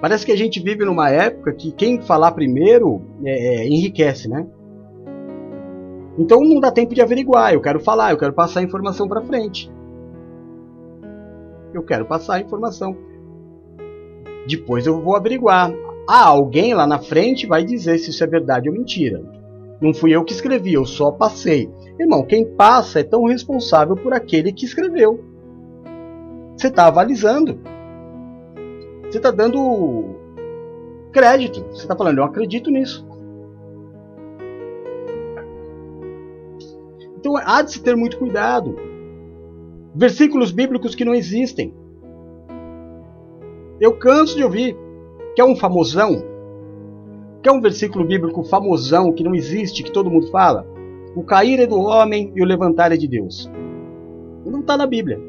Parece 0.00 0.26
que 0.26 0.32
a 0.32 0.36
gente 0.36 0.60
vive 0.60 0.84
numa 0.84 1.10
época 1.10 1.52
que 1.52 1.72
quem 1.72 2.00
falar 2.00 2.32
primeiro 2.32 3.00
é, 3.24 3.62
é, 3.62 3.66
enriquece, 3.66 4.28
né? 4.28 4.46
Então 6.18 6.40
não 6.40 6.60
dá 6.60 6.70
tempo 6.70 6.94
de 6.94 7.00
averiguar. 7.00 7.54
Eu 7.54 7.60
quero 7.60 7.80
falar, 7.80 8.10
eu 8.10 8.18
quero 8.18 8.32
passar 8.32 8.60
a 8.60 8.62
informação 8.62 9.08
para 9.08 9.22
frente. 9.22 9.70
Eu 11.72 11.82
quero 11.82 12.04
passar 12.04 12.36
a 12.36 12.40
informação. 12.40 12.96
Depois 14.46 14.86
eu 14.86 15.00
vou 15.00 15.16
averiguar. 15.16 15.72
Ah, 16.08 16.26
alguém 16.26 16.72
lá 16.72 16.86
na 16.86 16.98
frente 16.98 17.46
vai 17.46 17.64
dizer 17.64 17.98
se 17.98 18.10
isso 18.10 18.22
é 18.22 18.26
verdade 18.26 18.68
ou 18.68 18.74
mentira. 18.74 19.22
Não 19.80 19.92
fui 19.92 20.14
eu 20.14 20.24
que 20.24 20.32
escrevi, 20.32 20.72
eu 20.74 20.86
só 20.86 21.10
passei. 21.10 21.70
Irmão, 21.98 22.24
quem 22.24 22.44
passa 22.44 23.00
é 23.00 23.02
tão 23.02 23.24
responsável 23.24 23.96
por 23.96 24.12
aquele 24.12 24.52
que 24.52 24.64
escreveu. 24.64 25.24
Você 26.56 26.68
está 26.68 26.86
avalizando. 26.86 27.58
Você 29.02 29.18
está 29.18 29.30
dando 29.30 30.16
crédito. 31.12 31.64
Você 31.70 31.82
está 31.82 31.96
falando, 31.96 32.18
eu 32.18 32.24
acredito 32.24 32.70
nisso. 32.70 33.06
Então 37.18 37.36
há 37.36 37.60
de 37.62 37.72
se 37.72 37.82
ter 37.82 37.96
muito 37.96 38.18
cuidado. 38.18 38.76
Versículos 39.94 40.52
bíblicos 40.52 40.94
que 40.94 41.04
não 41.04 41.14
existem. 41.14 41.74
Eu 43.80 43.96
canso 43.98 44.36
de 44.36 44.44
ouvir. 44.44 44.85
Quer 45.36 45.44
um 45.44 45.54
famosão? 45.54 46.24
Quer 47.42 47.52
um 47.52 47.60
versículo 47.60 48.06
bíblico 48.06 48.42
famosão 48.42 49.12
que 49.12 49.22
não 49.22 49.34
existe, 49.34 49.82
que 49.82 49.92
todo 49.92 50.10
mundo 50.10 50.28
fala? 50.28 50.66
O 51.14 51.22
cair 51.22 51.60
é 51.60 51.66
do 51.66 51.78
homem 51.78 52.32
e 52.34 52.40
o 52.40 52.44
levantar 52.46 52.90
é 52.90 52.96
de 52.96 53.06
Deus. 53.06 53.50
Não 54.46 54.60
está 54.60 54.78
na 54.78 54.86
Bíblia. 54.86 55.20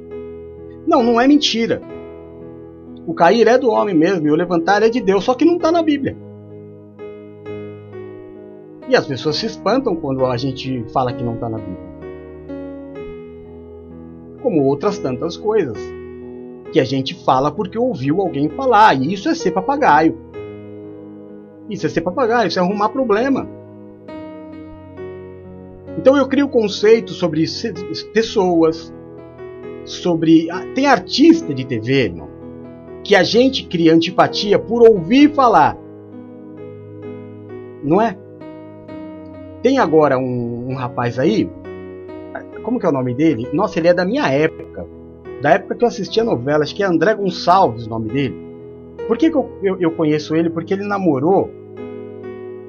Não, 0.87 1.03
não 1.03 1.19
é 1.19 1.27
mentira. 1.27 1.81
O 3.05 3.13
cair 3.13 3.49
é 3.49 3.57
do 3.57 3.69
homem 3.69 3.93
mesmo 3.93 4.25
e 4.25 4.31
o 4.31 4.35
levantar 4.35 4.81
é 4.81 4.87
de 4.87 5.01
Deus, 5.01 5.25
só 5.25 5.33
que 5.33 5.43
não 5.43 5.57
está 5.57 5.73
na 5.73 5.83
Bíblia. 5.83 6.15
E 8.87 8.95
as 8.95 9.05
pessoas 9.05 9.35
se 9.35 9.45
espantam 9.45 9.93
quando 9.93 10.25
a 10.25 10.37
gente 10.37 10.85
fala 10.93 11.11
que 11.11 11.23
não 11.23 11.33
está 11.33 11.49
na 11.49 11.57
Bíblia. 11.57 11.97
Como 14.41 14.63
outras 14.63 14.97
tantas 14.99 15.35
coisas 15.35 15.77
que 16.71 16.79
a 16.79 16.83
gente 16.83 17.15
fala 17.23 17.51
porque 17.51 17.77
ouviu 17.77 18.21
alguém 18.21 18.49
falar. 18.49 18.95
E 18.95 19.13
isso 19.13 19.29
é 19.29 19.35
ser 19.35 19.51
papagaio. 19.51 20.17
Isso 21.69 21.85
é 21.85 21.89
ser 21.89 22.01
papagaio, 22.01 22.47
isso 22.47 22.59
é 22.59 22.61
arrumar 22.61 22.89
problema. 22.89 23.47
Então 25.97 26.15
eu 26.15 26.27
crio 26.27 26.47
conceitos 26.47 27.15
sobre 27.17 27.43
pessoas, 28.13 28.93
sobre. 29.83 30.49
Ah, 30.51 30.65
tem 30.75 30.85
artista 30.85 31.53
de 31.53 31.65
TV, 31.65 32.05
irmão, 32.05 32.29
que 33.03 33.15
a 33.15 33.23
gente 33.23 33.65
cria 33.65 33.93
antipatia 33.93 34.59
por 34.59 34.87
ouvir 34.87 35.33
falar. 35.33 35.77
Não 37.83 38.01
é? 38.01 38.17
Tem 39.61 39.79
agora 39.79 40.17
um, 40.17 40.69
um 40.69 40.75
rapaz 40.75 41.17
aí, 41.17 41.49
como 42.63 42.79
que 42.79 42.85
é 42.85 42.89
o 42.89 42.93
nome 42.93 43.13
dele? 43.13 43.47
Nossa, 43.51 43.79
ele 43.79 43.87
é 43.87 43.93
da 43.93 44.05
minha 44.05 44.29
época 44.31 44.96
da 45.41 45.51
época 45.51 45.75
que 45.75 45.83
eu 45.83 45.87
assistia 45.87 46.23
novela, 46.23 46.63
acho 46.63 46.75
que 46.75 46.83
é 46.83 46.85
André 46.85 47.13
Gonçalves 47.13 47.85
o 47.85 47.89
nome 47.89 48.09
dele. 48.09 48.35
Por 49.07 49.17
que, 49.17 49.29
que 49.29 49.37
eu, 49.37 49.49
eu, 49.63 49.79
eu, 49.79 49.91
conheço 49.91 50.35
ele? 50.35 50.49
Porque 50.49 50.73
ele 50.73 50.85
namorou, 50.85 51.49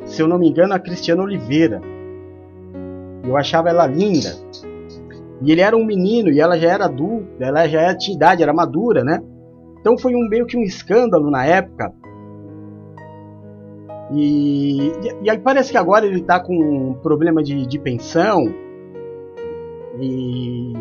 se 0.04 0.20
eu 0.22 0.28
não 0.28 0.38
me 0.38 0.48
engano, 0.48 0.74
a 0.74 0.78
Cristiana 0.78 1.22
Oliveira. 1.22 1.80
Eu 3.24 3.36
achava 3.36 3.68
ela 3.68 3.86
linda. 3.86 4.36
E 5.42 5.50
ele 5.50 5.60
era 5.60 5.76
um 5.76 5.84
menino 5.84 6.30
e 6.30 6.40
ela 6.40 6.58
já 6.58 6.72
era 6.72 6.84
adulta, 6.84 7.44
ela 7.44 7.66
já 7.66 7.80
era 7.80 7.92
de 7.92 8.12
idade, 8.12 8.42
era 8.42 8.52
madura, 8.52 9.02
né? 9.02 9.22
Então 9.80 9.96
foi 9.96 10.14
um 10.14 10.28
meio 10.28 10.46
que 10.46 10.56
um 10.56 10.62
escândalo 10.62 11.30
na 11.30 11.44
época. 11.44 11.92
E, 14.12 14.92
e 15.22 15.30
aí 15.30 15.38
parece 15.38 15.70
que 15.70 15.76
agora 15.76 16.06
ele 16.06 16.20
está 16.20 16.40
com 16.40 16.54
um 16.54 16.94
problema 16.94 17.42
de, 17.42 17.66
de 17.66 17.78
pensão. 17.78 18.44
E 20.00 20.72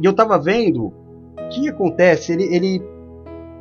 e 0.00 0.04
eu 0.04 0.10
estava 0.12 0.38
vendo 0.38 0.86
o 0.86 1.48
que 1.50 1.68
acontece. 1.68 2.32
Ele, 2.32 2.44
ele, 2.54 2.82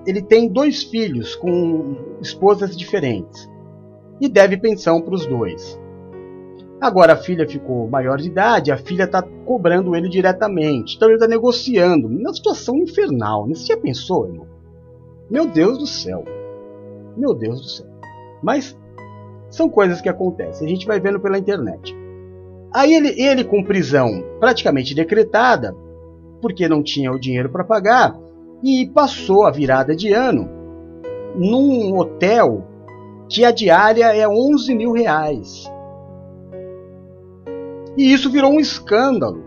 ele 0.06 0.22
tem 0.22 0.48
dois 0.48 0.84
filhos 0.84 1.36
com 1.36 1.96
esposas 2.22 2.76
diferentes 2.76 3.50
e 4.20 4.30
deve 4.30 4.58
pensão 4.58 5.02
para 5.02 5.15
os 5.15 5.26
dois. 5.26 5.80
Agora 6.80 7.13
a 7.13 7.17
filha 7.17 7.48
ficou 7.48 7.88
maior 7.88 8.17
de 8.17 8.28
idade, 8.28 8.72
a 8.72 8.78
filha 8.78 9.04
está 9.04 9.22
cobrando 9.46 9.96
ele 9.96 10.10
diretamente. 10.10 10.96
Então 10.96 11.08
ele 11.08 11.17
está 11.17 11.28
negociando. 11.28 12.08
Uma 12.08 12.34
situação 12.34 12.78
infernal. 12.78 13.48
Né? 13.48 13.54
Você 13.54 13.67
já 13.67 13.78
pensou, 13.78 14.28
irmão? 14.28 14.48
Meu 15.30 15.46
Deus 15.46 15.78
do 15.78 15.86
céu. 15.86 16.24
Meu 17.15 17.36
Deus 17.36 17.62
do 17.62 17.67
céu. 17.67 17.88
Mas 18.41 18.76
são 19.52 19.70
coisas 19.70 20.02
que 20.02 20.10
acontecem. 20.10 20.65
A 20.65 20.70
gente 20.70 20.88
vai 20.88 21.00
vendo 21.00 21.20
pela 21.20 21.38
internet. 21.38 21.96
Aí 22.74 22.96
ele, 22.96 23.22
ele 23.22 23.44
com 23.44 23.63
prisão 23.63 24.24
praticamente 24.39 24.96
decretada, 24.96 25.76
porque 26.41 26.67
não 26.67 26.82
tinha 26.82 27.12
o 27.12 27.19
dinheiro 27.19 27.49
para 27.49 27.63
pagar 27.63 28.17
e 28.63 28.89
passou 28.93 29.45
a 29.45 29.51
virada 29.51 29.95
de 29.95 30.12
ano 30.12 30.49
num 31.36 31.97
hotel 31.97 32.67
que 33.30 33.45
a 33.45 33.51
diária 33.51 34.15
é 34.15 34.27
11 34.27 34.75
mil 34.75 34.91
reais. 34.91 35.71
E 37.97 38.12
isso 38.12 38.30
virou 38.30 38.51
um 38.51 38.60
escândalo. 38.60 39.43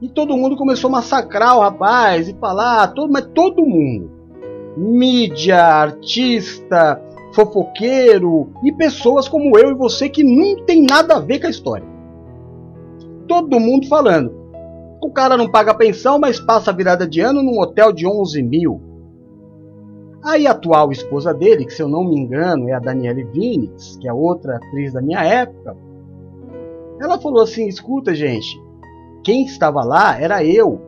E 0.00 0.08
todo 0.08 0.36
mundo 0.36 0.56
começou 0.56 0.88
a 0.88 0.92
massacrar 0.92 1.56
o 1.56 1.60
rapaz 1.60 2.28
e 2.28 2.34
falar, 2.34 2.88
todo, 2.88 3.12
mas 3.12 3.26
todo 3.34 3.66
mundo. 3.66 4.10
Mídia, 4.76 5.58
artista, 5.60 7.02
fofoqueiro 7.32 8.52
e 8.62 8.72
pessoas 8.72 9.28
como 9.28 9.58
eu 9.58 9.70
e 9.70 9.74
você 9.74 10.08
que 10.08 10.22
não 10.22 10.64
tem 10.64 10.82
nada 10.82 11.16
a 11.16 11.20
ver 11.20 11.40
com 11.40 11.46
a 11.46 11.50
história. 11.50 11.86
Todo 13.26 13.58
mundo 13.58 13.88
falando. 13.88 14.37
O 15.00 15.10
cara 15.10 15.36
não 15.36 15.50
paga 15.50 15.74
pensão, 15.74 16.18
mas 16.18 16.40
passa 16.40 16.70
a 16.70 16.74
virada 16.74 17.06
de 17.06 17.20
ano 17.20 17.42
num 17.42 17.60
hotel 17.60 17.92
de 17.92 18.06
11 18.06 18.42
mil. 18.42 18.80
Aí 20.24 20.46
a 20.46 20.50
atual 20.50 20.90
esposa 20.90 21.32
dele, 21.32 21.64
que 21.64 21.72
se 21.72 21.82
eu 21.82 21.88
não 21.88 22.04
me 22.04 22.18
engano 22.18 22.68
é 22.68 22.72
a 22.72 22.80
Daniele 22.80 23.24
Vinitz, 23.24 23.96
que 23.96 24.08
é 24.08 24.12
outra 24.12 24.56
atriz 24.56 24.92
da 24.92 25.00
minha 25.00 25.22
época, 25.22 25.76
ela 27.00 27.20
falou 27.20 27.42
assim: 27.42 27.68
escuta, 27.68 28.14
gente, 28.14 28.60
quem 29.22 29.44
estava 29.44 29.84
lá 29.84 30.20
era 30.20 30.44
eu, 30.44 30.80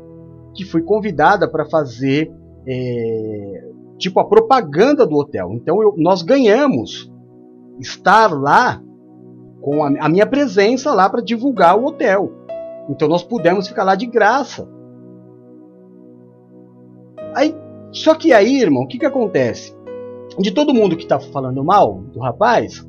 que 0.54 0.64
fui 0.64 0.82
convidada 0.82 1.48
para 1.48 1.64
fazer 1.64 2.32
é, 2.66 3.64
tipo 3.98 4.18
a 4.18 4.28
propaganda 4.28 5.06
do 5.06 5.16
hotel. 5.16 5.52
Então 5.52 5.80
eu, 5.80 5.94
nós 5.96 6.22
ganhamos 6.22 7.10
estar 7.78 8.32
lá 8.32 8.82
com 9.60 9.84
a, 9.84 9.88
a 10.00 10.08
minha 10.08 10.26
presença 10.26 10.92
lá 10.92 11.08
para 11.08 11.22
divulgar 11.22 11.78
o 11.78 11.86
hotel. 11.86 12.32
Então 12.88 13.08
nós 13.08 13.22
pudemos 13.22 13.68
ficar 13.68 13.84
lá 13.84 13.94
de 13.94 14.06
graça. 14.06 14.68
Aí, 17.34 17.55
só 17.92 18.14
que 18.14 18.32
aí, 18.32 18.61
irmão, 18.61 18.84
o 18.84 18.88
que, 18.88 18.98
que 18.98 19.07
acontece? 19.07 19.76
De 20.38 20.50
todo 20.50 20.74
mundo 20.74 20.96
que 20.96 21.02
está 21.02 21.18
falando 21.18 21.64
mal 21.64 22.00
do 22.12 22.20
rapaz, 22.20 22.86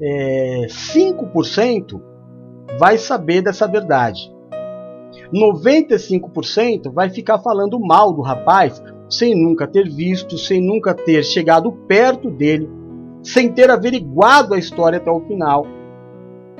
é, 0.00 0.66
5% 0.68 2.00
vai 2.78 2.98
saber 2.98 3.42
dessa 3.42 3.66
verdade. 3.66 4.32
95% 5.32 6.92
vai 6.92 7.10
ficar 7.10 7.38
falando 7.38 7.80
mal 7.80 8.12
do 8.12 8.22
rapaz 8.22 8.82
sem 9.08 9.34
nunca 9.34 9.66
ter 9.66 9.88
visto, 9.88 10.36
sem 10.36 10.60
nunca 10.60 10.92
ter 10.94 11.22
chegado 11.24 11.72
perto 11.72 12.30
dele, 12.30 12.68
sem 13.22 13.52
ter 13.52 13.70
averiguado 13.70 14.54
a 14.54 14.58
história 14.58 14.98
até 14.98 15.10
o 15.10 15.20
final. 15.20 15.66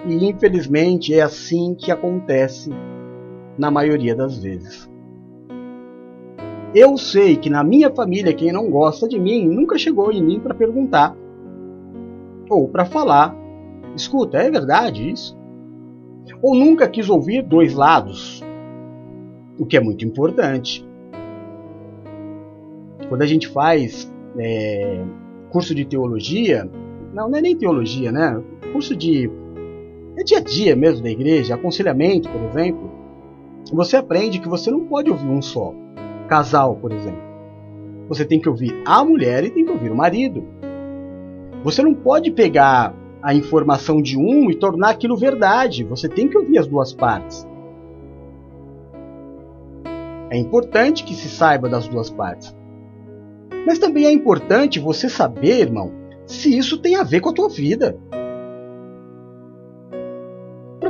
E 0.07 0.29
infelizmente 0.29 1.13
é 1.13 1.23
assim 1.23 1.75
que 1.75 1.91
acontece 1.91 2.71
na 3.59 3.71
maioria 3.71 4.15
das 4.15 4.39
vezes. 4.39 4.89
Eu 6.75 6.97
sei 6.97 7.37
que 7.37 7.51
na 7.51 7.65
minha 7.65 7.91
família 7.91 8.35
quem 8.35 8.53
não 8.53 8.71
gosta 8.71 9.09
de 9.09 9.19
mim 9.19 9.47
nunca 9.49 9.79
chegou 9.79 10.13
em 10.13 10.23
mim 10.23 10.41
para 10.41 10.55
perguntar 10.55 11.17
ou 12.49 12.69
para 12.69 12.85
falar 12.85 13.35
Escuta, 13.97 14.37
é 14.37 14.51
verdade 14.51 15.11
isso? 15.11 15.35
Ou 16.43 16.55
nunca 16.55 16.87
quis 16.87 17.09
ouvir 17.09 17.43
dois 17.43 17.73
lados, 17.73 18.43
o 19.59 19.65
que 19.65 19.77
é 19.77 19.81
muito 19.81 20.05
importante. 20.05 20.87
Quando 23.09 23.23
a 23.23 23.27
gente 23.27 23.49
faz 23.49 24.13
é, 24.39 25.03
curso 25.49 25.75
de 25.75 25.87
teologia, 25.87 26.71
não, 27.15 27.31
não 27.31 27.39
é 27.39 27.41
nem 27.41 27.57
teologia, 27.57 28.13
né? 28.13 28.43
Curso 28.73 28.95
de 28.95 29.31
é 30.17 30.25
dia 30.25 30.39
a 30.39 30.41
dia 30.41 30.75
mesmo 30.75 31.03
da 31.03 31.11
igreja, 31.11 31.55
aconselhamento, 31.55 32.29
por 32.29 32.43
exemplo. 32.43 32.91
Você 33.73 33.97
aprende 33.97 34.39
que 34.39 34.49
você 34.49 34.71
não 34.71 34.87
pode 34.87 35.11
ouvir 35.11 35.29
um 35.29 35.43
só. 35.43 35.75
Casal, 36.29 36.77
por 36.77 36.93
exemplo. 36.93 37.27
Você 38.09 38.25
tem 38.25 38.41
que 38.41 38.49
ouvir 38.49 38.83
a 38.87 39.05
mulher 39.05 39.45
e 39.45 39.51
tem 39.51 39.64
que 39.64 39.71
ouvir 39.71 39.91
o 39.91 39.97
marido. 39.97 40.45
Você 41.62 41.83
não 41.83 41.95
pode 41.95 42.31
pegar 42.31 42.95
a 43.23 43.35
informação 43.35 44.01
de 44.01 44.17
um 44.17 44.51
e 44.51 44.55
tornar 44.55 44.91
aquilo 44.91 45.17
verdade. 45.17 45.85
Você 45.85 46.09
tem 46.09 46.29
que 46.29 46.39
ouvir 46.39 46.59
as 46.59 46.67
duas 46.67 46.93
partes. 46.93 47.47
É 50.31 50.39
importante 50.39 51.05
que 51.05 51.14
se 51.14 51.29
saiba 51.29 51.69
das 51.69 51.89
duas 51.89 52.09
partes. 52.11 52.57
Mas 53.67 53.79
também 53.79 54.07
é 54.07 54.12
importante 54.12 54.79
você 54.79 55.09
saber, 55.09 55.61
irmão, 55.61 55.93
se 56.25 56.57
isso 56.57 56.79
tem 56.79 56.97
a 56.97 57.03
ver 57.03 57.21
com 57.21 57.31
a 57.31 57.35
tua 57.35 57.49
vida. 57.49 57.97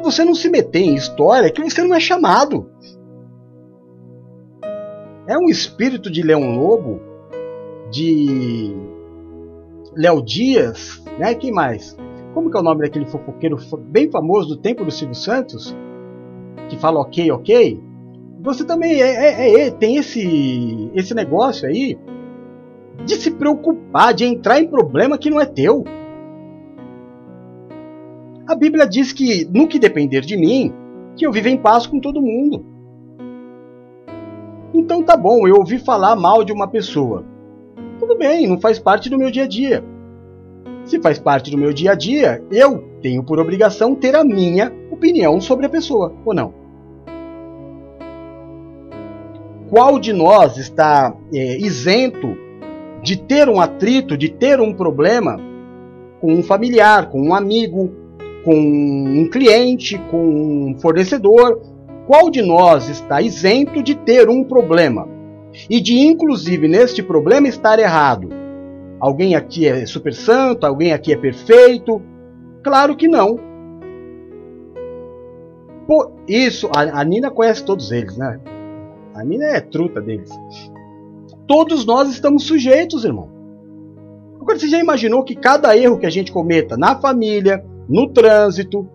Você 0.06 0.24
não 0.24 0.36
se 0.36 0.48
meter 0.48 0.82
em 0.82 0.94
história 0.94 1.50
que 1.50 1.60
você 1.60 1.82
não 1.82 1.92
é 1.92 1.98
chamado. 1.98 2.70
É 5.26 5.36
um 5.36 5.48
espírito 5.48 6.08
de 6.08 6.22
Leão 6.22 6.56
Lobo, 6.56 7.00
de 7.90 8.72
Léo 9.96 10.22
Dias, 10.22 11.02
né? 11.18 11.34
Quem 11.34 11.50
mais? 11.50 11.96
Como 12.34 12.48
que 12.48 12.56
é 12.56 12.60
o 12.60 12.62
nome 12.62 12.82
daquele 12.82 13.06
fofoqueiro 13.06 13.58
bem 13.80 14.08
famoso 14.08 14.50
do 14.50 14.56
tempo 14.58 14.84
do 14.84 14.92
Silvio 14.92 15.16
Santos? 15.16 15.76
Que 16.68 16.76
fala 16.78 17.00
ok, 17.00 17.32
ok? 17.32 17.82
Você 18.42 18.64
também 18.64 19.02
é, 19.02 19.08
é, 19.08 19.60
é, 19.66 19.70
tem 19.72 19.96
esse, 19.96 20.88
esse 20.94 21.14
negócio 21.14 21.66
aí 21.66 21.98
de 23.04 23.16
se 23.16 23.32
preocupar, 23.32 24.14
de 24.14 24.24
entrar 24.24 24.60
em 24.60 24.68
problema 24.68 25.18
que 25.18 25.30
não 25.30 25.40
é 25.40 25.46
teu. 25.46 25.82
A 28.46 28.54
Bíblia 28.54 28.86
diz 28.86 29.12
que, 29.12 29.44
no 29.52 29.66
que 29.66 29.76
depender 29.76 30.20
de 30.20 30.36
mim, 30.36 30.72
que 31.16 31.26
eu 31.26 31.32
vivo 31.32 31.48
em 31.48 31.56
paz 31.56 31.84
com 31.84 31.98
todo 31.98 32.22
mundo. 32.22 32.64
Então 34.72 35.02
tá 35.02 35.16
bom, 35.16 35.48
eu 35.48 35.56
ouvi 35.56 35.80
falar 35.80 36.14
mal 36.14 36.44
de 36.44 36.52
uma 36.52 36.68
pessoa. 36.68 37.24
Tudo 37.98 38.16
bem, 38.16 38.46
não 38.46 38.60
faz 38.60 38.78
parte 38.78 39.10
do 39.10 39.18
meu 39.18 39.32
dia 39.32 39.44
a 39.44 39.48
dia. 39.48 39.82
Se 40.84 41.00
faz 41.00 41.18
parte 41.18 41.50
do 41.50 41.58
meu 41.58 41.72
dia 41.72 41.90
a 41.90 41.94
dia, 41.96 42.40
eu 42.48 42.84
tenho 43.02 43.24
por 43.24 43.40
obrigação 43.40 43.96
ter 43.96 44.14
a 44.14 44.22
minha 44.22 44.72
opinião 44.92 45.40
sobre 45.40 45.66
a 45.66 45.68
pessoa, 45.68 46.14
ou 46.24 46.32
não? 46.32 46.54
Qual 49.68 49.98
de 49.98 50.12
nós 50.12 50.56
está 50.56 51.12
é, 51.34 51.58
isento 51.58 52.36
de 53.02 53.16
ter 53.16 53.48
um 53.48 53.60
atrito, 53.60 54.16
de 54.16 54.28
ter 54.28 54.60
um 54.60 54.72
problema 54.72 55.40
com 56.20 56.32
um 56.32 56.42
familiar, 56.44 57.10
com 57.10 57.20
um 57.20 57.34
amigo, 57.34 58.05
com 58.46 58.54
um 58.54 59.28
cliente, 59.28 59.98
com 60.08 60.70
um 60.70 60.78
fornecedor? 60.78 61.60
Qual 62.06 62.30
de 62.30 62.40
nós 62.40 62.88
está 62.88 63.20
isento 63.20 63.82
de 63.82 63.96
ter 63.96 64.28
um 64.30 64.44
problema? 64.44 65.08
E 65.68 65.80
de, 65.80 65.98
inclusive, 65.98 66.68
neste 66.68 67.02
problema 67.02 67.48
estar 67.48 67.76
errado? 67.80 68.28
Alguém 69.00 69.34
aqui 69.34 69.66
é 69.66 69.84
super 69.84 70.14
santo? 70.14 70.64
Alguém 70.64 70.92
aqui 70.92 71.12
é 71.12 71.16
perfeito? 71.16 72.00
Claro 72.62 72.94
que 72.94 73.08
não. 73.08 73.36
Por 75.88 76.12
isso, 76.28 76.70
a, 76.72 77.00
a 77.00 77.04
Nina 77.04 77.32
conhece 77.32 77.64
todos 77.64 77.90
eles, 77.90 78.16
né? 78.16 78.38
A 79.12 79.24
Nina 79.24 79.44
é 79.46 79.60
truta 79.60 80.00
deles. 80.00 80.30
Todos 81.48 81.84
nós 81.84 82.08
estamos 82.10 82.44
sujeitos, 82.44 83.04
irmão. 83.04 83.28
Agora, 84.40 84.56
você 84.56 84.68
já 84.68 84.78
imaginou 84.78 85.24
que 85.24 85.34
cada 85.34 85.76
erro 85.76 85.98
que 85.98 86.06
a 86.06 86.10
gente 86.10 86.30
cometa 86.30 86.76
na 86.76 86.94
família, 86.94 87.64
no 87.88 88.08
trânsito, 88.08 88.88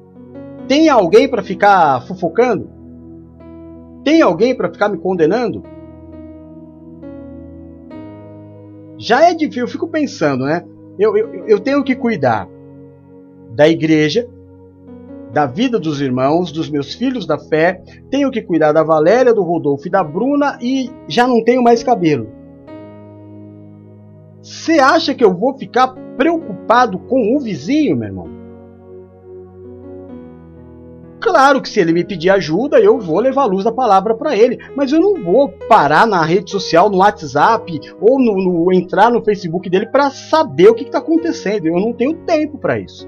tem 0.67 0.89
alguém 0.89 1.29
para 1.29 1.43
ficar 1.43 2.01
fofocando? 2.07 2.69
Tem 4.03 4.21
alguém 4.21 4.55
para 4.55 4.71
ficar 4.71 4.89
me 4.89 4.97
condenando? 4.97 5.63
Já 8.97 9.29
é 9.29 9.33
difícil, 9.33 9.63
eu 9.63 9.67
fico 9.67 9.87
pensando, 9.87 10.45
né? 10.45 10.63
Eu, 10.99 11.17
eu, 11.17 11.45
eu 11.47 11.59
tenho 11.59 11.83
que 11.83 11.95
cuidar 11.95 12.47
da 13.55 13.67
igreja, 13.67 14.27
da 15.33 15.45
vida 15.45 15.79
dos 15.79 16.01
irmãos, 16.01 16.51
dos 16.51 16.69
meus 16.69 16.93
filhos 16.93 17.25
da 17.25 17.39
fé, 17.39 17.81
tenho 18.09 18.29
que 18.29 18.41
cuidar 18.41 18.71
da 18.71 18.83
Valéria, 18.83 19.33
do 19.33 19.43
Rodolfo 19.43 19.87
e 19.87 19.91
da 19.91 20.03
Bruna 20.03 20.57
e 20.61 20.91
já 21.07 21.27
não 21.27 21.43
tenho 21.43 21.63
mais 21.63 21.83
cabelo. 21.83 22.27
Você 24.41 24.79
acha 24.79 25.13
que 25.13 25.23
eu 25.23 25.33
vou 25.33 25.57
ficar 25.57 25.89
preocupado 26.17 26.99
com 26.99 27.35
o 27.35 27.39
vizinho, 27.39 27.95
meu 27.95 28.07
irmão? 28.07 28.40
Claro 31.21 31.61
que 31.61 31.69
se 31.69 31.79
ele 31.79 31.93
me 31.93 32.03
pedir 32.03 32.31
ajuda, 32.31 32.79
eu 32.79 32.99
vou 32.99 33.19
levar 33.19 33.43
a 33.43 33.45
luz 33.45 33.63
da 33.63 33.71
palavra 33.71 34.15
para 34.15 34.35
ele, 34.35 34.57
mas 34.75 34.91
eu 34.91 34.99
não 34.99 35.23
vou 35.23 35.49
parar 35.69 36.07
na 36.07 36.25
rede 36.25 36.49
social, 36.49 36.89
no 36.89 36.97
WhatsApp 36.97 37.79
ou 38.01 38.19
no, 38.19 38.35
no 38.35 38.73
entrar 38.73 39.11
no 39.11 39.23
Facebook 39.23 39.69
dele 39.69 39.85
para 39.85 40.09
saber 40.09 40.69
o 40.69 40.73
que 40.73 40.83
está 40.83 40.97
acontecendo. 40.97 41.67
Eu 41.67 41.79
não 41.79 41.93
tenho 41.93 42.15
tempo 42.25 42.57
para 42.57 42.79
isso. 42.79 43.07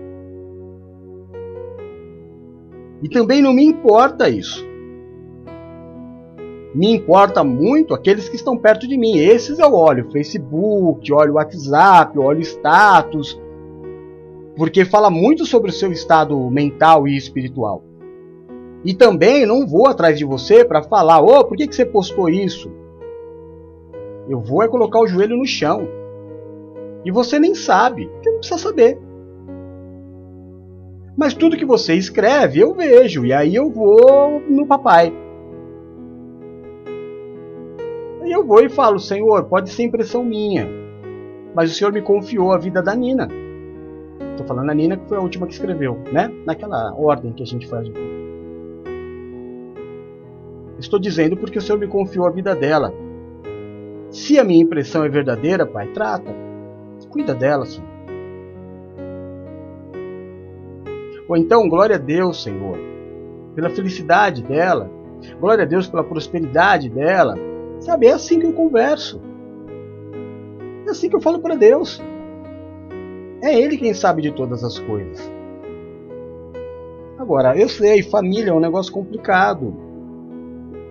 E 3.01 3.09
também 3.09 3.41
não 3.41 3.51
me 3.51 3.65
importa 3.65 4.29
isso. 4.29 4.63
Me 6.75 6.93
importa 6.93 7.43
muito 7.43 7.95
aqueles 7.95 8.29
que 8.29 8.35
estão 8.35 8.55
perto 8.55 8.87
de 8.87 8.95
mim. 8.95 9.17
Esses 9.17 9.57
eu 9.57 9.73
olho 9.73 10.11
Facebook, 10.11 11.11
olho 11.11 11.33
WhatsApp, 11.33 12.17
olho 12.19 12.41
status, 12.41 13.39
porque 14.55 14.85
fala 14.85 15.09
muito 15.09 15.47
sobre 15.47 15.71
o 15.71 15.73
seu 15.73 15.91
estado 15.91 16.37
mental 16.51 17.07
e 17.07 17.17
espiritual. 17.17 17.83
E 18.83 18.93
também 18.93 19.45
não 19.45 19.65
vou 19.65 19.87
atrás 19.87 20.17
de 20.17 20.25
você 20.25 20.65
para 20.65 20.83
falar, 20.83 21.21
ô, 21.21 21.39
oh, 21.39 21.45
por 21.45 21.55
que, 21.55 21.67
que 21.67 21.75
você 21.75 21.85
postou 21.85 22.29
isso? 22.29 22.69
Eu 24.27 24.39
vou 24.39 24.61
é 24.61 24.67
colocar 24.67 24.99
o 24.99 25.07
joelho 25.07 25.37
no 25.37 25.45
chão. 25.45 25.87
E 27.05 27.11
você 27.11 27.39
nem 27.39 27.55
sabe, 27.55 28.07
porque 28.07 28.29
não 28.29 28.39
precisa 28.39 28.59
saber. 28.59 28.99
Mas 31.15 31.33
tudo 31.33 31.57
que 31.57 31.65
você 31.65 31.93
escreve 31.93 32.59
eu 32.59 32.73
vejo, 32.73 33.25
e 33.25 33.31
aí 33.31 33.55
eu 33.55 33.69
vou 33.69 34.41
no 34.49 34.65
papai. 34.65 35.13
Aí 38.21 38.31
eu 38.31 38.45
vou 38.45 38.61
e 38.61 38.69
falo, 38.69 38.99
Senhor, 38.99 39.43
pode 39.45 39.69
ser 39.69 39.83
impressão 39.83 40.23
minha, 40.23 40.67
mas 41.53 41.71
o 41.71 41.73
Senhor 41.73 41.93
me 41.93 42.01
confiou 42.01 42.51
a 42.51 42.57
vida 42.57 42.81
da 42.81 42.95
Nina. 42.95 43.27
Estou 44.31 44.47
falando 44.47 44.69
a 44.69 44.73
Nina 44.73 44.97
que 44.97 45.07
foi 45.07 45.17
a 45.17 45.21
última 45.21 45.45
que 45.45 45.53
escreveu, 45.53 45.99
né? 46.11 46.31
Naquela 46.45 46.93
ordem 46.95 47.33
que 47.33 47.43
a 47.43 47.45
gente 47.45 47.67
faz. 47.67 47.87
Estou 50.79 50.99
dizendo 50.99 51.37
porque 51.37 51.57
o 51.57 51.61
Senhor 51.61 51.77
me 51.77 51.87
confiou 51.87 52.25
a 52.25 52.31
vida 52.31 52.55
dela. 52.55 52.93
Se 54.09 54.39
a 54.39 54.43
minha 54.43 54.63
impressão 54.63 55.03
é 55.03 55.09
verdadeira, 55.09 55.65
Pai, 55.65 55.87
trata. 55.87 56.31
Cuida 57.09 57.33
dela, 57.33 57.65
Senhor. 57.65 57.87
Ou 61.27 61.37
então, 61.37 61.69
glória 61.69 61.95
a 61.95 61.99
Deus, 61.99 62.43
Senhor, 62.43 62.77
pela 63.55 63.69
felicidade 63.69 64.43
dela. 64.43 64.89
Glória 65.39 65.63
a 65.63 65.67
Deus 65.67 65.87
pela 65.87 66.03
prosperidade 66.03 66.89
dela. 66.89 67.35
Sabe, 67.79 68.07
é 68.07 68.13
assim 68.13 68.39
que 68.39 68.45
eu 68.45 68.53
converso. 68.53 69.21
É 70.85 70.89
assim 70.89 71.09
que 71.09 71.15
eu 71.15 71.21
falo 71.21 71.39
para 71.39 71.55
Deus. 71.55 72.01
É 73.41 73.53
Ele 73.59 73.77
quem 73.77 73.93
sabe 73.93 74.21
de 74.21 74.31
todas 74.31 74.63
as 74.63 74.79
coisas. 74.79 75.31
Agora, 77.17 77.57
eu 77.57 77.69
sei, 77.69 78.01
família 78.03 78.51
é 78.51 78.53
um 78.53 78.59
negócio 78.59 78.91
complicado. 78.91 79.75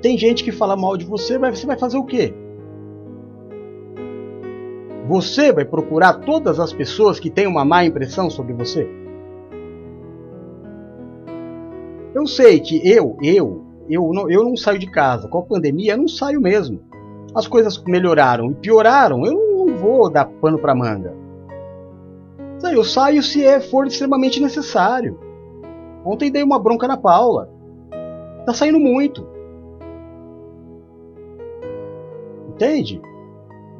Tem 0.03 0.18
gente 0.18 0.42
que 0.42 0.50
fala 0.50 0.76
mal 0.76 0.96
de 0.96 1.05
você, 1.05 1.38
mas 1.38 1.59
você 1.59 1.66
vai 1.66 1.78
fazer 1.78 1.96
o 1.96 2.05
quê? 2.05 2.34
Você 5.07 5.53
vai 5.53 5.64
procurar 5.64 6.14
todas 6.14 6.59
as 6.59 6.72
pessoas 6.72 7.20
que 7.20 7.30
têm 7.30 7.46
uma 7.46 7.64
má 7.64 7.84
impressão 7.84 8.28
sobre 8.28 8.53
você? 8.53 8.88
Eu 12.12 12.26
sei 12.26 12.59
que 12.59 12.86
eu, 12.88 13.16
eu, 13.22 13.64
eu 13.88 14.12
não, 14.12 14.28
eu 14.28 14.42
não 14.42 14.57
saio 14.57 14.78
de 14.78 14.90
casa. 14.90 15.28
Com 15.28 15.38
a 15.38 15.42
pandemia, 15.42 15.92
eu 15.92 15.98
não 15.98 16.09
saio 16.09 16.40
mesmo. 16.40 16.80
As 17.34 17.46
coisas 17.46 17.82
melhoraram 17.86 18.50
e 18.50 18.55
pioraram, 18.55 19.24
eu 19.24 19.32
não 19.32 19.76
vou 19.76 20.11
dar 20.11 20.24
pano 20.24 20.59
para 20.59 20.74
manga. 20.74 21.14
Eu 22.72 22.84
saio 22.84 23.22
se 23.22 23.44
é, 23.44 23.61
for 23.61 23.86
extremamente 23.86 24.40
necessário. 24.40 25.18
Ontem 26.05 26.30
dei 26.30 26.42
uma 26.42 26.59
bronca 26.59 26.88
na 26.88 26.96
Paula. 26.96 27.50
Tá 28.46 28.55
saindo 28.55 28.80
muito. 28.80 29.32
Entende? 32.62 33.02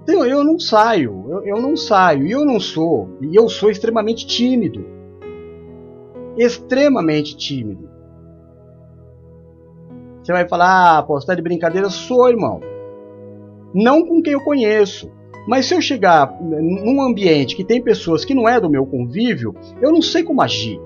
Então 0.03 0.27
eu 0.27 0.43
não 0.43 0.59
saio, 0.59 1.25
eu, 1.29 1.47
eu 1.47 1.63
não 1.63 1.77
saio, 1.77 2.27
e 2.27 2.33
eu 2.33 2.45
não 2.45 2.59
sou, 2.59 3.11
e 3.21 3.37
eu 3.37 3.49
sou 3.49 3.71
extremamente 3.71 4.27
tímido. 4.27 4.85
extremamente 6.37 7.37
tímido. 7.37 7.89
Você 10.21 10.33
vai 10.33 10.49
falar, 10.49 10.99
ah, 10.99 11.03
pô, 11.05 11.21
você 11.21 11.27
tá 11.29 11.35
de 11.35 11.43
brincadeira? 11.43 11.89
Sou, 11.91 12.29
irmão. 12.29 12.61
Não 13.73 14.05
com 14.05 14.21
quem 14.21 14.33
eu 14.33 14.43
conheço. 14.43 15.13
Mas 15.47 15.67
se 15.67 15.75
eu 15.75 15.81
chegar 15.81 16.37
num 16.41 17.03
ambiente 17.03 17.55
que 17.55 17.65
tem 17.65 17.83
pessoas 17.83 18.25
que 18.25 18.35
não 18.35 18.49
é 18.49 18.61
do 18.61 18.71
meu 18.71 18.87
convívio, 18.87 19.55
eu 19.81 19.93
não 19.93 20.03
sei 20.03 20.25
como 20.25 20.43
agir. 20.43 20.81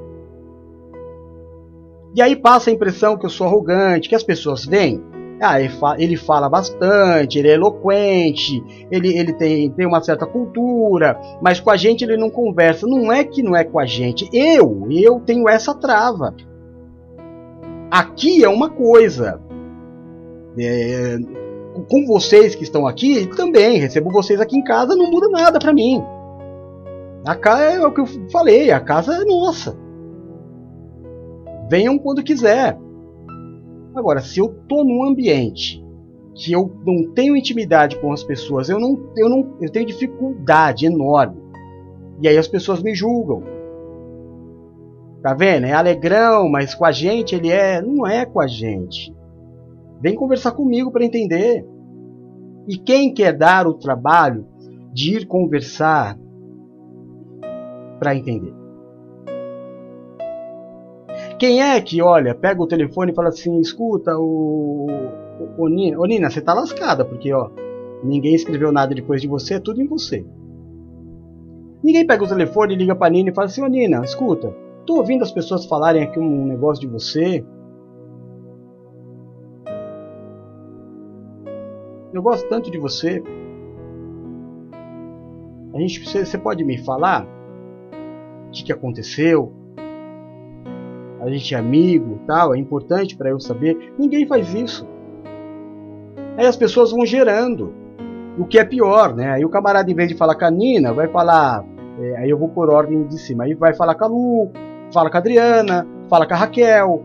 E 2.14 2.20
aí 2.20 2.36
passa 2.36 2.68
a 2.68 2.72
impressão 2.72 3.16
que 3.16 3.24
eu 3.24 3.30
sou 3.30 3.47
arrogante, 3.47 4.09
que 4.09 4.14
as 4.14 4.22
pessoas 4.22 4.64
veem. 4.66 5.03
Ah, 5.41 5.61
ele, 5.61 5.68
fa 5.68 5.97
ele 5.99 6.16
fala 6.16 6.49
bastante, 6.49 7.39
ele 7.39 7.49
é 7.49 7.55
eloquente, 7.55 8.62
ele, 8.91 9.16
ele 9.16 9.34
tem, 9.34 9.70
tem 9.70 9.87
uma 9.87 10.03
certa 10.03 10.24
cultura, 10.24 11.20
mas 11.43 11.61
com 11.61 11.70
a 11.70 11.76
gente 11.76 12.05
ele 12.05 12.16
não 12.16 12.30
conversa. 12.30 12.87
Não 12.87 13.12
é 13.12 13.22
que 13.22 13.43
não 13.43 13.55
é 13.55 13.62
com 13.62 13.78
a 13.78 13.84
gente. 13.84 14.28
Eu, 14.32 14.87
eu 14.91 15.20
tenho 15.20 15.49
essa 15.49 15.74
trava. 15.74 16.34
Aqui 17.91 18.43
é 18.43 18.49
uma 18.49 18.70
coisa. 18.70 19.41
É, 20.59 21.18
com 21.91 22.07
vocês 22.07 22.55
que 22.55 22.62
estão 22.62 22.87
aqui, 22.87 23.26
também 23.37 23.78
recebo 23.78 24.11
vocês 24.11 24.41
aqui 24.41 24.57
em 24.57 24.64
casa, 24.64 24.97
não 24.97 25.11
muda 25.11 25.28
nada 25.28 25.59
para 25.59 25.74
mim. 25.74 26.03
A 27.26 27.34
casa 27.34 27.62
é 27.62 27.87
o 27.87 27.93
que 27.93 28.01
eu 28.01 28.07
falei, 28.30 28.70
a 28.70 28.80
casa 28.80 29.14
é 29.14 29.24
nossa. 29.24 29.76
Venham 31.68 31.99
quando 31.99 32.22
quiser. 32.22 32.78
Agora, 33.97 34.20
se 34.20 34.38
eu 34.38 34.49
tô 34.68 34.84
num 34.84 35.05
ambiente 35.05 35.82
que 36.34 36.53
eu 36.53 36.70
não 36.84 37.14
tenho 37.14 37.34
intimidade 37.34 37.99
com 37.99 38.12
as 38.12 38.22
pessoas, 38.22 38.68
eu 38.68 38.78
não, 38.78 39.11
eu 39.16 39.26
não, 39.26 39.57
eu 39.59 39.72
tenho 39.72 39.86
dificuldade 39.86 40.84
enorme. 40.84 41.40
E 42.20 42.28
aí 42.28 42.36
as 42.36 42.47
pessoas 42.47 42.82
me 42.82 42.94
julgam. 42.94 43.42
Tá 45.22 45.32
vendo? 45.32 45.64
É 45.64 45.72
alegrão, 45.72 46.47
mas 46.49 46.74
com 46.74 46.84
a 46.84 46.92
gente 46.92 47.34
ele 47.34 47.49
é, 47.49 47.80
não 47.80 48.07
é 48.07 48.26
com 48.26 48.38
a 48.38 48.47
gente. 48.47 49.14
Vem 50.01 50.14
conversar 50.14 50.53
comigo 50.53 50.92
para 50.92 51.05
entender. 51.05 51.66
E 52.68 52.76
quem 52.76 53.14
quer 53.14 53.32
dar 53.32 53.66
o 53.66 53.74
trabalho 53.74 54.47
de 54.92 55.16
ir 55.16 55.26
conversar 55.26 56.18
para 57.99 58.14
entender? 58.14 58.56
Quem 61.39 61.62
é 61.62 61.80
que, 61.80 62.01
olha, 62.01 62.34
pega 62.34 62.62
o 62.62 62.66
telefone 62.66 63.12
e 63.12 63.14
fala 63.14 63.28
assim, 63.28 63.61
escuta, 63.61 64.16
o, 64.16 64.87
o, 65.59 65.68
Nina, 65.68 65.99
ô 65.99 66.07
Nina, 66.07 66.30
você 66.30 66.41
tá 66.41 66.55
lascada, 66.55 67.05
porque 67.05 67.32
ó, 67.32 67.51
ninguém 68.03 68.34
escreveu 68.34 68.72
nada 68.72 68.95
depois 68.95 69.20
de 69.20 69.28
você, 69.28 69.55
é 69.55 69.61
tudo 69.61 69.82
em 69.82 69.87
você. 69.87 70.24
Ninguém 71.82 72.07
pega 72.07 72.24
o 72.24 72.28
telefone 72.28 72.74
e 72.74 72.76
liga 72.78 72.97
pra 72.97 73.11
Nina 73.11 73.30
e 73.30 73.34
fala 73.34 73.47
assim, 73.47 73.62
ô 73.62 73.66
Nina, 73.66 74.03
escuta, 74.03 74.55
tô 74.87 74.97
ouvindo 74.97 75.22
as 75.22 75.30
pessoas 75.30 75.66
falarem 75.66 76.03
aqui 76.03 76.18
um 76.18 76.47
negócio 76.47 76.80
de 76.80 76.87
você, 76.87 77.45
Eu 82.16 82.22
gosto 82.22 82.49
tanto 82.49 82.70
de 82.70 82.78
você. 82.78 83.22
A 85.74 85.78
gente, 85.78 86.03
você, 86.03 86.24
você 86.24 86.39
pode 86.39 86.64
me 86.64 86.78
falar 86.78 87.26
o 88.47 88.51
que, 88.51 88.64
que 88.64 88.72
aconteceu? 88.72 89.53
A 91.21 91.31
gente 91.31 91.55
é 91.55 91.59
amigo, 91.59 92.21
tal. 92.27 92.55
É 92.55 92.59
importante 92.59 93.17
para 93.17 93.31
eu 93.31 93.41
saber. 93.41 93.95
Ninguém 93.99 94.27
faz 94.27 94.53
isso. 94.55 94.87
Aí 96.37 96.47
as 96.47 96.57
pessoas 96.57 96.91
vão 96.91 97.07
gerando. 97.07 97.73
O 98.39 98.45
que 98.45 98.59
é 98.59 98.64
pior, 98.64 99.14
né? 99.14 99.31
Aí 99.31 99.45
o 99.45 99.49
camarada, 99.49 99.91
em 99.91 99.95
vez 99.95 100.09
de 100.09 100.14
falar 100.14 100.35
com 100.35 100.45
a 100.45 100.51
Nina, 100.51 100.93
vai 100.93 101.09
falar. 101.09 101.64
É, 101.99 102.17
aí 102.19 102.31
eu 102.31 102.39
vou 102.39 102.49
por 102.49 102.69
ordem 102.69 103.07
de 103.07 103.19
cima. 103.19 103.45
Aí 103.45 103.55
vai 103.55 103.75
falar 103.75 103.95
com 103.95 104.05
a 104.05 104.09
Lu, 104.09 104.51
fala 104.93 105.11
com 105.11 105.17
a 105.17 105.21
Adriana, 105.21 105.87
fala 106.09 106.27
com 106.27 106.35
a 106.35 106.37
Raquel, 106.37 107.03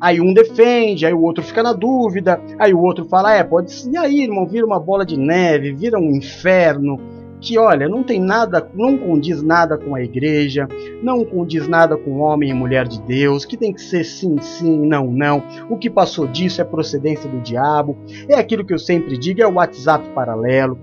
Aí 0.00 0.20
um 0.20 0.32
defende, 0.32 1.06
aí 1.06 1.14
o 1.14 1.22
outro 1.22 1.42
fica 1.42 1.62
na 1.62 1.72
dúvida, 1.72 2.40
aí 2.58 2.74
o 2.74 2.80
outro 2.80 3.06
fala, 3.06 3.34
é, 3.34 3.42
pode. 3.42 3.72
E 3.90 3.96
aí, 3.96 4.22
irmão, 4.22 4.46
vira 4.46 4.66
uma 4.66 4.78
bola 4.78 5.06
de 5.06 5.18
neve, 5.18 5.72
vira 5.72 5.98
um 5.98 6.10
inferno. 6.14 6.98
Que 7.46 7.56
olha, 7.58 7.88
não 7.88 8.02
tem 8.02 8.20
nada, 8.20 8.68
não 8.74 8.98
condiz 8.98 9.40
nada 9.40 9.78
com 9.78 9.94
a 9.94 10.02
igreja, 10.02 10.66
não 11.00 11.24
condiz 11.24 11.68
nada 11.68 11.96
com 11.96 12.18
homem 12.18 12.50
e 12.50 12.52
mulher 12.52 12.88
de 12.88 13.00
Deus, 13.02 13.44
que 13.44 13.56
tem 13.56 13.72
que 13.72 13.80
ser 13.80 14.02
sim, 14.02 14.36
sim, 14.40 14.84
não, 14.84 15.06
não. 15.06 15.44
O 15.70 15.76
que 15.76 15.88
passou 15.88 16.26
disso 16.26 16.60
é 16.60 16.64
procedência 16.64 17.30
do 17.30 17.38
diabo, 17.38 17.96
é 18.28 18.34
aquilo 18.34 18.64
que 18.64 18.74
eu 18.74 18.80
sempre 18.80 19.16
digo, 19.16 19.40
é 19.40 19.46
o 19.46 19.54
WhatsApp 19.54 20.08
paralelo, 20.08 20.76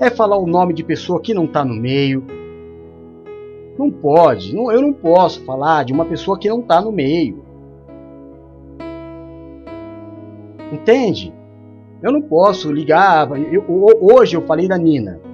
é 0.00 0.08
falar 0.08 0.38
o 0.38 0.46
nome 0.46 0.72
de 0.72 0.82
pessoa 0.82 1.20
que 1.20 1.34
não 1.34 1.44
está 1.44 1.62
no 1.62 1.74
meio. 1.74 2.24
Não 3.78 3.90
pode, 3.90 4.56
não, 4.56 4.72
eu 4.72 4.80
não 4.80 4.94
posso 4.94 5.44
falar 5.44 5.84
de 5.84 5.92
uma 5.92 6.06
pessoa 6.06 6.38
que 6.38 6.48
não 6.48 6.60
está 6.60 6.80
no 6.80 6.90
meio. 6.90 7.44
Entende? 10.72 11.30
Eu 12.02 12.10
não 12.10 12.22
posso 12.22 12.72
ligar. 12.72 13.28
Eu, 13.52 13.62
hoje 14.00 14.34
eu 14.34 14.40
falei 14.46 14.66
da 14.66 14.78
Nina. 14.78 15.25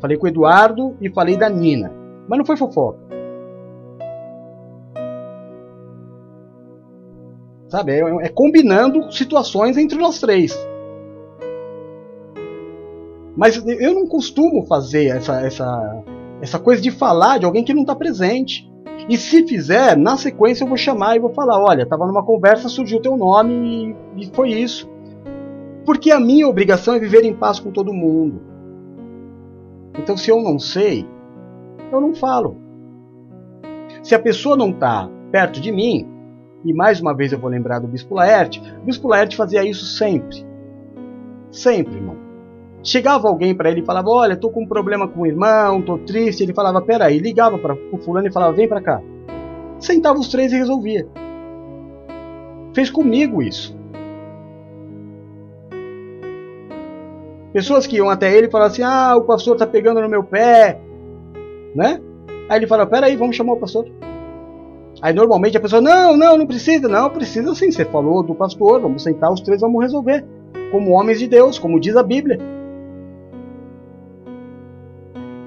Falei 0.00 0.16
com 0.16 0.26
o 0.26 0.28
Eduardo 0.28 0.96
e 1.00 1.10
falei 1.10 1.36
da 1.36 1.48
Nina. 1.48 1.92
Mas 2.26 2.38
não 2.38 2.44
foi 2.44 2.56
fofoca. 2.56 2.98
Sabe? 7.68 7.92
É, 7.92 8.00
é 8.00 8.28
combinando 8.28 9.12
situações 9.12 9.76
entre 9.76 9.98
nós 9.98 10.18
três. 10.18 10.58
Mas 13.36 13.62
eu 13.64 13.94
não 13.94 14.06
costumo 14.06 14.66
fazer 14.66 15.06
essa, 15.06 15.40
essa, 15.40 16.02
essa 16.42 16.58
coisa 16.58 16.82
de 16.82 16.90
falar 16.90 17.38
de 17.38 17.46
alguém 17.46 17.64
que 17.64 17.72
não 17.72 17.82
está 17.82 17.94
presente. 17.94 18.68
E 19.08 19.16
se 19.16 19.46
fizer, 19.46 19.96
na 19.96 20.16
sequência 20.16 20.64
eu 20.64 20.68
vou 20.68 20.76
chamar 20.76 21.16
e 21.16 21.20
vou 21.20 21.32
falar: 21.32 21.62
olha, 21.62 21.82
estava 21.82 22.06
numa 22.06 22.24
conversa, 22.24 22.68
surgiu 22.68 23.00
teu 23.00 23.16
nome 23.16 23.96
e, 24.16 24.24
e 24.24 24.30
foi 24.34 24.50
isso. 24.50 24.90
Porque 25.86 26.10
a 26.10 26.20
minha 26.20 26.48
obrigação 26.48 26.94
é 26.94 26.98
viver 26.98 27.24
em 27.24 27.34
paz 27.34 27.58
com 27.58 27.70
todo 27.70 27.92
mundo. 27.92 28.49
Então, 29.98 30.16
se 30.16 30.30
eu 30.30 30.40
não 30.42 30.58
sei, 30.58 31.06
eu 31.92 32.00
não 32.00 32.14
falo. 32.14 32.56
Se 34.02 34.14
a 34.14 34.18
pessoa 34.18 34.56
não 34.56 34.70
está 34.70 35.08
perto 35.30 35.60
de 35.60 35.70
mim, 35.70 36.08
e 36.64 36.72
mais 36.72 37.00
uma 37.00 37.14
vez 37.14 37.32
eu 37.32 37.38
vou 37.38 37.50
lembrar 37.50 37.78
do 37.78 37.88
Bispo 37.88 38.14
Laerte, 38.14 38.60
o 38.80 38.84
Bispo 38.84 39.08
Laerte 39.08 39.36
fazia 39.36 39.64
isso 39.64 39.84
sempre. 39.84 40.44
Sempre, 41.50 41.94
irmão. 41.94 42.16
Chegava 42.82 43.28
alguém 43.28 43.54
para 43.54 43.70
ele 43.70 43.80
e 43.80 43.84
falava: 43.84 44.08
Olha, 44.08 44.36
tô 44.36 44.50
com 44.50 44.62
um 44.62 44.66
problema 44.66 45.06
com 45.06 45.22
o 45.22 45.26
irmão, 45.26 45.82
tô 45.82 45.98
triste. 45.98 46.42
Ele 46.42 46.54
falava: 46.54 46.80
Peraí, 46.80 47.18
ligava 47.18 47.58
para 47.58 47.74
o 47.74 47.98
fulano 47.98 48.26
e 48.26 48.32
falava: 48.32 48.54
Vem 48.54 48.68
para 48.68 48.80
cá. 48.80 49.02
Sentava 49.78 50.18
os 50.18 50.28
três 50.28 50.52
e 50.52 50.56
resolvia. 50.56 51.06
Fez 52.74 52.90
comigo 52.90 53.42
isso. 53.42 53.76
Pessoas 57.52 57.86
que 57.86 57.96
iam 57.96 58.08
até 58.08 58.34
ele 58.36 58.46
e 58.46 58.50
falavam 58.50 58.72
assim: 58.72 58.82
Ah, 58.82 59.16
o 59.16 59.22
pastor 59.22 59.56
tá 59.56 59.66
pegando 59.66 60.00
no 60.00 60.08
meu 60.08 60.22
pé, 60.22 60.80
né? 61.74 62.00
Aí 62.48 62.58
ele 62.58 62.66
fala: 62.66 62.86
Peraí, 62.86 63.16
vamos 63.16 63.36
chamar 63.36 63.54
o 63.54 63.60
pastor. 63.60 63.86
Aí 65.02 65.12
normalmente 65.12 65.56
a 65.56 65.60
pessoa: 65.60 65.80
Não, 65.80 66.16
não, 66.16 66.38
não 66.38 66.46
precisa, 66.46 66.88
não, 66.88 67.10
precisa 67.10 67.54
sim. 67.54 67.70
Você 67.70 67.84
falou 67.84 68.22
do 68.22 68.34
pastor, 68.34 68.80
vamos 68.80 69.02
sentar 69.02 69.32
os 69.32 69.40
três, 69.40 69.60
vamos 69.60 69.82
resolver. 69.82 70.24
Como 70.70 70.92
homens 70.92 71.18
de 71.18 71.26
Deus, 71.26 71.58
como 71.58 71.80
diz 71.80 71.96
a 71.96 72.02
Bíblia 72.02 72.38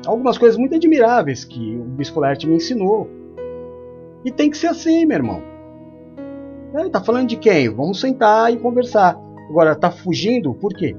algumas 0.05 0.37
coisas 0.37 0.57
muito 0.57 0.75
admiráveis 0.75 1.43
que 1.43 1.77
o 1.77 1.83
Bispo 1.83 2.19
Laerte 2.19 2.47
me 2.47 2.55
ensinou. 2.55 3.09
E 4.23 4.31
tem 4.31 4.49
que 4.49 4.57
ser 4.57 4.67
assim, 4.67 5.05
meu 5.05 5.17
irmão. 5.17 5.41
Ele 6.75 6.89
tá 6.89 7.03
falando 7.03 7.27
de 7.27 7.37
quem? 7.37 7.69
Vamos 7.69 7.99
sentar 7.99 8.51
e 8.51 8.57
conversar. 8.57 9.17
Agora, 9.49 9.75
tá 9.75 9.91
fugindo? 9.91 10.53
Por 10.55 10.73
quê? 10.73 10.95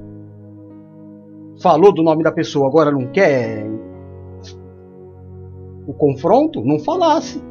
Falou 1.61 1.93
do 1.93 2.03
nome 2.03 2.23
da 2.23 2.31
pessoa, 2.31 2.67
agora 2.67 2.91
não 2.91 3.07
quer 3.07 3.65
o 5.87 5.93
confronto? 5.93 6.63
Não 6.63 6.79
falasse. 6.79 7.41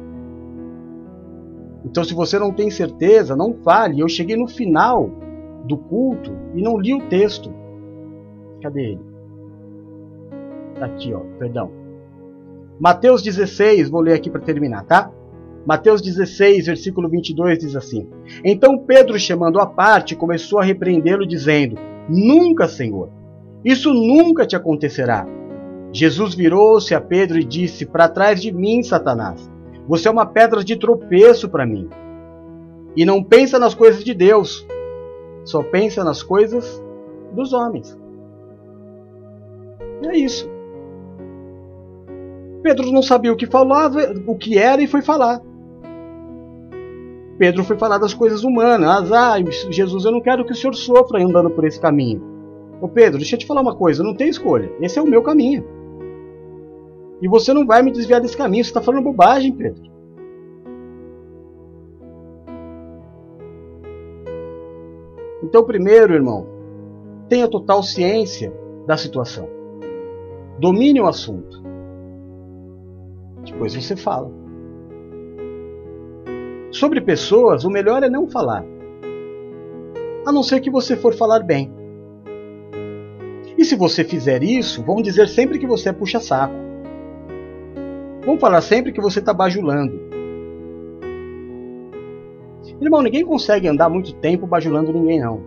Então, 1.83 2.03
se 2.03 2.13
você 2.13 2.37
não 2.37 2.51
tem 2.51 2.69
certeza, 2.69 3.35
não 3.35 3.53
fale. 3.63 3.99
Eu 3.99 4.09
cheguei 4.09 4.35
no 4.35 4.47
final 4.47 5.09
do 5.65 5.77
culto 5.77 6.31
e 6.53 6.61
não 6.61 6.77
li 6.77 6.93
o 6.93 7.07
texto. 7.07 7.53
Cadê 8.61 8.91
ele? 8.91 9.05
Aqui, 10.81 11.13
ó, 11.13 11.19
perdão. 11.39 11.71
Mateus 12.79 13.21
16, 13.21 13.89
vou 13.89 14.01
ler 14.01 14.13
aqui 14.13 14.29
para 14.29 14.41
terminar, 14.41 14.83
tá? 14.83 15.11
Mateus 15.65 16.01
16, 16.01 16.65
versículo 16.65 17.09
22 17.09 17.59
diz 17.59 17.75
assim: 17.75 18.07
Então 18.43 18.77
Pedro, 18.77 19.17
chamando 19.17 19.59
a 19.59 19.65
parte, 19.65 20.15
começou 20.15 20.59
a 20.59 20.63
repreendê-lo, 20.63 21.25
dizendo: 21.25 21.77
Nunca, 22.09 22.67
Senhor, 22.67 23.09
isso 23.65 23.91
nunca 23.91 24.45
te 24.45 24.55
acontecerá. 24.55 25.25
Jesus 25.91 26.35
virou-se 26.35 26.93
a 26.93 27.01
Pedro 27.01 27.39
e 27.39 27.43
disse: 27.43 27.83
Para 27.83 28.07
trás 28.07 28.39
de 28.39 28.51
mim, 28.51 28.83
Satanás, 28.83 29.49
você 29.87 30.07
é 30.07 30.11
uma 30.11 30.25
pedra 30.27 30.63
de 30.63 30.75
tropeço 30.75 31.49
para 31.49 31.65
mim. 31.65 31.89
E 32.95 33.03
não 33.03 33.23
pensa 33.23 33.57
nas 33.57 33.73
coisas 33.73 34.03
de 34.03 34.13
Deus, 34.13 34.67
só 35.43 35.63
pensa 35.63 36.03
nas 36.03 36.21
coisas 36.21 36.79
dos 37.33 37.53
homens. 37.53 37.97
É 40.03 40.15
isso. 40.15 40.47
Pedro 42.61 42.91
não 42.91 43.01
sabia 43.01 43.33
o 43.33 43.35
que 43.35 43.47
falava, 43.47 44.13
o 44.27 44.35
que 44.37 44.59
era 44.59 44.81
e 44.81 44.87
foi 44.87 45.01
falar. 45.01 45.41
Pedro 47.37 47.63
foi 47.63 47.77
falar 47.77 47.97
das 47.97 48.13
coisas 48.13 48.43
humanas. 48.43 49.11
Ah, 49.11 49.35
Jesus, 49.69 50.05
eu 50.05 50.11
não 50.11 50.21
quero 50.21 50.45
que 50.45 50.51
o 50.51 50.55
senhor 50.55 50.73
sofra 50.73 51.23
andando 51.23 51.49
por 51.49 51.65
esse 51.65 51.79
caminho. 51.79 52.34
Ô 52.81 52.87
Pedro, 52.87 53.17
deixa 53.17 53.35
eu 53.35 53.39
te 53.39 53.45
falar 53.45 53.61
uma 53.61 53.75
coisa, 53.75 54.03
não 54.03 54.15
tem 54.15 54.27
escolha. 54.27 54.71
Esse 54.81 54.99
é 54.99 55.01
o 55.01 55.07
meu 55.07 55.21
caminho. 55.21 55.63
E 57.21 57.27
você 57.27 57.53
não 57.53 57.65
vai 57.65 57.81
me 57.81 57.91
desviar 57.91 58.21
desse 58.21 58.35
caminho. 58.35 58.63
Você 58.63 58.69
está 58.69 58.81
falando 58.81 59.03
bobagem, 59.03 59.51
Pedro. 59.51 59.83
Então, 65.43 65.63
primeiro, 65.63 66.13
irmão, 66.13 66.47
tenha 67.29 67.47
total 67.47 67.81
ciência 67.81 68.53
da 68.85 68.97
situação. 68.97 69.47
Domine 70.59 70.99
o 70.99 71.07
assunto. 71.07 71.63
Depois 73.43 73.73
você 73.73 73.95
fala. 73.95 74.31
Sobre 76.71 76.99
pessoas, 76.99 77.63
o 77.63 77.69
melhor 77.69 78.03
é 78.03 78.09
não 78.09 78.27
falar. 78.27 78.65
A 80.25 80.31
não 80.31 80.43
ser 80.43 80.59
que 80.59 80.69
você 80.69 80.95
for 80.95 81.13
falar 81.13 81.39
bem. 81.39 81.71
E 83.57 83.63
se 83.63 83.75
você 83.75 84.03
fizer 84.03 84.43
isso, 84.43 84.83
vão 84.83 85.01
dizer 85.01 85.27
sempre 85.27 85.59
que 85.59 85.67
você 85.67 85.89
é 85.89 85.93
puxa-saco. 85.93 86.53
Vão 88.25 88.37
falar 88.37 88.61
sempre 88.61 88.91
que 88.91 89.01
você 89.01 89.19
está 89.19 89.33
bajulando. 89.33 89.99
Irmão, 92.81 93.01
ninguém 93.01 93.23
consegue 93.23 93.67
andar 93.67 93.89
muito 93.89 94.13
tempo 94.15 94.45
bajulando 94.45 94.91
ninguém, 94.91 95.21
não. 95.21 95.41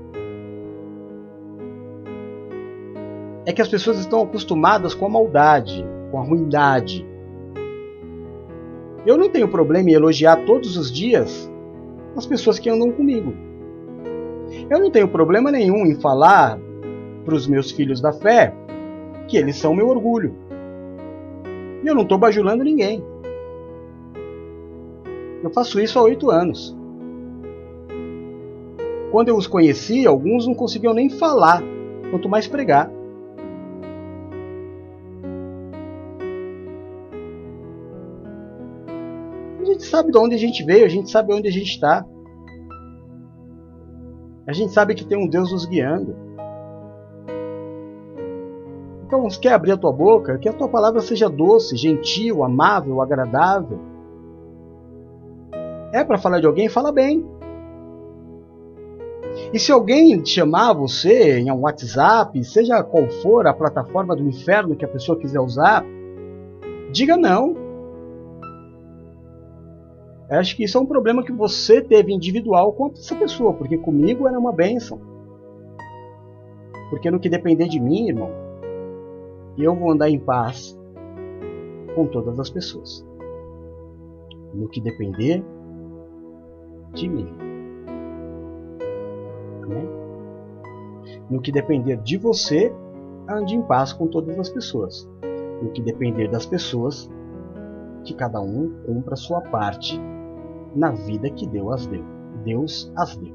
É 3.44 3.52
que 3.52 3.60
as 3.60 3.68
pessoas 3.68 3.98
estão 3.98 4.22
acostumadas 4.22 4.94
com 4.94 5.06
a 5.06 5.08
maldade, 5.08 5.84
com 6.10 6.18
a 6.18 6.22
ruindade, 6.22 7.06
eu 9.08 9.16
não 9.16 9.30
tenho 9.30 9.48
problema 9.48 9.88
em 9.88 9.94
elogiar 9.94 10.44
todos 10.44 10.76
os 10.76 10.92
dias 10.92 11.50
as 12.14 12.26
pessoas 12.26 12.58
que 12.58 12.68
andam 12.68 12.92
comigo. 12.92 13.32
Eu 14.68 14.78
não 14.80 14.90
tenho 14.90 15.08
problema 15.08 15.50
nenhum 15.50 15.86
em 15.86 15.94
falar 15.94 16.60
para 17.28 17.36
os 17.36 17.46
meus 17.46 17.70
filhos 17.70 18.00
da 18.00 18.10
fé 18.10 18.54
que 19.28 19.36
eles 19.36 19.56
são 19.56 19.74
meu 19.74 19.86
orgulho. 19.86 20.34
E 21.84 21.86
eu 21.86 21.94
não 21.94 22.00
estou 22.00 22.16
bajulando 22.16 22.64
ninguém. 22.64 23.04
Eu 25.42 25.50
faço 25.50 25.78
isso 25.78 25.98
há 25.98 26.02
oito 26.02 26.30
anos. 26.30 26.74
Quando 29.12 29.28
eu 29.28 29.36
os 29.36 29.46
conheci, 29.46 30.06
alguns 30.06 30.46
não 30.46 30.54
conseguiam 30.54 30.94
nem 30.94 31.10
falar, 31.10 31.62
quanto 32.10 32.30
mais 32.30 32.46
pregar. 32.46 32.90
gente 39.64 39.84
sabe 39.84 40.10
de 40.10 40.18
onde 40.18 40.34
a 40.34 40.38
gente 40.38 40.64
veio, 40.64 40.86
a 40.86 40.88
gente 40.88 41.10
sabe 41.10 41.34
onde 41.34 41.46
a 41.46 41.52
gente 41.52 41.68
está. 41.68 42.02
A 44.46 44.52
gente 44.54 44.72
sabe 44.72 44.94
que 44.94 45.04
tem 45.04 45.18
um 45.18 45.28
Deus 45.28 45.52
nos 45.52 45.66
guiando. 45.66 46.27
Então, 49.08 49.28
se 49.30 49.40
quer 49.40 49.54
abrir 49.54 49.72
a 49.72 49.76
tua 49.78 49.90
boca, 49.90 50.36
que 50.36 50.50
a 50.50 50.52
tua 50.52 50.68
palavra 50.68 51.00
seja 51.00 51.30
doce, 51.30 51.74
gentil, 51.78 52.44
amável, 52.44 53.00
agradável. 53.00 53.78
É 55.90 56.04
para 56.04 56.18
falar 56.18 56.40
de 56.40 56.46
alguém, 56.46 56.68
fala 56.68 56.92
bem. 56.92 57.26
E 59.50 59.58
se 59.58 59.72
alguém 59.72 60.22
chamar 60.26 60.74
você 60.74 61.38
em 61.38 61.50
um 61.50 61.60
WhatsApp, 61.60 62.44
seja 62.44 62.82
qual 62.82 63.08
for 63.22 63.46
a 63.46 63.54
plataforma 63.54 64.14
do 64.14 64.28
inferno 64.28 64.76
que 64.76 64.84
a 64.84 64.88
pessoa 64.88 65.18
quiser 65.18 65.40
usar, 65.40 65.82
diga 66.92 67.16
não. 67.16 67.56
Eu 70.28 70.38
acho 70.38 70.54
que 70.54 70.64
isso 70.64 70.76
é 70.76 70.80
um 70.82 70.86
problema 70.86 71.24
que 71.24 71.32
você 71.32 71.80
teve 71.80 72.12
individual 72.12 72.74
com 72.74 72.88
essa 72.88 73.14
pessoa, 73.14 73.54
porque 73.54 73.78
comigo 73.78 74.28
era 74.28 74.38
uma 74.38 74.52
bênção. 74.52 75.00
Porque 76.90 77.10
no 77.10 77.18
que 77.18 77.30
depender 77.30 77.68
de 77.68 77.80
mim, 77.80 78.08
irmão, 78.08 78.47
eu 79.64 79.74
vou 79.74 79.90
andar 79.90 80.08
em 80.08 80.18
paz 80.18 80.78
com 81.94 82.06
todas 82.06 82.38
as 82.38 82.50
pessoas. 82.50 83.06
No 84.54 84.68
que 84.68 84.80
depender 84.80 85.44
de 86.94 87.08
mim. 87.08 87.28
Amém? 89.62 89.88
No 91.30 91.40
que 91.40 91.52
depender 91.52 91.96
de 91.96 92.16
você, 92.16 92.72
ande 93.28 93.54
em 93.54 93.62
paz 93.62 93.92
com 93.92 94.06
todas 94.06 94.38
as 94.38 94.48
pessoas. 94.48 95.08
No 95.62 95.70
que 95.70 95.82
depender 95.82 96.28
das 96.28 96.46
pessoas, 96.46 97.10
que 98.04 98.14
cada 98.14 98.40
um 98.40 98.72
cumpra 98.86 99.14
a 99.14 99.16
sua 99.16 99.40
parte 99.40 100.00
na 100.74 100.90
vida 100.90 101.28
que 101.30 101.46
Deus 101.46 101.72
as 101.74 101.86
deu. 101.86 102.04
Deus 102.44 102.92
as 102.96 103.16
deu. 103.16 103.34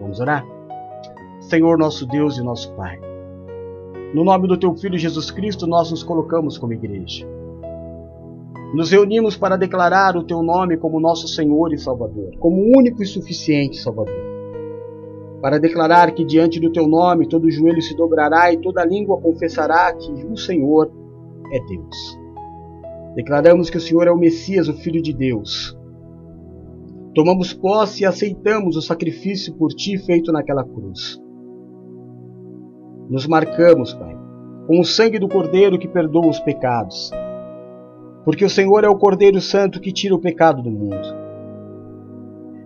Vamos 0.00 0.20
orar? 0.20 0.44
Senhor 1.40 1.78
nosso 1.78 2.06
Deus 2.06 2.36
e 2.38 2.42
nosso 2.42 2.72
Pai, 2.74 3.00
no 4.14 4.24
nome 4.24 4.48
do 4.48 4.56
Teu 4.56 4.74
Filho 4.74 4.98
Jesus 4.98 5.30
Cristo, 5.30 5.66
nós 5.66 5.90
nos 5.90 6.02
colocamos 6.02 6.56
como 6.56 6.72
igreja. 6.72 7.26
Nos 8.74 8.90
reunimos 8.90 9.36
para 9.36 9.56
declarar 9.56 10.16
o 10.16 10.24
Teu 10.24 10.42
nome 10.42 10.76
como 10.76 11.00
nosso 11.00 11.28
Senhor 11.28 11.72
e 11.72 11.78
Salvador, 11.78 12.36
como 12.38 12.72
único 12.76 13.02
e 13.02 13.06
suficiente 13.06 13.78
Salvador. 13.78 14.14
Para 15.40 15.58
declarar 15.58 16.12
que 16.12 16.24
diante 16.24 16.58
do 16.58 16.72
Teu 16.72 16.86
nome 16.86 17.28
todo 17.28 17.50
joelho 17.50 17.82
se 17.82 17.96
dobrará 17.96 18.52
e 18.52 18.58
toda 18.58 18.84
língua 18.84 19.20
confessará 19.20 19.92
que 19.92 20.10
o 20.24 20.36
Senhor 20.36 20.90
é 21.52 21.60
Deus. 21.66 22.18
Declaramos 23.14 23.70
que 23.70 23.76
o 23.76 23.80
Senhor 23.80 24.06
é 24.06 24.10
o 24.10 24.18
Messias, 24.18 24.68
o 24.68 24.74
Filho 24.74 25.02
de 25.02 25.12
Deus. 25.12 25.76
Tomamos 27.14 27.52
posse 27.52 28.02
e 28.02 28.06
aceitamos 28.06 28.76
o 28.76 28.82
sacrifício 28.82 29.54
por 29.54 29.68
ti 29.68 29.98
feito 29.98 30.30
naquela 30.30 30.64
cruz. 30.64 31.20
Nos 33.08 33.26
marcamos, 33.26 33.94
Pai, 33.94 34.14
com 34.66 34.80
o 34.80 34.84
sangue 34.84 35.18
do 35.18 35.28
Cordeiro 35.28 35.78
que 35.78 35.88
perdoa 35.88 36.28
os 36.28 36.38
pecados. 36.40 37.10
Porque 38.22 38.44
o 38.44 38.50
Senhor 38.50 38.84
é 38.84 38.88
o 38.88 38.98
Cordeiro 38.98 39.40
Santo 39.40 39.80
que 39.80 39.90
tira 39.90 40.14
o 40.14 40.20
pecado 40.20 40.62
do 40.62 40.70
mundo. 40.70 41.16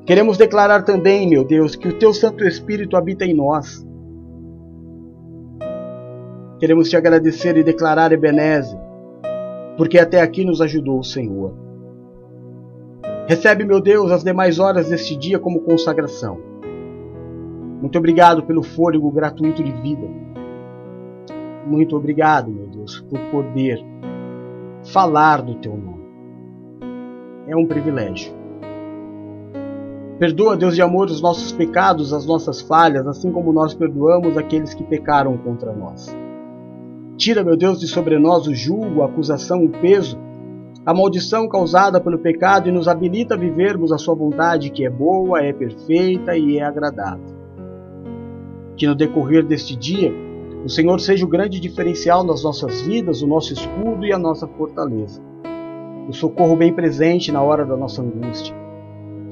Queremos 0.04 0.36
declarar 0.36 0.82
também, 0.82 1.28
meu 1.28 1.44
Deus, 1.44 1.76
que 1.76 1.86
o 1.86 1.96
teu 1.96 2.12
Santo 2.12 2.44
Espírito 2.44 2.96
habita 2.96 3.24
em 3.24 3.34
nós. 3.34 3.86
Queremos 6.58 6.90
te 6.90 6.96
agradecer 6.96 7.56
e 7.56 7.62
declarar, 7.62 8.10
Ebenezer, 8.10 8.78
porque 9.76 9.98
até 9.98 10.20
aqui 10.20 10.44
nos 10.44 10.60
ajudou 10.60 10.98
o 10.98 11.04
Senhor. 11.04 11.54
Recebe, 13.28 13.64
meu 13.64 13.80
Deus, 13.80 14.10
as 14.10 14.24
demais 14.24 14.58
horas 14.58 14.88
deste 14.88 15.14
dia 15.14 15.38
como 15.38 15.60
consagração. 15.60 16.40
Muito 17.80 17.96
obrigado 17.96 18.42
pelo 18.42 18.64
fôlego 18.64 19.10
gratuito 19.10 19.62
de 19.62 19.72
vida. 19.72 20.21
Muito 21.66 21.96
obrigado, 21.96 22.50
meu 22.50 22.66
Deus, 22.66 23.00
por 23.00 23.18
poder 23.30 23.82
falar 24.92 25.42
do 25.42 25.54
teu 25.56 25.76
nome. 25.76 26.02
É 27.46 27.56
um 27.56 27.66
privilégio. 27.66 28.32
Perdoa, 30.18 30.56
Deus 30.56 30.74
de 30.74 30.82
amor, 30.82 31.06
os 31.06 31.20
nossos 31.20 31.52
pecados, 31.52 32.12
as 32.12 32.26
nossas 32.26 32.60
falhas, 32.60 33.06
assim 33.06 33.32
como 33.32 33.52
nós 33.52 33.74
perdoamos 33.74 34.36
aqueles 34.36 34.72
que 34.74 34.84
pecaram 34.84 35.36
contra 35.36 35.72
nós. 35.72 36.14
Tira, 37.16 37.42
meu 37.42 37.56
Deus, 37.56 37.80
de 37.80 37.86
sobre 37.86 38.18
nós 38.18 38.46
o 38.46 38.54
julgo, 38.54 39.02
a 39.02 39.06
acusação, 39.06 39.64
o 39.64 39.68
peso, 39.68 40.18
a 40.84 40.92
maldição 40.92 41.48
causada 41.48 42.00
pelo 42.00 42.18
pecado 42.18 42.68
e 42.68 42.72
nos 42.72 42.88
habilita 42.88 43.34
a 43.34 43.38
vivermos 43.38 43.92
a 43.92 43.98
Sua 43.98 44.14
vontade, 44.14 44.70
que 44.70 44.84
é 44.84 44.90
boa, 44.90 45.40
é 45.40 45.52
perfeita 45.52 46.36
e 46.36 46.58
é 46.58 46.64
agradável. 46.64 47.36
Que 48.76 48.86
no 48.86 48.94
decorrer 48.94 49.44
deste 49.44 49.76
dia, 49.76 50.12
o 50.64 50.68
Senhor 50.68 51.00
seja 51.00 51.24
o 51.24 51.28
grande 51.28 51.58
diferencial 51.60 52.24
nas 52.24 52.42
nossas 52.42 52.82
vidas, 52.82 53.22
o 53.22 53.26
nosso 53.26 53.52
escudo 53.52 54.04
e 54.04 54.12
a 54.12 54.18
nossa 54.18 54.46
fortaleza. 54.46 55.20
O 56.08 56.12
socorro 56.12 56.56
bem 56.56 56.72
presente 56.72 57.30
na 57.32 57.42
hora 57.42 57.64
da 57.64 57.76
nossa 57.76 58.02
angústia 58.02 58.62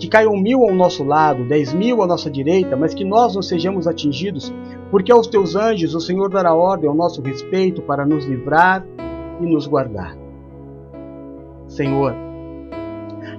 que 0.00 0.08
caiam 0.08 0.34
mil 0.34 0.62
ao 0.62 0.74
nosso 0.74 1.04
lado, 1.04 1.44
dez 1.44 1.74
mil 1.74 2.02
à 2.02 2.06
nossa 2.06 2.30
direita, 2.30 2.74
mas 2.74 2.94
que 2.94 3.04
nós 3.04 3.34
não 3.34 3.42
sejamos 3.42 3.86
atingidos, 3.86 4.52
porque 4.90 5.12
aos 5.12 5.26
teus 5.26 5.54
anjos 5.54 5.94
o 5.94 6.00
Senhor 6.00 6.30
dará 6.30 6.54
ordem 6.54 6.88
ao 6.88 6.96
nosso 6.96 7.20
respeito 7.20 7.82
para 7.82 8.06
nos 8.06 8.24
livrar 8.24 8.82
e 9.40 9.44
nos 9.44 9.66
guardar. 9.66 10.16
Senhor, 11.68 12.14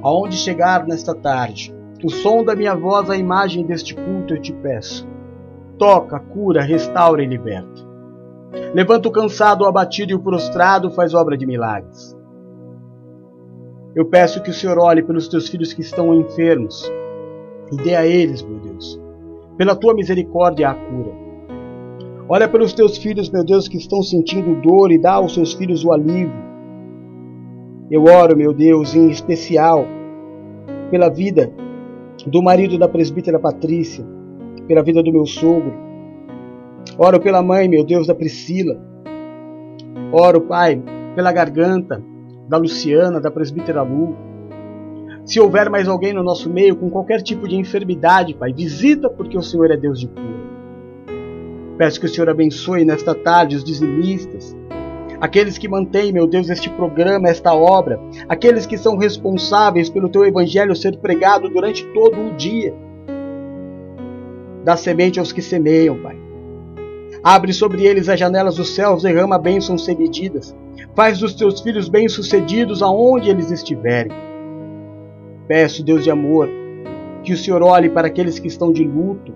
aonde 0.04 0.38
chegar 0.38 0.86
nesta 0.86 1.16
tarde, 1.16 1.74
o 2.04 2.10
som 2.12 2.44
da 2.44 2.56
minha 2.56 2.76
voz, 2.76 3.10
a 3.10 3.18
imagem 3.18 3.66
deste 3.66 3.96
culto, 3.96 4.36
eu 4.36 4.42
te 4.42 4.54
peço. 4.54 5.08
Toca, 5.82 6.20
cura, 6.20 6.62
restaura 6.62 7.24
e 7.24 7.26
liberta. 7.26 7.82
Levanta 8.72 9.10
o 9.10 9.12
cansado, 9.12 9.64
o 9.64 9.66
abatido 9.66 10.12
e 10.12 10.14
o 10.14 10.20
prostrado, 10.20 10.92
faz 10.92 11.16
obra 11.16 11.36
de 11.36 11.48
milagres. 11.48 12.16
Eu 13.96 14.06
peço 14.06 14.44
que 14.44 14.52
o 14.52 14.54
Senhor 14.54 14.78
olhe 14.78 15.02
pelos 15.02 15.28
teus 15.28 15.50
filhos 15.50 15.74
que 15.74 15.82
estão 15.82 16.14
enfermos 16.14 16.88
e 17.72 17.78
dê 17.78 17.96
a 17.96 18.06
eles, 18.06 18.44
meu 18.44 18.60
Deus, 18.60 19.02
pela 19.58 19.76
tua 19.76 19.96
misericórdia 19.96 20.70
a 20.70 20.76
cura. 20.76 21.14
Olha 22.30 22.48
pelos 22.48 22.74
teus 22.74 23.00
filhos, 23.00 23.32
meu 23.32 23.44
Deus, 23.44 23.68
que 23.68 23.78
estão 23.78 24.04
sentindo 24.04 24.62
dor 24.62 24.92
e 24.92 25.00
dá 25.00 25.14
aos 25.14 25.34
seus 25.34 25.52
filhos 25.52 25.84
o 25.84 25.92
alívio. 25.92 26.44
Eu 27.90 28.04
oro, 28.04 28.38
meu 28.38 28.54
Deus, 28.54 28.94
em 28.94 29.10
especial 29.10 29.88
pela 30.92 31.10
vida 31.10 31.52
do 32.28 32.40
marido 32.44 32.78
da 32.78 32.88
presbítera 32.88 33.40
Patrícia, 33.40 34.21
pela 34.72 34.82
vida 34.82 35.04
do 35.04 35.12
meu 35.12 35.26
sogro. 35.26 35.74
Oro 36.98 37.20
pela 37.20 37.44
mãe, 37.44 37.68
meu 37.68 37.84
Deus, 37.84 38.08
da 38.08 38.16
Priscila. 38.16 38.80
Oro, 40.14 40.40
Pai, 40.40 40.82
pela 41.14 41.34
garganta 41.34 42.02
da 42.48 42.56
Luciana, 42.56 43.20
da 43.20 43.30
presbítera 43.30 43.82
Lu. 43.82 44.16
Se 45.26 45.42
houver 45.42 45.70
mais 45.70 45.90
alguém 45.90 46.14
no 46.14 46.24
nosso 46.24 46.50
meio 46.50 46.78
com 46.78 46.90
qualquer 46.90 47.22
tipo 47.22 47.50
de 47.50 47.58
enfermidade, 47.58 48.34
Pai, 48.34 48.54
visita 48.54 49.10
porque 49.10 49.38
o 49.38 49.42
Senhor 49.42 49.70
é 49.72 49.76
Deus 49.76 50.00
de 50.00 50.08
cura. 50.08 50.52
Peço 51.78 52.00
que 52.00 52.06
o 52.06 52.10
Senhor 52.10 52.30
abençoe 52.30 52.86
nesta 52.86 53.14
tarde 53.14 53.58
os 53.58 53.66
dizimistas, 53.66 54.56
aqueles 55.20 55.58
que 55.58 55.68
mantêm, 55.68 56.14
meu 56.14 56.28
Deus, 56.28 56.50
este 56.50 56.70
programa, 56.70 57.28
esta 57.28 57.54
obra, 57.54 58.00
aqueles 58.30 58.66
que 58.66 58.78
são 58.78 58.96
responsáveis 58.96 59.90
pelo 59.90 60.08
teu 60.08 60.24
evangelho 60.24 60.74
ser 60.78 60.98
pregado 60.98 61.50
durante 61.50 61.86
todo 61.88 62.18
o 62.18 62.34
dia. 62.36 62.74
Dá 64.64 64.78
semente 64.78 65.20
aos 65.20 65.32
que 65.32 65.42
semeiam, 65.42 65.98
Pai. 66.02 66.18
Abre 67.24 67.54
sobre 67.54 67.86
eles 67.86 68.10
as 68.10 68.20
janelas 68.20 68.56
dos 68.56 68.74
céus, 68.74 69.04
derrama 69.04 69.38
bênçãos 69.38 69.86
sem 69.86 69.96
medidas. 69.96 70.56
Faz 70.96 71.20
dos 71.20 71.36
teus 71.36 71.62
filhos 71.62 71.88
bem-sucedidos 71.88 72.82
aonde 72.82 73.30
eles 73.30 73.52
estiverem. 73.52 74.12
Peço, 75.48 75.84
Deus 75.84 76.04
de 76.04 76.10
amor, 76.10 76.50
que 77.24 77.34
o 77.34 77.38
Senhor 77.38 77.62
olhe 77.62 77.90
para 77.90 78.08
aqueles 78.08 78.40
que 78.40 78.48
estão 78.48 78.72
de 78.72 78.84
luto, 78.84 79.34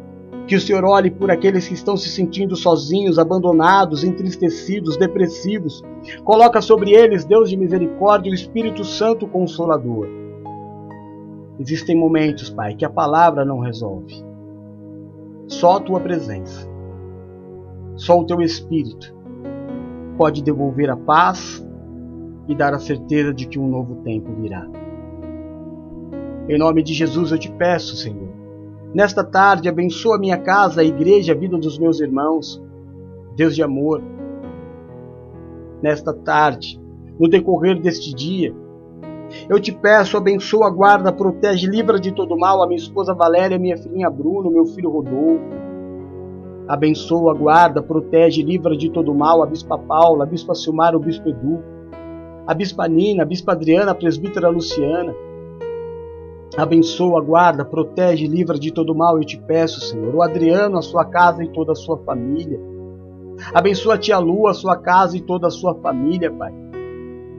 que 0.48 0.56
o 0.56 0.62
Senhor 0.62 0.84
olhe 0.84 1.12
por 1.12 1.30
aqueles 1.30 1.68
que 1.68 1.74
estão 1.74 1.98
se 1.98 2.10
sentindo 2.10 2.56
sozinhos, 2.56 3.20
abandonados, 3.20 4.04
entristecidos, 4.04 4.98
depressivos. 4.98 5.84
Coloca 6.24 6.62
sobre 6.62 6.92
eles, 6.92 7.26
Deus 7.26 7.50
de 7.50 7.58
misericórdia, 7.58 8.32
o 8.32 8.36
Espírito 8.36 8.84
Santo 8.84 9.28
Consolador. 9.28 10.08
Existem 11.60 11.96
momentos, 11.96 12.50
Pai, 12.50 12.76
que 12.76 12.86
a 12.86 12.90
palavra 12.90 13.46
não 13.46 13.60
resolve. 13.60 14.24
Só 15.48 15.78
a 15.78 15.80
tua 15.80 16.00
presença, 16.00 16.68
só 17.96 18.20
o 18.20 18.26
teu 18.26 18.42
Espírito 18.42 19.16
pode 20.18 20.44
devolver 20.44 20.90
a 20.90 20.98
paz 20.98 21.66
e 22.48 22.56
dar 22.56 22.74
a 22.74 22.80
certeza 22.80 23.34
de 23.34 23.48
que 23.48 23.60
um 23.60 23.68
novo 23.68 23.96
tempo 24.04 24.32
virá. 24.42 24.68
Em 26.48 26.58
nome 26.58 26.84
de 26.84 26.94
Jesus 26.94 27.32
eu 27.32 27.38
te 27.38 27.52
peço, 27.52 27.96
Senhor, 27.96 28.36
Nesta 28.96 29.26
tarde, 29.26 29.68
abençoa 29.68 30.18
minha 30.18 30.38
casa, 30.38 30.80
a 30.80 30.84
igreja, 30.86 31.34
a 31.34 31.36
vida 31.36 31.58
dos 31.58 31.78
meus 31.78 32.00
irmãos. 32.00 32.64
Deus 33.36 33.54
de 33.54 33.62
amor. 33.62 34.02
Nesta 35.82 36.14
tarde, 36.14 36.82
no 37.20 37.28
decorrer 37.28 37.78
deste 37.82 38.16
dia, 38.16 38.56
eu 39.50 39.60
te 39.60 39.72
peço, 39.72 40.18
abençoa, 40.18 40.70
guarda, 40.70 41.12
protege, 41.12 41.68
livra 41.68 42.00
de 42.00 42.12
todo 42.12 42.38
mal 42.38 42.62
a 42.62 42.68
minha 42.68 42.78
esposa 42.78 43.14
Valéria, 43.14 43.60
minha 43.60 43.78
filhinha 43.78 44.10
Bruno, 44.10 44.52
meu 44.52 44.66
filho 44.66 44.90
Rodolfo. 44.90 45.66
Abençoa, 46.68 47.34
guarda, 47.34 47.82
protege, 47.82 48.42
livra 48.42 48.76
de 48.76 48.90
todo 48.90 49.14
mal 49.14 49.44
a 49.44 49.46
Bispa 49.46 49.78
Paula, 49.78 50.24
a 50.24 50.28
Bispa 50.28 50.56
Silmar, 50.56 50.96
o 50.96 51.00
Bispo 51.00 51.30
Edu, 51.30 51.64
a 52.48 52.54
Bispa 52.54 52.88
Nina, 52.88 53.24
a 53.24 53.26
Bispa 53.26 53.52
Adriana, 53.52 53.92
a 53.92 53.96
Presbítera 53.96 54.50
Luciana, 54.50 55.14
Abençoa, 56.58 57.20
guarda, 57.20 57.66
protege, 57.66 58.28
livra 58.28 58.58
de 58.58 58.72
todo 58.72 58.96
mal, 58.96 59.18
eu 59.18 59.26
te 59.26 59.38
peço, 59.38 59.82
Senhor. 59.82 60.16
O 60.16 60.22
Adriano, 60.22 60.78
a 60.78 60.82
sua 60.82 61.04
casa 61.04 61.44
e 61.44 61.50
toda 61.50 61.74
a 61.74 61.76
sua 61.76 61.98
família. 61.98 62.58
Abençoa 63.54 63.96
a 63.96 63.98
tia 63.98 64.18
Lu, 64.18 64.48
a 64.48 64.54
sua 64.54 64.78
casa 64.78 65.18
e 65.18 65.22
toda 65.22 65.48
a 65.48 65.52
sua 65.52 65.76
família, 65.76 66.32
Pai. 66.32 66.54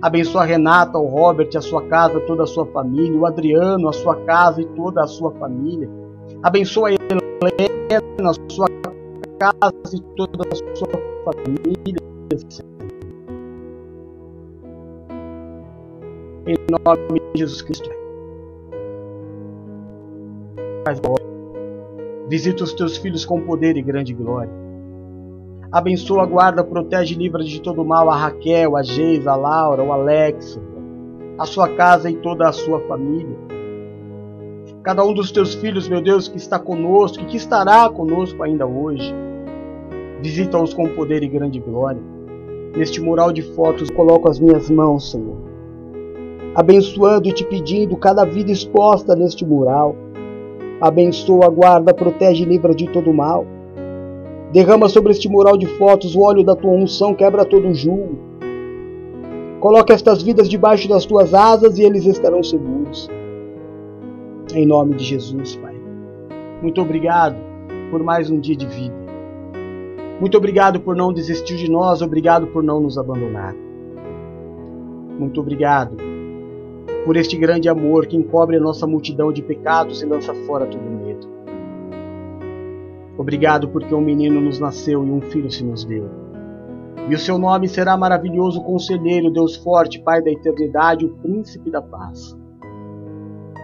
Abençoa 0.07 0.42
a 0.42 0.44
Renata, 0.44 0.96
o 0.98 1.07
Robert, 1.09 1.50
a 1.57 1.61
sua 1.61 1.82
casa, 1.88 2.20
toda 2.20 2.44
a 2.44 2.46
sua 2.46 2.64
família. 2.66 3.18
O 3.18 3.26
Adriano, 3.26 3.88
a 3.88 3.92
sua 3.92 4.14
casa 4.22 4.62
e 4.62 4.64
toda 4.66 5.02
a 5.02 5.07
sua 5.09 5.32
família. 5.32 5.90
Abençoa 6.44 6.90
a 6.90 6.92
Helena, 6.92 8.30
a 8.30 8.52
sua 8.52 8.68
casa 9.40 9.96
e 9.96 10.00
toda 10.14 10.48
a 10.48 10.76
sua 10.76 10.88
família. 11.24 12.00
Em 16.46 16.57
nome 16.70 17.20
de 17.34 17.40
Jesus 17.40 17.62
Cristo. 17.62 17.90
Visita 22.28 22.62
os 22.62 22.72
teus 22.74 22.96
filhos 22.96 23.26
com 23.26 23.40
poder 23.40 23.76
e 23.76 23.82
grande 23.82 24.14
glória. 24.14 24.66
Abençoa, 25.71 26.25
guarda, 26.27 26.62
protege 26.64 27.14
e 27.14 27.19
livra 27.19 27.43
de 27.43 27.61
todo 27.61 27.85
mal 27.85 28.09
a 28.09 28.17
Raquel, 28.17 28.77
a 28.77 28.83
Geisa, 28.83 29.33
a 29.33 29.37
Laura, 29.37 29.83
o 29.83 29.93
Alex, 29.93 30.61
a 31.39 31.45
sua 31.45 31.69
casa 31.69 32.11
e 32.11 32.17
toda 32.17 32.49
a 32.49 32.53
sua 32.53 32.81
família. 32.81 33.37
Cada 34.83 35.05
um 35.05 35.12
dos 35.12 35.33
teus 35.33 35.55
filhos, 35.55 35.89
meu 35.89 36.01
Deus, 36.01 36.29
que 36.29 36.37
está 36.37 36.59
conosco 36.59 37.23
e 37.23 37.27
que 37.27 37.37
estará 37.37 37.89
conosco 37.89 38.43
ainda 38.43 38.67
hoje. 38.67 39.12
Visita-os 40.23 40.73
com 40.73 40.89
poder 40.89 41.23
e 41.23 41.29
grande 41.29 41.59
glória. 41.59 42.01
Neste 42.77 43.01
mural 43.01 43.33
de 43.33 43.43
fotos 43.43 43.91
coloco 43.91 44.31
as 44.31 44.39
minhas 44.39 44.71
mãos, 44.71 45.11
Senhor. 45.11 45.37
Abençoando 46.55 47.29
e 47.29 47.33
te 47.33 47.45
pedindo 47.45 47.97
cada 47.97 48.25
vida 48.25 48.51
exposta 48.51 49.14
neste 49.14 49.45
mural 49.45 49.97
Abençoa, 50.81 51.49
guarda, 51.49 51.95
protege 51.95 52.45
e 52.45 52.47
livra 52.47 52.75
de 52.75 52.87
todo 52.91 53.12
mal. 53.12 53.47
Derrama 54.53 54.88
sobre 54.88 55.12
este 55.12 55.28
mural 55.28 55.57
de 55.57 55.66
fotos 55.66 56.14
o 56.14 56.20
óleo 56.20 56.44
da 56.44 56.55
tua 56.55 56.70
unção, 56.70 57.14
quebra 57.14 57.44
todo 57.44 57.68
o 57.68 57.74
julgo. 57.74 58.18
Coloca 59.61 59.92
estas 59.92 60.22
vidas 60.22 60.49
debaixo 60.49 60.88
das 60.88 61.05
tuas 61.05 61.34
asas 61.34 61.78
e 61.78 61.82
eles 61.82 62.07
estarão 62.07 62.42
seguros. 62.42 63.11
Em 64.55 64.64
nome 64.64 64.94
de 64.94 65.05
Jesus, 65.05 65.57
Pai. 65.57 65.74
Muito 66.62 66.80
obrigado 66.80 67.36
por 67.90 68.03
mais 68.03 68.30
um 68.30 68.38
dia 68.38 68.57
de 68.57 68.66
vida. 68.66 68.94
Muito 70.20 70.38
obrigado 70.38 70.80
por 70.80 70.97
não 70.97 71.12
desistir 71.12 71.57
de 71.57 71.70
nós, 71.70 72.01
obrigado 72.01 72.47
por 72.47 72.62
não 72.62 72.80
nos 72.80 72.97
abandonar. 72.97 73.55
Muito 75.18 75.40
obrigado 75.40 75.97
por 77.05 77.16
este 77.16 77.36
grande 77.36 77.68
amor 77.68 78.07
que 78.07 78.16
encobre 78.16 78.57
a 78.57 78.61
nossa 78.61 78.86
multidão 78.86 79.32
de 79.32 79.42
pecados 79.42 80.03
e 80.03 80.07
lança 80.07 80.34
fora 80.47 80.66
todo 80.66 80.82
medo. 80.82 81.05
Obrigado 83.19 83.69
porque 83.69 83.95
um 83.95 84.01
menino 84.01 84.41
nos 84.41 84.59
nasceu 84.59 85.05
e 85.05 85.11
um 85.11 85.21
filho 85.21 85.51
se 85.51 85.64
nos 85.64 85.85
deu. 85.85 86.09
E 87.09 87.14
o 87.14 87.19
seu 87.19 87.39
nome 87.39 87.69
será 87.69 87.97
maravilhoso 87.97 88.62
conselheiro, 88.62 89.31
Deus 89.31 89.57
forte, 89.57 90.01
Pai 90.01 90.23
da 90.23 90.31
eternidade, 90.31 91.07
o 91.07 91.17
príncipe 91.19 91.71
da 91.71 91.81
paz. 91.81 92.37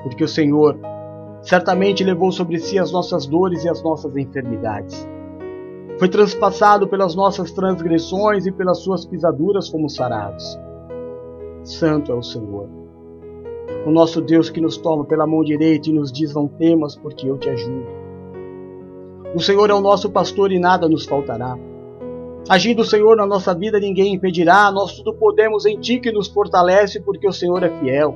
Porque 0.02 0.24
o 0.24 0.28
Senhor 0.28 0.78
certamente 1.42 2.04
levou 2.04 2.30
sobre 2.30 2.58
si 2.58 2.78
as 2.78 2.92
nossas 2.92 3.26
dores 3.26 3.64
e 3.64 3.68
as 3.68 3.82
nossas 3.82 4.16
enfermidades. 4.16 5.08
Foi 5.98 6.08
transpassado 6.08 6.88
pelas 6.88 7.14
nossas 7.14 7.52
transgressões 7.52 8.46
e 8.46 8.52
pelas 8.52 8.78
suas 8.78 9.04
pisaduras 9.04 9.68
como 9.68 9.88
sarados. 9.88 10.58
Santo 11.64 12.10
é 12.10 12.14
o 12.14 12.22
Senhor 12.22 12.82
o 13.86 13.90
nosso 13.90 14.20
Deus 14.20 14.48
que 14.48 14.60
nos 14.60 14.76
toma 14.76 15.04
pela 15.04 15.26
mão 15.26 15.42
direita 15.42 15.90
e 15.90 15.92
nos 15.92 16.12
diz: 16.12 16.34
Não 16.34 16.46
temas, 16.46 16.96
porque 16.96 17.28
eu 17.28 17.38
te 17.38 17.48
ajudo. 17.48 18.01
O 19.34 19.40
Senhor 19.40 19.70
é 19.70 19.74
o 19.74 19.80
nosso 19.80 20.10
pastor 20.10 20.52
e 20.52 20.58
nada 20.58 20.86
nos 20.86 21.06
faltará. 21.06 21.56
Agindo 22.48 22.82
o 22.82 22.84
Senhor 22.84 23.16
na 23.16 23.26
nossa 23.26 23.54
vida, 23.54 23.80
ninguém 23.80 24.14
impedirá. 24.14 24.70
Nós 24.70 24.92
tudo 24.96 25.14
podemos 25.14 25.64
em 25.64 25.78
Ti 25.80 26.00
que 26.00 26.12
nos 26.12 26.28
fortalece, 26.28 27.00
porque 27.00 27.26
o 27.26 27.32
Senhor 27.32 27.62
é 27.62 27.70
fiel. 27.78 28.14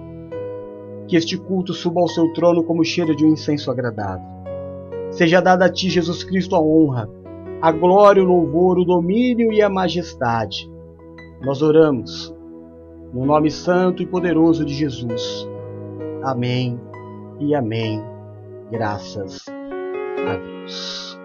Que 1.09 1.17
este 1.17 1.39
culto 1.39 1.73
suba 1.73 2.01
ao 2.01 2.09
seu 2.09 2.31
trono 2.35 2.63
como 2.65 2.85
cheiro 2.85 3.17
de 3.17 3.25
um 3.25 3.33
incenso 3.33 3.71
agradável. 3.71 4.27
Seja 5.11 5.41
dada 5.41 5.65
a 5.65 5.73
Ti, 5.73 5.89
Jesus 5.89 6.23
Cristo, 6.23 6.55
a 6.55 6.61
honra, 6.61 7.09
a 7.63 7.73
glória, 7.73 8.23
o 8.23 8.27
louvor, 8.27 8.79
o 8.79 8.85
domínio 8.85 9.53
e 9.53 9.63
a 9.63 9.71
majestade. 9.71 10.71
Nós 11.41 11.63
oramos 11.63 12.35
no 13.15 13.25
nome 13.25 13.51
santo 13.51 14.03
e 14.03 14.07
poderoso 14.07 14.67
de 14.67 14.75
Jesus. 14.75 15.49
Amém 16.23 16.79
e 17.41 17.55
amém. 17.55 18.03
Graças 18.71 19.56
a 20.27 20.39
Deus. 20.39 21.16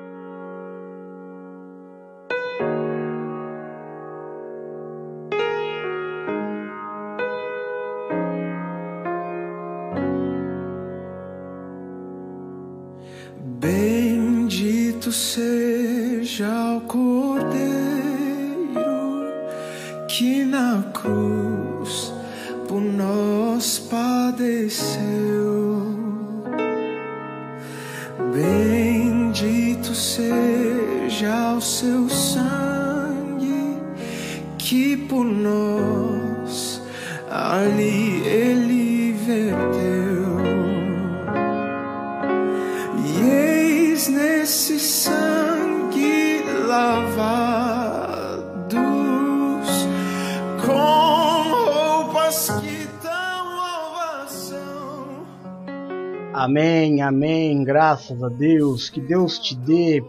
Amém. 57.01 57.63
Graças 57.63 58.23
a 58.23 58.29
Deus. 58.29 58.89
Que 58.89 59.01
Deus 59.01 59.39
te 59.39 59.55
dê 59.55 60.03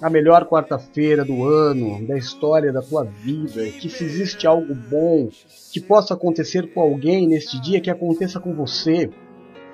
a 0.00 0.08
melhor 0.08 0.46
quarta-feira 0.46 1.24
do 1.24 1.44
ano, 1.44 2.06
da 2.06 2.16
história 2.16 2.72
da 2.72 2.80
tua 2.80 3.04
vida. 3.04 3.64
Que 3.66 3.88
se 3.88 4.04
existe 4.04 4.46
algo 4.46 4.74
bom 4.74 5.28
que 5.72 5.80
possa 5.80 6.14
acontecer 6.14 6.72
com 6.72 6.80
alguém 6.80 7.26
neste 7.26 7.60
dia, 7.60 7.80
que 7.80 7.90
aconteça 7.90 8.40
com 8.40 8.54
você. 8.54 9.10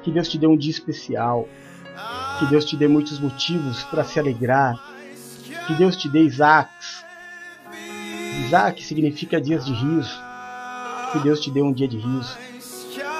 Que 0.02 0.10
Deus 0.10 0.28
te 0.28 0.38
dê 0.38 0.46
um 0.46 0.56
dia 0.56 0.70
especial. 0.70 1.48
Que 2.38 2.46
Deus 2.46 2.64
te 2.64 2.76
dê 2.76 2.86
muitos 2.86 3.18
motivos 3.18 3.82
para 3.84 4.04
se 4.04 4.18
alegrar. 4.18 4.74
Que 5.66 5.74
Deus 5.74 5.96
te 5.96 6.08
dê 6.08 6.20
Isaacs. 6.20 7.04
Isaac 8.46 8.84
significa 8.84 9.40
dias 9.40 9.64
de 9.64 9.72
riso. 9.72 10.22
Que 11.12 11.18
Deus 11.20 11.40
te 11.40 11.50
dê 11.50 11.62
um 11.62 11.72
dia 11.72 11.88
de 11.88 11.96
riso. 11.96 12.36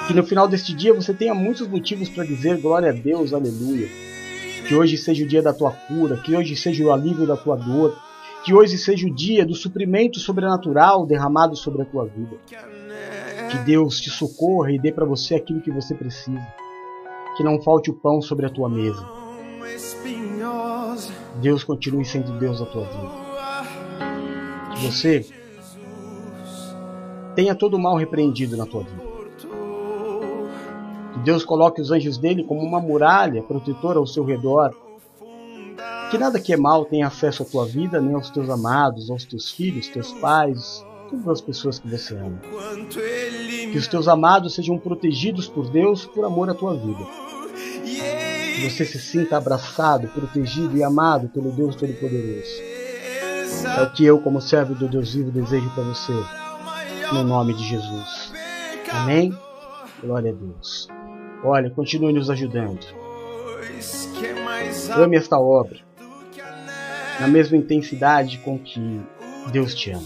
Que 0.07 0.13
no 0.13 0.23
final 0.23 0.47
deste 0.47 0.73
dia 0.73 0.93
você 0.93 1.13
tenha 1.13 1.35
muitos 1.35 1.67
motivos 1.67 2.07
para 2.07 2.23
dizer 2.23 2.61
glória 2.61 2.91
a 2.91 2.93
Deus, 2.93 3.33
aleluia. 3.33 3.89
Que 4.65 4.73
hoje 4.73 4.97
seja 4.97 5.25
o 5.25 5.27
dia 5.27 5.41
da 5.41 5.53
tua 5.53 5.71
cura, 5.71 6.15
que 6.17 6.33
hoje 6.33 6.55
seja 6.55 6.81
o 6.83 6.93
alívio 6.93 7.27
da 7.27 7.35
tua 7.35 7.57
dor, 7.57 7.93
que 8.45 8.53
hoje 8.53 8.77
seja 8.77 9.05
o 9.05 9.13
dia 9.13 9.45
do 9.45 9.53
suprimento 9.53 10.17
sobrenatural 10.19 11.05
derramado 11.05 11.57
sobre 11.57 11.81
a 11.81 11.85
tua 11.85 12.05
vida. 12.05 12.37
Que 13.51 13.57
Deus 13.59 13.99
te 13.99 14.09
socorra 14.09 14.71
e 14.71 14.79
dê 14.79 14.93
para 14.93 15.05
você 15.05 15.35
aquilo 15.35 15.59
que 15.59 15.71
você 15.71 15.93
precisa. 15.93 16.47
Que 17.35 17.43
não 17.43 17.61
falte 17.61 17.91
o 17.91 17.93
pão 17.93 18.21
sobre 18.21 18.45
a 18.45 18.49
tua 18.49 18.69
mesa. 18.69 19.05
Deus 21.41 21.65
continue 21.65 22.05
sendo 22.05 22.39
Deus 22.39 22.59
da 22.59 22.65
tua 22.65 22.85
vida. 22.85 23.11
Que 24.73 24.85
você 24.85 25.25
tenha 27.35 27.53
todo 27.53 27.75
o 27.75 27.79
mal 27.79 27.97
repreendido 27.97 28.55
na 28.55 28.65
tua 28.65 28.83
vida. 28.83 29.06
Deus 31.27 31.43
coloque 31.43 31.81
os 31.81 31.91
anjos 31.91 32.17
dele 32.17 32.41
como 32.41 32.61
uma 32.61 32.79
muralha 32.79 33.43
protetora 33.43 33.99
ao 33.99 34.07
seu 34.07 34.23
redor. 34.23 34.73
Que 36.09 36.17
nada 36.17 36.39
que 36.39 36.53
é 36.53 36.57
mal 36.57 36.85
tenha 36.85 37.05
acesso 37.05 37.43
à 37.43 37.45
tua 37.45 37.65
vida, 37.65 37.99
nem 37.99 38.15
aos 38.15 38.29
teus 38.29 38.49
amados, 38.49 39.11
aos 39.11 39.25
teus 39.25 39.51
filhos, 39.51 39.89
teus 39.89 40.13
pais, 40.13 40.85
todas 41.09 41.27
as 41.27 41.41
pessoas 41.41 41.79
que 41.79 41.89
você 41.89 42.15
ama. 42.15 42.39
Que 43.73 43.77
os 43.77 43.89
teus 43.89 44.07
amados 44.07 44.55
sejam 44.55 44.79
protegidos 44.79 45.49
por 45.49 45.69
Deus 45.69 46.05
por 46.05 46.23
amor 46.23 46.49
à 46.49 46.53
tua 46.53 46.75
vida. 46.75 47.05
Que 47.83 48.69
você 48.69 48.85
se 48.85 48.97
sinta 48.97 49.35
abraçado, 49.35 50.07
protegido 50.07 50.77
e 50.77 50.83
amado 50.83 51.27
pelo 51.27 51.51
Deus 51.51 51.75
Todo-Poderoso. 51.75 52.61
É 53.77 53.81
o 53.81 53.91
que 53.91 54.05
eu, 54.05 54.17
como 54.21 54.39
servo 54.39 54.73
do 54.73 54.87
Deus 54.87 55.13
vivo, 55.13 55.29
desejo 55.29 55.69
para 55.71 55.83
você. 55.83 56.13
No 57.11 57.25
nome 57.25 57.53
de 57.53 57.65
Jesus. 57.65 58.31
Amém? 58.93 59.37
Glória 60.01 60.31
a 60.31 60.33
Deus. 60.33 60.87
Olha, 61.43 61.69
continue 61.69 62.13
nos 62.13 62.29
ajudando. 62.29 62.85
Ame 64.95 65.17
esta 65.17 65.39
obra 65.39 65.87
na 67.19 67.27
mesma 67.27 67.57
intensidade 67.57 68.37
com 68.39 68.57
que 68.59 69.01
Deus 69.51 69.73
te 69.73 69.91
ama. 69.91 70.05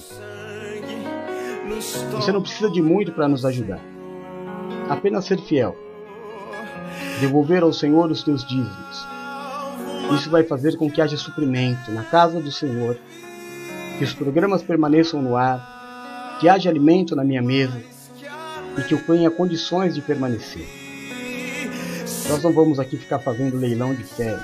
Você 2.12 2.32
não 2.32 2.42
precisa 2.42 2.70
de 2.70 2.82
muito 2.82 3.12
para 3.12 3.28
nos 3.28 3.46
ajudar. 3.46 3.80
Apenas 4.90 5.26
ser 5.26 5.40
fiel. 5.40 5.76
Devolver 7.20 7.64
ao 7.64 7.74
Senhor 7.74 8.10
os 8.12 8.24
teus 8.24 8.46
dízimos. 8.46 9.08
Isso 10.16 10.30
vai 10.30 10.44
fazer 10.44 10.78
com 10.78 10.90
que 10.90 11.02
haja 11.02 11.16
suprimento 11.18 11.92
na 11.92 12.04
casa 12.04 12.42
do 12.42 12.52
Senhor, 12.52 12.98
que 13.98 14.04
os 14.04 14.14
programas 14.14 14.62
permaneçam 14.62 15.22
no 15.22 15.38
ar, 15.38 16.38
que 16.40 16.50
haja 16.50 16.70
alimento 16.70 17.16
na 17.16 17.24
minha 17.24 17.42
mesa 17.42 17.82
e 18.78 18.82
que 18.84 18.94
eu 18.94 19.06
tenha 19.06 19.32
condições 19.32 19.96
de 19.96 20.02
permanecer. 20.02 20.81
Nós 22.30 22.44
não 22.44 22.52
vamos 22.54 22.80
aqui 22.80 22.98
ficar 22.98 23.20
fazendo 23.20 23.58
leilão 23.58 23.94
de 23.94 24.04
fé. 24.04 24.38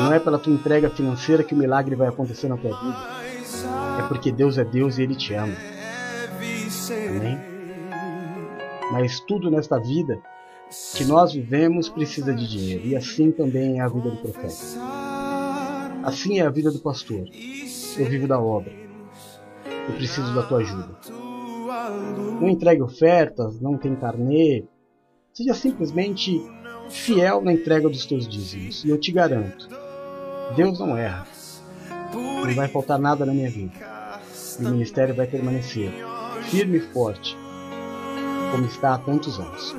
Não 0.00 0.12
é 0.12 0.18
pela 0.18 0.38
tua 0.38 0.52
entrega 0.52 0.90
financeira 0.90 1.42
que 1.42 1.54
o 1.54 1.58
milagre 1.58 1.94
vai 1.96 2.08
acontecer 2.08 2.48
na 2.48 2.56
tua 2.56 2.70
vida. 2.70 2.98
É 3.98 4.08
porque 4.08 4.30
Deus 4.32 4.58
é 4.58 4.64
Deus 4.64 4.98
e 4.98 5.02
Ele 5.02 5.14
te 5.14 5.34
ama. 5.34 5.54
Amém? 7.08 7.38
Mas 8.92 9.20
tudo 9.20 9.50
nesta 9.50 9.78
vida 9.78 10.20
que 10.94 11.04
nós 11.04 11.32
vivemos 11.32 11.88
precisa 11.88 12.34
de 12.34 12.48
dinheiro. 12.48 12.86
E 12.86 12.96
assim 12.96 13.30
também 13.30 13.78
é 13.78 13.82
a 13.82 13.88
vida 13.88 14.10
do 14.10 14.16
profeta. 14.16 14.54
Assim 16.02 16.40
é 16.40 16.46
a 16.46 16.50
vida 16.50 16.70
do 16.70 16.78
pastor. 16.80 17.24
Eu 17.96 18.06
vivo 18.06 18.26
da 18.26 18.40
obra. 18.40 18.72
Eu 19.88 19.94
preciso 19.94 20.34
da 20.34 20.42
tua 20.42 20.58
ajuda. 20.58 20.98
Não 22.40 22.48
entregue 22.48 22.82
ofertas, 22.82 23.60
não 23.60 23.76
tem 23.76 23.94
carnê. 23.94 24.64
Seja 25.32 25.54
simplesmente 25.54 26.42
fiel 26.90 27.40
na 27.40 27.54
entrega 27.54 27.88
dos 27.88 28.04
teus 28.04 28.28
dízimos. 28.28 28.84
E 28.84 28.90
eu 28.90 28.98
te 28.98 29.10
garanto, 29.10 29.66
Deus 30.54 30.78
não 30.78 30.96
erra. 30.96 31.26
Não 32.12 32.54
vai 32.54 32.68
faltar 32.68 32.98
nada 32.98 33.24
na 33.24 33.32
minha 33.32 33.50
vida. 33.50 33.72
E 34.60 34.64
o 34.64 34.70
ministério 34.70 35.14
vai 35.14 35.26
permanecer 35.26 35.90
firme 36.50 36.78
e 36.78 36.80
forte, 36.80 37.36
como 38.50 38.66
está 38.66 38.94
há 38.94 38.98
tantos 38.98 39.38
anos. 39.38 39.74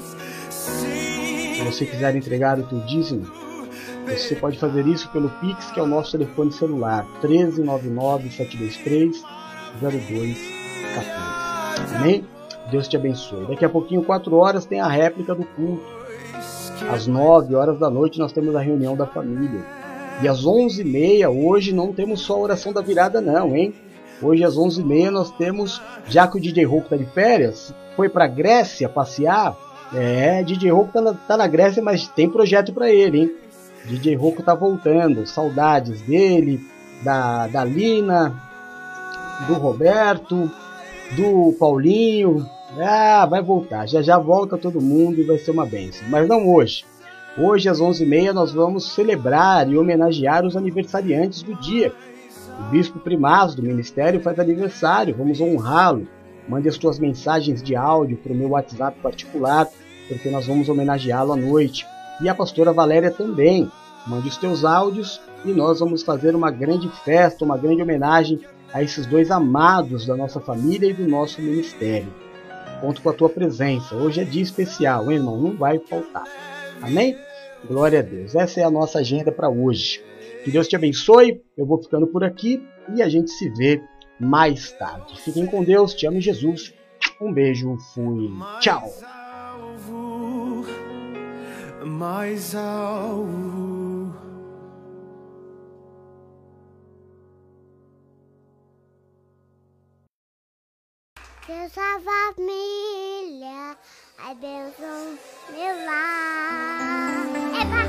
Se 0.49 1.61
você 1.63 1.85
quiser 1.85 2.15
entregar 2.15 2.57
o 2.57 2.63
teu 2.63 2.79
dízimo, 2.81 3.27
você 4.07 4.35
pode 4.35 4.57
fazer 4.57 4.87
isso 4.87 5.09
pelo 5.11 5.29
Pix, 5.39 5.71
que 5.71 5.79
é 5.79 5.83
o 5.83 5.87
nosso 5.87 6.13
telefone 6.13 6.51
celular, 6.51 7.05
1399 7.21 8.31
723 8.31 9.21
0214. 9.79 11.95
Amém? 11.95 12.32
Deus 12.71 12.87
te 12.87 12.95
abençoe. 12.95 13.45
Daqui 13.45 13.65
a 13.65 13.69
pouquinho, 13.69 14.03
4 14.03 14.35
horas, 14.35 14.65
tem 14.65 14.79
a 14.79 14.87
réplica 14.87 15.35
do 15.35 15.43
culto. 15.43 15.83
Às 16.91 17.07
9 17.07 17.55
horas 17.55 17.79
da 17.79 17.89
noite, 17.89 18.19
nós 18.19 18.31
temos 18.31 18.55
a 18.55 18.59
reunião 18.59 18.95
da 18.95 19.05
família. 19.05 19.63
E 20.21 20.27
às 20.27 20.45
11h30, 20.45 21.29
hoje, 21.29 21.73
não 21.73 21.93
temos 21.93 22.21
só 22.21 22.35
a 22.35 22.39
oração 22.39 22.73
da 22.73 22.81
virada, 22.81 23.21
não, 23.21 23.55
hein? 23.55 23.73
Hoje, 24.21 24.43
às 24.43 24.55
11h30, 24.55 25.09
nós 25.09 25.31
temos, 25.31 25.81
já 26.07 26.27
que 26.27 26.37
o 26.37 26.41
DJ 26.41 26.65
Hulk 26.65 26.89
tá 26.89 26.97
de 26.97 27.05
férias, 27.05 27.73
foi 27.95 28.09
pra 28.09 28.27
Grécia 28.27 28.87
passear. 28.87 29.55
É, 29.93 30.41
DJ 30.43 30.71
Hulk 30.71 30.93
tá 30.93 31.01
na, 31.01 31.13
tá 31.13 31.37
na 31.37 31.47
Grécia, 31.47 31.81
mas 31.81 32.07
tem 32.07 32.29
projeto 32.29 32.73
para 32.73 32.89
ele, 32.89 33.19
hein? 33.19 33.35
DJ 33.85 34.15
Hulk 34.15 34.41
tá 34.43 34.55
voltando. 34.55 35.27
Saudades 35.27 36.01
dele, 36.01 36.59
da, 37.03 37.47
da 37.47 37.63
Lina, 37.63 38.33
do 39.47 39.53
Roberto, 39.55 40.49
do 41.15 41.53
Paulinho. 41.59 42.49
Ah, 42.79 43.25
vai 43.25 43.41
voltar. 43.41 43.87
Já 43.87 44.01
já 44.01 44.17
volta 44.17 44.57
todo 44.57 44.81
mundo 44.81 45.19
e 45.19 45.23
vai 45.23 45.37
ser 45.37 45.51
uma 45.51 45.65
benção. 45.65 46.07
Mas 46.09 46.27
não 46.27 46.47
hoje. 46.49 46.85
Hoje, 47.37 47.69
às 47.69 47.79
11h30, 47.79 48.31
nós 48.31 48.51
vamos 48.51 48.93
celebrar 48.93 49.67
e 49.69 49.77
homenagear 49.77 50.45
os 50.45 50.55
aniversariantes 50.55 51.41
do 51.41 51.55
dia. 51.55 51.93
O 52.59 52.63
Bispo 52.71 52.99
Primaz 52.99 53.55
do 53.55 53.63
Ministério 53.63 54.21
faz 54.21 54.39
aniversário, 54.39 55.15
vamos 55.17 55.41
honrá-lo. 55.41 56.07
Mande 56.47 56.69
as 56.69 56.75
suas 56.75 56.99
mensagens 56.99 57.63
de 57.63 57.75
áudio 57.75 58.17
para 58.17 58.33
o 58.33 58.35
meu 58.35 58.49
WhatsApp 58.49 58.99
particular, 59.01 59.67
porque 60.07 60.29
nós 60.29 60.45
vamos 60.45 60.69
homenageá-lo 60.69 61.33
à 61.33 61.35
noite. 61.35 61.87
E 62.21 62.29
a 62.29 62.35
pastora 62.35 62.71
Valéria 62.71 63.09
também. 63.09 63.69
Mande 64.05 64.27
os 64.27 64.37
teus 64.37 64.65
áudios 64.65 65.21
e 65.45 65.51
nós 65.53 65.79
vamos 65.79 66.03
fazer 66.03 66.35
uma 66.35 66.51
grande 66.51 66.89
festa, 67.05 67.45
uma 67.45 67.57
grande 67.57 67.81
homenagem 67.81 68.41
a 68.73 68.81
esses 68.81 69.05
dois 69.05 69.29
amados 69.29 70.05
da 70.07 70.17
nossa 70.17 70.39
família 70.39 70.89
e 70.89 70.93
do 70.93 71.07
nosso 71.07 71.41
ministério. 71.41 72.11
Conto 72.81 73.01
com 73.01 73.09
a 73.09 73.13
tua 73.13 73.29
presença. 73.29 73.95
Hoje 73.95 74.21
é 74.21 74.23
dia 74.25 74.41
especial, 74.41 75.09
hein, 75.09 75.17
irmão? 75.17 75.39
Não 75.39 75.55
vai 75.55 75.79
faltar. 75.79 76.25
Amém? 76.81 77.15
Glória 77.65 77.99
a 77.99 78.01
Deus. 78.01 78.35
Essa 78.35 78.59
é 78.59 78.63
a 78.63 78.71
nossa 78.71 78.99
agenda 78.99 79.31
para 79.31 79.47
hoje. 79.47 80.03
Que 80.43 80.51
Deus 80.51 80.67
te 80.67 80.75
abençoe. 80.75 81.41
Eu 81.55 81.65
vou 81.65 81.81
ficando 81.81 82.07
por 82.07 82.23
aqui 82.23 82.61
e 82.93 83.01
a 83.01 83.07
gente 83.07 83.31
se 83.31 83.49
vê 83.49 83.81
mais 84.19 84.71
tarde. 84.73 85.21
Fiquem 85.21 85.45
com 85.45 85.63
Deus. 85.63 85.93
Te 85.93 86.05
amo, 86.07 86.19
Jesus. 86.19 86.73
Um 87.21 87.31
beijo. 87.31 87.77
Fui. 87.93 88.29
Tchau. 88.59 88.91
Mais 91.85 92.55
alvo. 92.55 93.82
Deus 101.45 101.77
a 101.77 101.99
família, 101.99 103.75
abençoe 104.17 105.19
meu 105.51 105.75
lar. 105.85 107.27
É 107.59 107.65
pra 107.65 107.83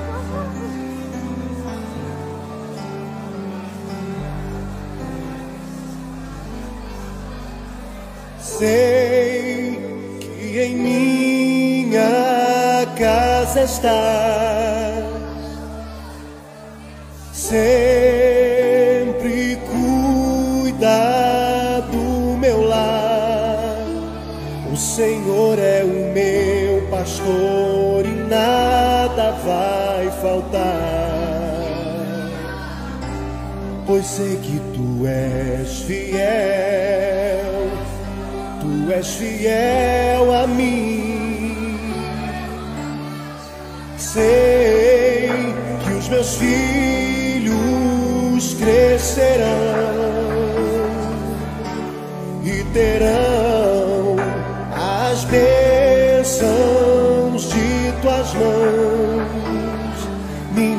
Sei 8.41 9.79
que 10.21 10.59
em 10.61 10.75
minha 10.75 12.03
casa 12.99 13.63
estás, 13.63 15.05
sempre 17.33 18.24
faltar. 30.25 31.61
Pois 33.87 34.07
sei 34.07 34.37
que 34.37 34.59
tu 34.72 35.07
és 35.07 35.83
fiel, 35.83 37.70
tu 38.61 38.91
és 38.91 39.09
fiel 39.20 40.33
a 40.33 40.47
mim. 40.47 41.77
Sei 43.99 45.29
que 45.85 45.93
os 45.93 46.09
meus 46.09 46.37
filhos 46.37 48.55
crescerão 48.55 49.45
e 52.43 52.64
terão 52.72 53.34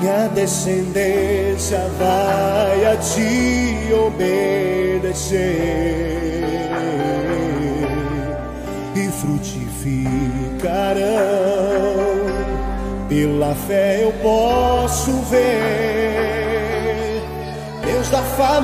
Minha 0.05 0.27
descendência 0.27 1.79
vai 1.97 2.93
a 2.93 2.95
ti 2.97 3.91
obedecer 3.91 5.41
e 8.95 9.09
frutificarão. 9.09 11.01
Pela 13.09 13.55
fé 13.55 14.03
eu 14.03 14.13
posso 14.21 15.11
ver 15.23 17.23
Deus 17.83 18.07
da 18.09 18.21
família. 18.21 18.55